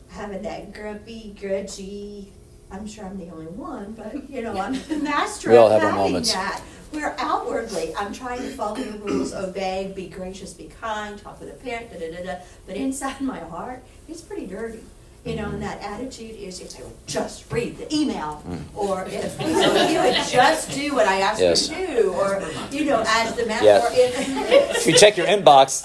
having 0.09 0.43
that 0.43 0.73
grumpy, 0.73 1.35
grudgy. 1.37 2.29
I'm 2.71 2.87
sure 2.87 3.07
I'm 3.07 3.19
the 3.19 3.29
only 3.31 3.47
one, 3.47 3.93
but 3.95 4.31
you 4.31 4.41
know, 4.41 4.57
I'm 4.57 4.75
the 4.89 4.99
master 4.99 5.51
We 5.51 5.57
all 5.57 5.67
of 5.67 5.73
have 5.73 5.83
our 5.83 5.91
having 5.91 6.13
moments. 6.13 6.33
that. 6.33 6.61
Where 6.93 7.17
outwardly 7.19 7.93
I'm 7.97 8.13
trying 8.13 8.39
to 8.39 8.49
follow 8.51 8.77
the 8.77 8.99
rules, 9.01 9.35
obey, 9.35 9.93
be 9.97 10.07
gracious, 10.09 10.55
be 10.55 10.71
kind, 10.81 11.19
talk 11.19 11.41
with 11.41 11.51
a 11.51 11.55
parent, 11.55 11.91
da 11.93 11.99
da 11.99 12.17
da 12.17 12.23
da. 12.25 12.39
But 12.67 12.77
inside 12.77 13.21
my 13.21 13.41
heart, 13.41 13.83
it's 14.09 14.21
pretty 14.21 14.47
dirty. 14.47 14.85
You 15.29 15.37
know, 15.37 15.51
and 15.51 15.63
that 15.63 15.83
attitude 15.83 16.37
is 16.37 16.61
if 16.61 16.75
they 16.75 16.83
would 16.83 17.07
just 17.07 17.53
read 17.53 17.77
the 17.77 17.95
email, 17.95 18.37
hmm. 18.37 18.79
or 18.79 19.05
if 19.07 19.39
you, 19.39 19.49
know, 19.49 19.89
you 19.89 19.99
would 20.01 20.27
just 20.27 20.71
do 20.73 20.95
what 20.95 21.07
I 21.07 21.21
asked 21.21 21.41
Yes. 21.41 21.69
you 21.69 21.87
to 21.87 22.03
do, 22.03 22.13
or 22.15 22.43
you 22.71 22.87
know, 22.87 23.05
as 23.07 23.35
the 23.35 23.45
man, 23.45 23.63
Yeah. 23.63 23.87
If 23.93 24.87
you 24.87 24.95
check 24.95 25.19
your 25.19 25.27
inbox, 25.27 25.85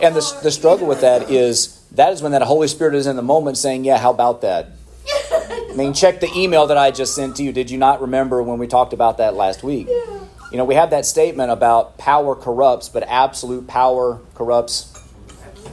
and 0.00 0.16
the, 0.16 0.40
the 0.42 0.50
struggle 0.50 0.86
with 0.86 1.02
that 1.02 1.30
is 1.30 1.82
that 1.92 2.14
is 2.14 2.22
when 2.22 2.32
that 2.32 2.40
Holy 2.40 2.66
Spirit 2.66 2.94
is 2.94 3.06
in 3.06 3.16
the 3.16 3.22
moment 3.22 3.58
saying, 3.58 3.84
Yeah, 3.84 3.98
how 3.98 4.10
about 4.10 4.40
that? 4.40 4.70
I 5.10 5.74
mean, 5.74 5.92
check 5.92 6.20
the 6.20 6.30
email 6.34 6.66
that 6.68 6.78
I 6.78 6.90
just 6.90 7.14
sent 7.14 7.36
to 7.36 7.42
you. 7.42 7.52
Did 7.52 7.70
you 7.70 7.76
not 7.76 8.00
remember 8.00 8.42
when 8.42 8.58
we 8.58 8.66
talked 8.66 8.94
about 8.94 9.18
that 9.18 9.34
last 9.34 9.62
week? 9.62 9.88
You 9.88 10.58
know, 10.58 10.64
we 10.64 10.76
have 10.76 10.90
that 10.90 11.04
statement 11.04 11.50
about 11.50 11.98
power 11.98 12.34
corrupts, 12.34 12.88
but 12.88 13.02
absolute 13.04 13.66
power 13.66 14.20
corrupts 14.34 14.98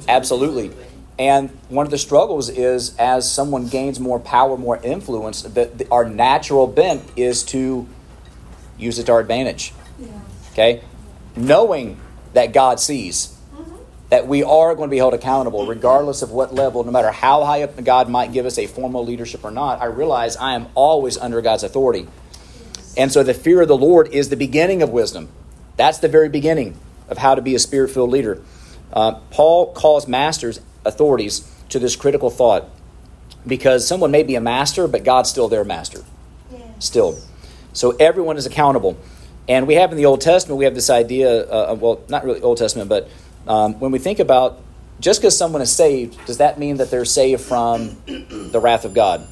absolutely. 0.08 0.72
And 1.20 1.50
one 1.68 1.86
of 1.86 1.92
the 1.92 1.98
struggles 1.98 2.48
is 2.48 2.96
as 2.96 3.30
someone 3.30 3.68
gains 3.68 4.00
more 4.00 4.20
power, 4.22 4.58
more 4.58 4.78
influence, 4.78 5.42
that 5.42 5.86
our 5.92 6.10
natural 6.10 6.66
bent 6.66 7.04
is 7.18 7.44
to 7.44 7.88
use 8.78 8.98
it 8.98 9.08
to 9.08 9.12
our 9.12 9.20
advantage. 9.20 9.74
Okay? 10.54 10.82
Knowing 11.36 12.00
that 12.34 12.54
God 12.54 12.80
sees, 12.80 13.36
that 14.10 14.28
we 14.28 14.44
are 14.44 14.74
going 14.76 14.88
to 14.88 14.92
be 14.92 14.98
held 14.98 15.14
accountable 15.14 15.68
regardless 15.68 16.22
of 16.22 16.32
what 16.32 16.54
level, 16.54 16.84
no 16.86 16.92
matter 16.92 17.12
how 17.12 17.44
high 17.44 17.64
up 17.64 17.84
God 17.84 18.10
might 18.10 18.32
give 18.32 18.46
us 18.46 18.58
a 18.58 18.66
formal 18.66 19.06
leadership 19.06 19.44
or 19.44 19.52
not, 19.52 19.82
I 19.82 19.86
realize 19.86 20.38
I 20.38 20.54
am 20.54 20.68
always 20.74 21.18
under 21.18 21.42
God's 21.42 21.64
authority. 21.64 22.08
And 22.98 23.12
so 23.12 23.24
the 23.24 23.34
fear 23.34 23.62
of 23.62 23.68
the 23.68 23.78
Lord 23.78 24.08
is 24.08 24.30
the 24.30 24.38
beginning 24.38 24.82
of 24.82 24.90
wisdom. 24.90 25.30
That's 25.76 26.00
the 26.00 26.08
very 26.08 26.30
beginning 26.30 26.80
of 27.08 27.18
how 27.18 27.36
to 27.36 27.42
be 27.42 27.56
a 27.56 27.60
spirit 27.60 27.90
filled 27.90 28.10
leader. 28.10 28.42
Uh, 28.92 29.20
Paul 29.30 29.74
calls 29.74 30.08
masters, 30.08 30.60
authorities, 30.86 31.50
to 31.70 31.80
this 31.80 31.96
critical 31.96 32.30
thought 32.30 32.70
because 33.46 33.88
someone 33.88 34.12
may 34.12 34.24
be 34.24 34.36
a 34.36 34.42
master, 34.42 34.88
but 34.88 35.04
God's 35.04 35.30
still 35.30 35.48
their 35.48 35.64
master. 35.64 36.04
Still. 36.80 37.20
So 37.74 37.92
everyone 37.92 38.38
is 38.38 38.46
accountable. 38.46 38.98
And 39.48 39.68
we 39.68 39.76
have 39.76 39.92
in 39.92 39.98
the 39.98 40.06
Old 40.06 40.22
Testament, 40.22 40.60
we 40.60 40.66
have 40.66 40.76
this 40.76 40.90
idea, 40.90 41.42
uh, 41.50 41.76
well, 41.80 42.02
not 42.10 42.24
really 42.24 42.42
Old 42.42 42.58
Testament, 42.58 42.90
but 42.90 43.10
um, 43.48 43.80
when 43.80 43.92
we 43.92 44.00
think 44.00 44.20
about 44.20 44.62
just 45.00 45.22
because 45.22 45.38
someone 45.38 45.62
is 45.62 45.72
saved, 45.72 46.24
does 46.26 46.38
that 46.38 46.60
mean 46.60 46.78
that 46.78 46.92
they're 46.92 47.06
saved 47.06 47.42
from 47.42 47.98
the 48.06 48.60
wrath 48.62 48.86
of 48.86 48.94
God? 48.94 49.26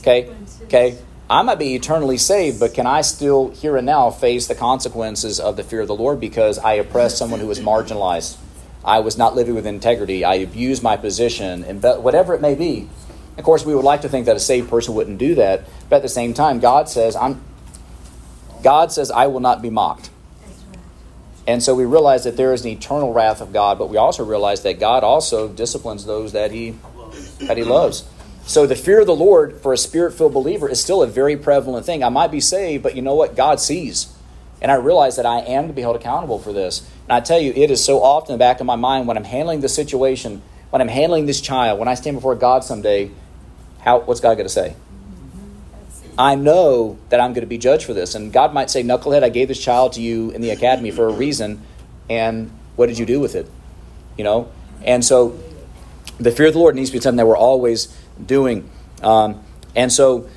Okay? 0.00 0.34
Okay? 0.64 0.98
I 1.30 1.42
might 1.42 1.58
be 1.58 1.74
eternally 1.74 2.18
saved, 2.18 2.60
but 2.60 2.74
can 2.74 2.86
I 2.86 3.02
still, 3.02 3.50
here 3.50 3.76
and 3.76 3.86
now, 3.86 4.10
face 4.10 4.48
the 4.48 4.54
consequences 4.54 5.38
of 5.38 5.56
the 5.56 5.62
fear 5.62 5.80
of 5.80 5.88
the 5.88 5.94
Lord 5.94 6.18
because 6.18 6.58
I 6.58 6.74
oppressed 6.74 7.16
someone 7.16 7.40
who 7.40 7.46
was 7.46 7.60
marginalized? 7.60 8.36
I 8.84 9.00
was 9.00 9.16
not 9.16 9.34
living 9.34 9.54
with 9.54 9.66
integrity. 9.66 10.24
I 10.24 10.34
abused 10.34 10.82
my 10.82 10.96
position, 10.96 11.64
and 11.64 11.82
whatever 12.02 12.34
it 12.34 12.40
may 12.40 12.54
be. 12.54 12.88
Of 13.38 13.44
course, 13.44 13.64
we 13.64 13.74
would 13.74 13.84
like 13.84 14.02
to 14.02 14.08
think 14.08 14.26
that 14.26 14.36
a 14.36 14.40
saved 14.40 14.68
person 14.68 14.94
wouldn't 14.94 15.18
do 15.18 15.34
that, 15.36 15.64
but 15.88 15.96
at 15.96 16.02
the 16.02 16.08
same 16.08 16.34
time, 16.34 16.60
God 16.60 16.88
says, 16.88 17.16
"I'm." 17.16 17.40
God 18.62 18.92
says, 18.92 19.10
"I 19.10 19.26
will 19.26 19.40
not 19.40 19.62
be 19.62 19.70
mocked." 19.70 20.10
And 21.46 21.62
so 21.62 21.74
we 21.74 21.84
realize 21.84 22.24
that 22.24 22.36
there 22.36 22.52
is 22.52 22.64
an 22.64 22.70
eternal 22.70 23.12
wrath 23.12 23.40
of 23.40 23.52
God, 23.52 23.78
but 23.78 23.88
we 23.88 23.96
also 23.96 24.24
realize 24.24 24.62
that 24.62 24.78
God 24.78 25.02
also 25.02 25.48
disciplines 25.48 26.04
those 26.04 26.32
that 26.32 26.52
He 26.52 26.74
that 27.40 27.56
He 27.56 27.64
loves. 27.64 28.04
So 28.44 28.66
the 28.66 28.76
fear 28.76 29.00
of 29.00 29.06
the 29.06 29.14
Lord 29.14 29.60
for 29.60 29.72
a 29.72 29.78
spirit-filled 29.78 30.32
believer 30.32 30.68
is 30.68 30.80
still 30.80 31.02
a 31.02 31.06
very 31.06 31.36
prevalent 31.36 31.86
thing. 31.86 32.02
I 32.04 32.08
might 32.08 32.30
be 32.30 32.40
saved, 32.40 32.82
but 32.82 32.96
you 32.96 33.02
know 33.02 33.14
what? 33.14 33.36
God 33.36 33.60
sees. 33.60 34.08
And 34.62 34.70
I 34.70 34.76
realize 34.76 35.16
that 35.16 35.26
I 35.26 35.40
am 35.40 35.66
to 35.66 35.74
be 35.74 35.82
held 35.82 35.96
accountable 35.96 36.38
for 36.38 36.52
this. 36.52 36.88
And 37.04 37.12
I 37.12 37.20
tell 37.20 37.38
you, 37.38 37.52
it 37.54 37.70
is 37.70 37.84
so 37.84 38.02
often 38.02 38.32
in 38.32 38.38
the 38.38 38.42
back 38.42 38.60
of 38.60 38.66
my 38.66 38.76
mind 38.76 39.06
when 39.06 39.18
I'm 39.18 39.24
handling 39.24 39.60
the 39.60 39.68
situation, 39.68 40.40
when 40.70 40.80
I'm 40.80 40.88
handling 40.88 41.26
this 41.26 41.40
child, 41.40 41.78
when 41.78 41.88
I 41.88 41.94
stand 41.94 42.16
before 42.16 42.36
God 42.36 42.64
someday, 42.64 43.10
how 43.80 44.00
what's 44.00 44.20
God 44.20 44.34
going 44.36 44.46
to 44.46 44.48
say? 44.48 44.74
I 46.16 46.36
know 46.36 46.98
that 47.08 47.20
I'm 47.20 47.32
going 47.32 47.42
to 47.42 47.48
be 47.48 47.58
judged 47.58 47.84
for 47.84 47.92
this. 47.92 48.14
And 48.14 48.32
God 48.32 48.54
might 48.54 48.70
say, 48.70 48.82
Knucklehead, 48.82 49.22
I 49.22 49.30
gave 49.30 49.48
this 49.48 49.62
child 49.62 49.94
to 49.94 50.00
you 50.00 50.30
in 50.30 50.40
the 50.40 50.50
academy 50.50 50.90
for 50.90 51.08
a 51.08 51.12
reason, 51.12 51.62
and 52.08 52.50
what 52.76 52.86
did 52.86 52.98
you 52.98 53.06
do 53.06 53.18
with 53.18 53.34
it? 53.34 53.50
You 54.16 54.24
know? 54.24 54.52
And 54.84 55.04
so 55.04 55.38
the 56.18 56.30
fear 56.30 56.46
of 56.46 56.52
the 56.52 56.58
Lord 56.58 56.76
needs 56.76 56.90
to 56.90 56.96
be 56.96 57.00
something 57.00 57.16
that 57.16 57.26
we're 57.26 57.36
always 57.36 57.96
doing. 58.24 58.70
Um, 59.02 59.42
and 59.74 59.90
so, 59.92 60.28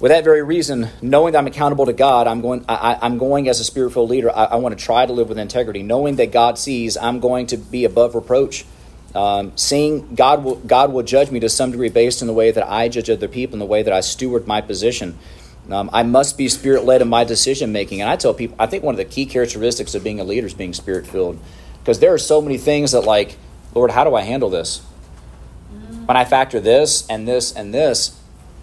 with 0.00 0.10
that 0.10 0.24
very 0.24 0.42
reason, 0.42 0.88
knowing 1.00 1.32
that 1.32 1.38
I'm 1.38 1.46
accountable 1.46 1.86
to 1.86 1.92
God, 1.92 2.26
I'm 2.26 2.40
going. 2.40 2.64
I, 2.68 2.98
I'm 3.00 3.16
going 3.18 3.48
as 3.48 3.60
a 3.60 3.64
spiritual 3.64 4.06
leader. 4.06 4.30
I, 4.30 4.44
I 4.44 4.56
want 4.56 4.78
to 4.78 4.84
try 4.84 5.06
to 5.06 5.12
live 5.12 5.28
with 5.28 5.38
integrity, 5.38 5.82
knowing 5.82 6.16
that 6.16 6.32
God 6.32 6.58
sees. 6.58 6.96
I'm 6.96 7.20
going 7.20 7.46
to 7.48 7.56
be 7.56 7.84
above 7.84 8.14
reproach, 8.14 8.64
Um, 9.14 9.52
seeing 9.56 10.14
God 10.16 10.42
will, 10.42 10.56
God 10.56 10.92
will 10.92 11.04
judge 11.04 11.30
me 11.30 11.38
to 11.40 11.48
some 11.48 11.70
degree 11.70 11.88
based 11.88 12.20
on 12.20 12.26
the 12.26 12.34
way 12.34 12.50
that 12.50 12.68
I 12.68 12.88
judge 12.88 13.08
other 13.08 13.28
people 13.28 13.54
and 13.54 13.62
the 13.62 13.66
way 13.66 13.82
that 13.82 13.92
I 13.92 14.00
steward 14.00 14.46
my 14.46 14.60
position. 14.60 15.16
Um, 15.70 15.88
I 15.92 16.02
must 16.02 16.36
be 16.36 16.48
spirit 16.48 16.84
led 16.84 17.00
in 17.00 17.08
my 17.08 17.24
decision 17.24 17.70
making. 17.72 18.00
And 18.00 18.10
I 18.10 18.16
tell 18.16 18.34
people, 18.34 18.56
I 18.58 18.66
think 18.66 18.82
one 18.82 18.94
of 18.94 18.98
the 18.98 19.04
key 19.04 19.24
characteristics 19.24 19.94
of 19.94 20.02
being 20.02 20.20
a 20.20 20.24
leader 20.24 20.46
is 20.46 20.54
being 20.54 20.74
spirit 20.74 21.06
filled. 21.06 21.38
Because 21.78 22.00
there 22.00 22.12
are 22.12 22.18
so 22.18 22.42
many 22.42 22.58
things 22.58 22.92
that, 22.92 23.02
like, 23.02 23.36
Lord, 23.74 23.92
how 23.92 24.04
do 24.04 24.14
I 24.14 24.22
handle 24.22 24.50
this? 24.50 24.82
When 26.06 26.16
I 26.16 26.24
factor 26.24 26.60
this 26.60 27.06
and 27.08 27.26
this 27.26 27.52
and 27.54 27.72
this, 27.72 28.20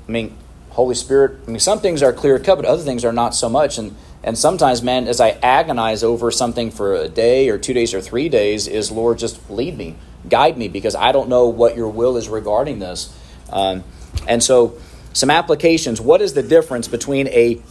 I 0.08 0.12
mean, 0.12 0.38
Holy 0.72 0.96
Spirit, 0.96 1.40
I 1.48 1.52
mean, 1.52 1.60
some 1.60 1.80
things 1.80 2.02
are 2.02 2.14
clear 2.14 2.40
cut, 2.40 2.56
but 2.56 2.66
other 2.66 2.84
things 2.84 3.06
are 3.06 3.14
not 3.14 3.36
so 3.36 3.50
much. 3.50 3.78
And, 3.78 3.96
and 4.24 4.38
sometimes, 4.38 4.82
man, 4.82 5.08
as 5.08 5.20
I 5.20 5.32
agonize 5.44 6.04
over 6.04 6.32
something 6.32 6.72
for 6.72 6.96
a 6.96 7.10
day 7.10 7.50
or 7.50 7.58
two 7.58 7.74
days 7.74 7.94
or 7.94 8.02
three 8.02 8.30
days, 8.30 8.68
is 8.68 8.92
Lord, 8.92 9.18
just 9.18 9.50
lead 9.50 9.78
me, 9.78 9.96
guide 10.30 10.58
me, 10.58 10.68
because 10.68 10.96
I 10.96 11.12
don't 11.12 11.30
know 11.30 11.48
what 11.48 11.76
your 11.76 11.90
will 11.90 12.18
is 12.18 12.30
regarding 12.30 12.80
this. 12.80 13.18
Um, 13.50 13.84
and 14.28 14.42
so, 14.42 14.78
some 15.14 15.30
applications. 15.30 16.00
What 16.00 16.22
is 16.22 16.34
the 16.34 16.44
difference 16.44 16.88
between 16.88 17.28
a, 17.28 17.62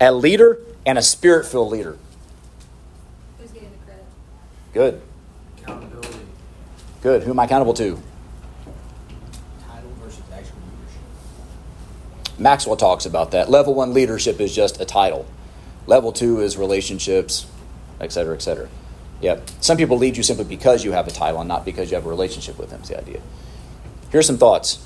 a 0.00 0.12
leader 0.12 0.58
and 0.84 0.98
a 0.98 1.02
spirit 1.02 1.46
filled 1.46 1.72
leader? 1.72 1.96
Who's 3.38 3.50
getting 3.52 3.70
the 3.70 3.78
credit? 3.86 4.04
Good. 4.74 5.02
Accountability. 5.58 6.18
Good. 7.02 7.22
Who 7.22 7.30
am 7.30 7.40
I 7.40 7.44
accountable 7.44 7.74
to? 7.74 7.98
Title 9.66 9.90
versus 10.02 10.22
actual 10.32 10.58
leadership. 10.76 11.00
Maxwell 12.40 12.76
talks 12.76 13.04
about 13.04 13.30
that. 13.32 13.50
Level 13.50 13.74
one 13.74 13.92
leadership 13.92 14.40
is 14.40 14.54
just 14.54 14.80
a 14.80 14.84
title. 14.84 15.26
Level 15.86 16.10
two 16.10 16.40
is 16.40 16.56
relationships, 16.56 17.46
et 18.00 18.12
cetera, 18.12 18.34
et 18.34 18.42
cetera. 18.42 18.68
Yep. 19.20 19.50
Some 19.60 19.76
people 19.76 19.98
lead 19.98 20.16
you 20.16 20.22
simply 20.22 20.46
because 20.46 20.82
you 20.82 20.92
have 20.92 21.06
a 21.06 21.10
title 21.10 21.40
and 21.40 21.48
not 21.48 21.66
because 21.66 21.90
you 21.90 21.96
have 21.96 22.06
a 22.06 22.08
relationship 22.08 22.58
with 22.58 22.70
them, 22.70 22.80
is 22.80 22.88
the 22.88 22.98
idea. 22.98 23.20
Here's 24.10 24.26
some 24.26 24.38
thoughts. 24.38 24.84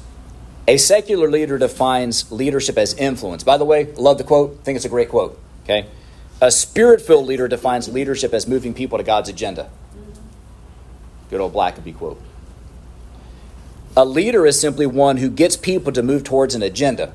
A 0.66 0.76
secular 0.76 1.30
leader 1.30 1.56
defines 1.56 2.32
leadership 2.32 2.76
as 2.76 2.94
influence. 2.94 3.44
By 3.44 3.56
the 3.56 3.64
way, 3.64 3.92
love 3.94 4.18
the 4.18 4.24
quote. 4.24 4.58
think 4.64 4.76
it's 4.76 4.84
a 4.84 4.88
great 4.88 5.08
quote. 5.08 5.38
Okay. 5.62 5.86
A 6.40 6.50
spirit 6.50 7.00
filled 7.00 7.26
leader 7.26 7.46
defines 7.46 7.88
leadership 7.88 8.34
as 8.34 8.48
moving 8.48 8.74
people 8.74 8.98
to 8.98 9.04
God's 9.04 9.28
agenda. 9.28 9.70
Good 11.30 11.40
old 11.40 11.54
Blackaby 11.54 11.96
quote. 11.96 12.20
A 13.96 14.04
leader 14.04 14.44
is 14.44 14.60
simply 14.60 14.86
one 14.86 15.18
who 15.18 15.30
gets 15.30 15.56
people 15.56 15.92
to 15.92 16.02
move 16.02 16.24
towards 16.24 16.56
an 16.56 16.62
agenda. 16.62 17.14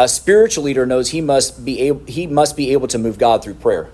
A 0.00 0.08
spiritual 0.08 0.64
leader 0.64 0.86
knows 0.86 1.10
he 1.10 1.20
must 1.20 1.62
be 1.62 1.78
able, 1.80 2.06
he 2.06 2.26
must 2.26 2.56
be 2.56 2.72
able 2.72 2.88
to 2.88 2.96
move 2.96 3.18
God 3.18 3.44
through 3.44 3.52
prayer. 3.52 3.90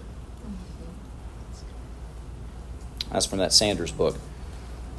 That's 3.10 3.26
from 3.26 3.40
that 3.40 3.52
Sanders 3.52 3.90
book. 3.90 4.16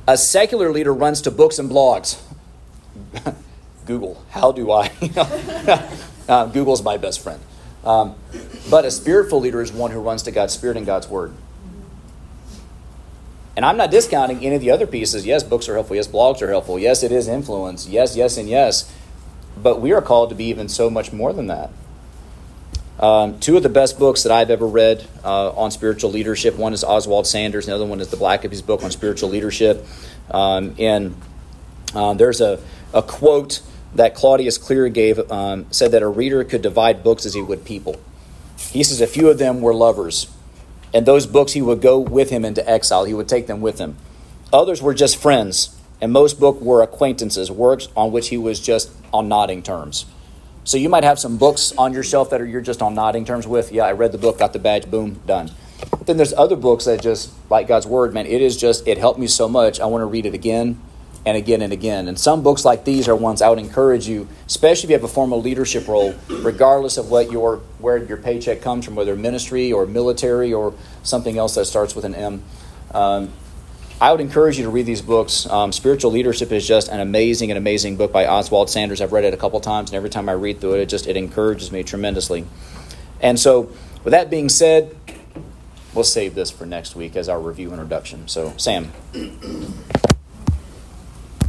A 0.05 0.17
secular 0.17 0.69
leader 0.69 0.93
runs 0.93 1.21
to 1.21 1.31
books 1.31 1.59
and 1.59 1.71
blogs. 1.71 2.21
Google, 3.85 4.21
how 4.31 4.51
do 4.51 4.69
I? 4.69 4.91
uh, 6.27 6.47
Google's 6.47 6.83
my 6.83 6.97
best 6.97 7.21
friend. 7.21 7.39
Um, 7.85 8.15
but 8.69 8.83
a 8.83 8.91
spiritual 8.91 9.39
leader 9.39 9.61
is 9.61 9.71
one 9.71 9.91
who 9.91 10.01
runs 10.01 10.23
to 10.23 10.31
God's 10.31 10.55
Spirit 10.55 10.75
and 10.75 10.85
God's 10.85 11.07
Word. 11.07 11.33
And 13.55 13.63
I'm 13.63 13.77
not 13.77 13.91
discounting 13.91 14.45
any 14.45 14.55
of 14.55 14.61
the 14.61 14.71
other 14.71 14.85
pieces. 14.85 15.25
Yes, 15.25 15.41
books 15.41 15.69
are 15.69 15.75
helpful. 15.75 15.95
Yes, 15.95 16.09
blogs 16.09 16.41
are 16.41 16.49
helpful. 16.49 16.77
Yes, 16.77 17.01
it 17.01 17.13
is 17.13 17.29
influence. 17.29 17.87
Yes, 17.87 18.17
yes, 18.17 18.35
and 18.35 18.49
yes. 18.49 18.93
But 19.61 19.81
we 19.81 19.91
are 19.93 20.01
called 20.01 20.29
to 20.29 20.35
be 20.35 20.45
even 20.45 20.69
so 20.69 20.89
much 20.89 21.11
more 21.11 21.33
than 21.33 21.47
that. 21.47 21.71
Um, 22.99 23.39
two 23.39 23.55
of 23.57 23.63
the 23.63 23.69
best 23.69 23.99
books 23.99 24.23
that 24.23 24.31
I've 24.31 24.49
ever 24.49 24.65
read 24.65 25.05
uh, 25.23 25.51
on 25.51 25.69
spiritual 25.69 26.11
leadership 26.11 26.55
one 26.55 26.73
is 26.73 26.83
Oswald 26.83 27.27
Sanders, 27.27 27.67
and 27.67 27.71
the 27.71 27.75
other 27.75 27.85
one 27.85 28.01
is 28.01 28.07
the 28.07 28.17
Blackaby's 28.17 28.63
book 28.63 28.83
on 28.83 28.89
spiritual 28.89 29.29
leadership. 29.29 29.85
Um, 30.31 30.75
and 30.79 31.15
uh, 31.93 32.15
there's 32.15 32.41
a, 32.41 32.59
a 32.93 33.03
quote 33.03 33.61
that 33.93 34.15
Claudius 34.15 34.57
Clear 34.57 34.89
gave, 34.89 35.31
um, 35.31 35.67
said 35.71 35.91
that 35.91 36.01
a 36.01 36.07
reader 36.07 36.43
could 36.43 36.61
divide 36.61 37.03
books 37.03 37.25
as 37.25 37.35
he 37.35 37.41
would 37.41 37.65
people. 37.65 37.97
He 38.57 38.83
says 38.83 38.99
a 38.99 39.07
few 39.07 39.29
of 39.29 39.37
them 39.37 39.61
were 39.61 39.73
lovers, 39.73 40.27
and 40.93 41.05
those 41.05 41.27
books 41.27 41.53
he 41.53 41.61
would 41.61 41.81
go 41.81 41.99
with 41.99 42.31
him 42.31 42.43
into 42.43 42.67
exile. 42.67 43.05
He 43.05 43.13
would 43.13 43.27
take 43.27 43.45
them 43.45 43.61
with 43.61 43.77
him. 43.77 43.97
Others 44.51 44.81
were 44.81 44.95
just 44.95 45.17
friends, 45.17 45.76
and 46.01 46.11
most 46.11 46.39
books 46.39 46.61
were 46.61 46.81
acquaintances, 46.81 47.49
works 47.51 47.87
on 47.95 48.11
which 48.11 48.29
he 48.29 48.37
was 48.37 48.59
just 48.59 48.91
on 49.13 49.27
nodding 49.27 49.63
terms. 49.63 50.05
So 50.63 50.77
you 50.77 50.89
might 50.89 51.03
have 51.03 51.17
some 51.17 51.37
books 51.37 51.73
on 51.77 51.93
your 51.93 52.03
shelf 52.03 52.29
that 52.31 52.41
are 52.41 52.45
you're 52.45 52.61
just 52.61 52.81
on 52.81 52.93
nodding 52.93 53.25
terms 53.25 53.47
with. 53.47 53.71
Yeah, 53.71 53.85
I 53.85 53.93
read 53.93 54.11
the 54.11 54.17
book, 54.17 54.39
got 54.39 54.53
the 54.53 54.59
badge, 54.59 54.91
boom, 54.91 55.21
done. 55.25 55.51
Then 56.05 56.17
there's 56.17 56.33
other 56.33 56.55
books 56.55 56.85
that 56.85 57.01
just 57.01 57.31
like 57.49 57.67
God's 57.67 57.87
word, 57.87 58.13
man. 58.13 58.25
It 58.25 58.41
is 58.41 58.57
just 58.57 58.87
it 58.87 58.97
helped 58.97 59.19
me 59.19 59.27
so 59.27 59.47
much. 59.47 59.79
I 59.79 59.85
want 59.85 60.01
to 60.01 60.05
read 60.05 60.25
it 60.25 60.33
again 60.33 60.81
and 61.25 61.37
again 61.37 61.61
and 61.61 61.73
again. 61.73 62.07
And 62.07 62.19
some 62.19 62.43
books 62.43 62.65
like 62.65 62.83
these 62.83 63.07
are 63.07 63.15
ones 63.15 63.41
I 63.41 63.49
would 63.49 63.59
encourage 63.59 64.07
you, 64.07 64.27
especially 64.45 64.87
if 64.87 64.89
you 64.89 64.95
have 64.95 65.03
a 65.03 65.13
formal 65.13 65.41
leadership 65.41 65.87
role, 65.87 66.15
regardless 66.29 66.97
of 66.97 67.09
what 67.11 67.31
your 67.31 67.57
where 67.79 67.97
your 67.97 68.17
paycheck 68.17 68.61
comes 68.61 68.85
from, 68.85 68.95
whether 68.95 69.15
ministry 69.15 69.71
or 69.71 69.85
military 69.85 70.53
or 70.53 70.73
something 71.03 71.37
else 71.37 71.55
that 71.55 71.65
starts 71.65 71.95
with 71.95 72.05
an 72.05 72.15
M. 72.15 72.43
Um, 72.93 73.31
I 73.99 74.11
would 74.11 74.21
encourage 74.21 74.59
you 74.59 74.63
to 74.63 74.69
read 74.69 74.85
these 74.85 75.01
books. 75.01 75.47
Um, 75.47 75.71
Spiritual 75.71 76.11
Leadership 76.11 76.51
is 76.51 76.67
just 76.67 76.87
an 76.87 76.99
amazing 76.99 77.49
and 77.49 77.57
amazing 77.57 77.97
book 77.97 78.11
by 78.11 78.27
Oswald 78.27 78.69
Sanders. 78.69 79.01
I've 79.01 79.11
read 79.11 79.23
it 79.23 79.33
a 79.33 79.37
couple 79.37 79.59
times, 79.59 79.89
and 79.89 79.95
every 79.95 80.11
time 80.11 80.29
I 80.29 80.33
read 80.33 80.61
through 80.61 80.75
it, 80.75 80.81
it 80.81 80.89
just 80.89 81.07
it 81.07 81.17
encourages 81.17 81.71
me 81.71 81.81
tremendously. 81.81 82.45
And 83.21 83.39
so, 83.39 83.71
with 84.03 84.11
that 84.11 84.29
being 84.29 84.49
said, 84.49 84.95
we'll 85.95 86.03
save 86.03 86.35
this 86.35 86.51
for 86.51 86.67
next 86.67 86.95
week 86.95 87.15
as 87.15 87.27
our 87.27 87.39
review 87.39 87.71
introduction. 87.71 88.27
So, 88.27 88.53
Sam. 88.57 88.91